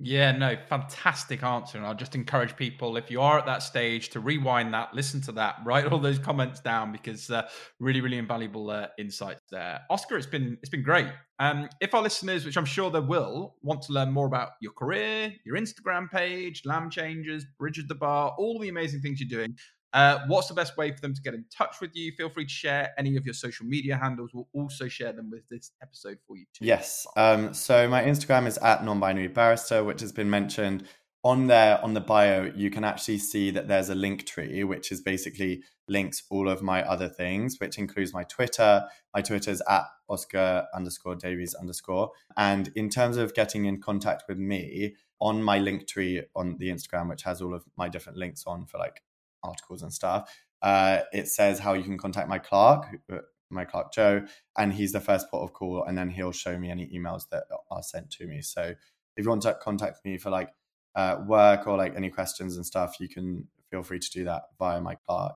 Yeah, 0.00 0.30
no, 0.30 0.56
fantastic 0.68 1.42
answer. 1.42 1.76
And 1.76 1.84
I'll 1.84 1.94
just 1.94 2.14
encourage 2.14 2.54
people, 2.54 2.96
if 2.96 3.10
you 3.10 3.20
are 3.20 3.36
at 3.36 3.46
that 3.46 3.64
stage, 3.64 4.10
to 4.10 4.20
rewind 4.20 4.72
that, 4.72 4.94
listen 4.94 5.20
to 5.22 5.32
that, 5.32 5.56
write 5.64 5.86
all 5.86 5.98
those 5.98 6.20
comments 6.20 6.60
down 6.60 6.92
because 6.92 7.28
uh, 7.30 7.48
really, 7.80 8.00
really 8.00 8.18
invaluable 8.18 8.70
uh, 8.70 8.86
insights 8.96 9.42
there. 9.50 9.80
Oscar, 9.90 10.16
it's 10.16 10.26
been 10.26 10.56
it's 10.60 10.70
been 10.70 10.84
great. 10.84 11.08
Um, 11.40 11.68
if 11.80 11.94
our 11.94 12.02
listeners, 12.02 12.44
which 12.44 12.56
I'm 12.56 12.64
sure 12.64 12.90
they 12.90 13.00
will, 13.00 13.56
want 13.62 13.82
to 13.82 13.92
learn 13.92 14.12
more 14.12 14.26
about 14.26 14.50
your 14.60 14.72
career, 14.72 15.32
your 15.44 15.56
Instagram 15.56 16.08
page, 16.08 16.62
Lamb 16.64 16.90
Chambers, 16.90 17.44
Bridge 17.58 17.78
of 17.78 17.88
the 17.88 17.94
Bar, 17.96 18.36
all 18.38 18.60
the 18.60 18.68
amazing 18.68 19.00
things 19.00 19.20
you're 19.20 19.28
doing, 19.28 19.56
uh, 19.92 20.20
what's 20.26 20.48
the 20.48 20.54
best 20.54 20.76
way 20.76 20.92
for 20.92 21.00
them 21.00 21.14
to 21.14 21.22
get 21.22 21.34
in 21.34 21.44
touch 21.50 21.80
with 21.80 21.94
you? 21.94 22.12
Feel 22.12 22.28
free 22.28 22.44
to 22.44 22.50
share 22.50 22.90
any 22.98 23.16
of 23.16 23.24
your 23.24 23.34
social 23.34 23.66
media 23.66 23.96
handles. 23.96 24.30
We'll 24.34 24.48
also 24.52 24.88
share 24.88 25.12
them 25.12 25.30
with 25.30 25.48
this 25.48 25.72
episode 25.82 26.18
for 26.26 26.36
you 26.36 26.44
too. 26.54 26.64
Yes. 26.64 27.06
Um, 27.16 27.54
so 27.54 27.88
my 27.88 28.02
Instagram 28.02 28.46
is 28.46 28.58
at 28.58 28.84
non-binary 28.84 29.28
barrister, 29.28 29.82
which 29.84 30.00
has 30.00 30.12
been 30.12 30.28
mentioned 30.28 30.84
on 31.24 31.46
there 31.46 31.82
on 31.82 31.94
the 31.94 32.00
bio. 32.00 32.52
You 32.54 32.70
can 32.70 32.84
actually 32.84 33.18
see 33.18 33.50
that 33.50 33.68
there's 33.68 33.88
a 33.88 33.94
link 33.94 34.26
tree, 34.26 34.62
which 34.62 34.92
is 34.92 35.00
basically 35.00 35.62
links 35.88 36.22
all 36.30 36.48
of 36.48 36.62
my 36.62 36.82
other 36.82 37.08
things, 37.08 37.56
which 37.58 37.78
includes 37.78 38.12
my 38.12 38.24
Twitter. 38.24 38.84
My 39.14 39.22
Twitter 39.22 39.50
is 39.50 39.62
at 39.68 39.84
Oscar 40.08 40.66
underscore 40.74 41.16
Davies 41.16 41.54
underscore. 41.54 42.10
And 42.36 42.70
in 42.76 42.90
terms 42.90 43.16
of 43.16 43.34
getting 43.34 43.64
in 43.64 43.80
contact 43.80 44.24
with 44.28 44.38
me, 44.38 44.94
on 45.20 45.42
my 45.42 45.58
link 45.58 45.86
tree 45.88 46.22
on 46.36 46.56
the 46.58 46.68
Instagram, 46.68 47.08
which 47.08 47.22
has 47.24 47.42
all 47.42 47.54
of 47.54 47.64
my 47.76 47.88
different 47.88 48.18
links 48.18 48.44
on 48.46 48.66
for 48.66 48.78
like 48.78 49.02
articles 49.42 49.82
and 49.82 49.92
stuff, 49.92 50.32
uh, 50.62 51.00
it 51.12 51.28
says 51.28 51.58
how 51.58 51.74
you 51.74 51.84
can 51.84 51.98
contact 51.98 52.28
my 52.28 52.38
clerk, 52.38 52.84
uh, 53.12 53.18
my 53.50 53.64
clerk 53.64 53.92
Joe, 53.92 54.24
and 54.56 54.72
he's 54.72 54.92
the 54.92 55.00
first 55.00 55.30
port 55.30 55.48
of 55.48 55.52
call, 55.54 55.84
and 55.84 55.96
then 55.96 56.10
he'll 56.10 56.32
show 56.32 56.58
me 56.58 56.70
any 56.70 56.86
emails 56.88 57.28
that 57.30 57.44
are 57.70 57.82
sent 57.82 58.10
to 58.12 58.26
me. 58.26 58.42
So 58.42 58.74
if 59.16 59.24
you 59.24 59.28
want 59.28 59.42
to 59.42 59.54
contact 59.54 60.04
me 60.04 60.18
for 60.18 60.30
like 60.30 60.50
uh, 60.94 61.18
work 61.26 61.66
or 61.66 61.76
like 61.76 61.96
any 61.96 62.10
questions 62.10 62.56
and 62.56 62.66
stuff, 62.66 62.96
you 63.00 63.08
can 63.08 63.46
feel 63.70 63.82
free 63.82 63.98
to 63.98 64.10
do 64.10 64.24
that 64.24 64.42
via 64.58 64.80
my 64.80 64.96
clerk. 65.06 65.32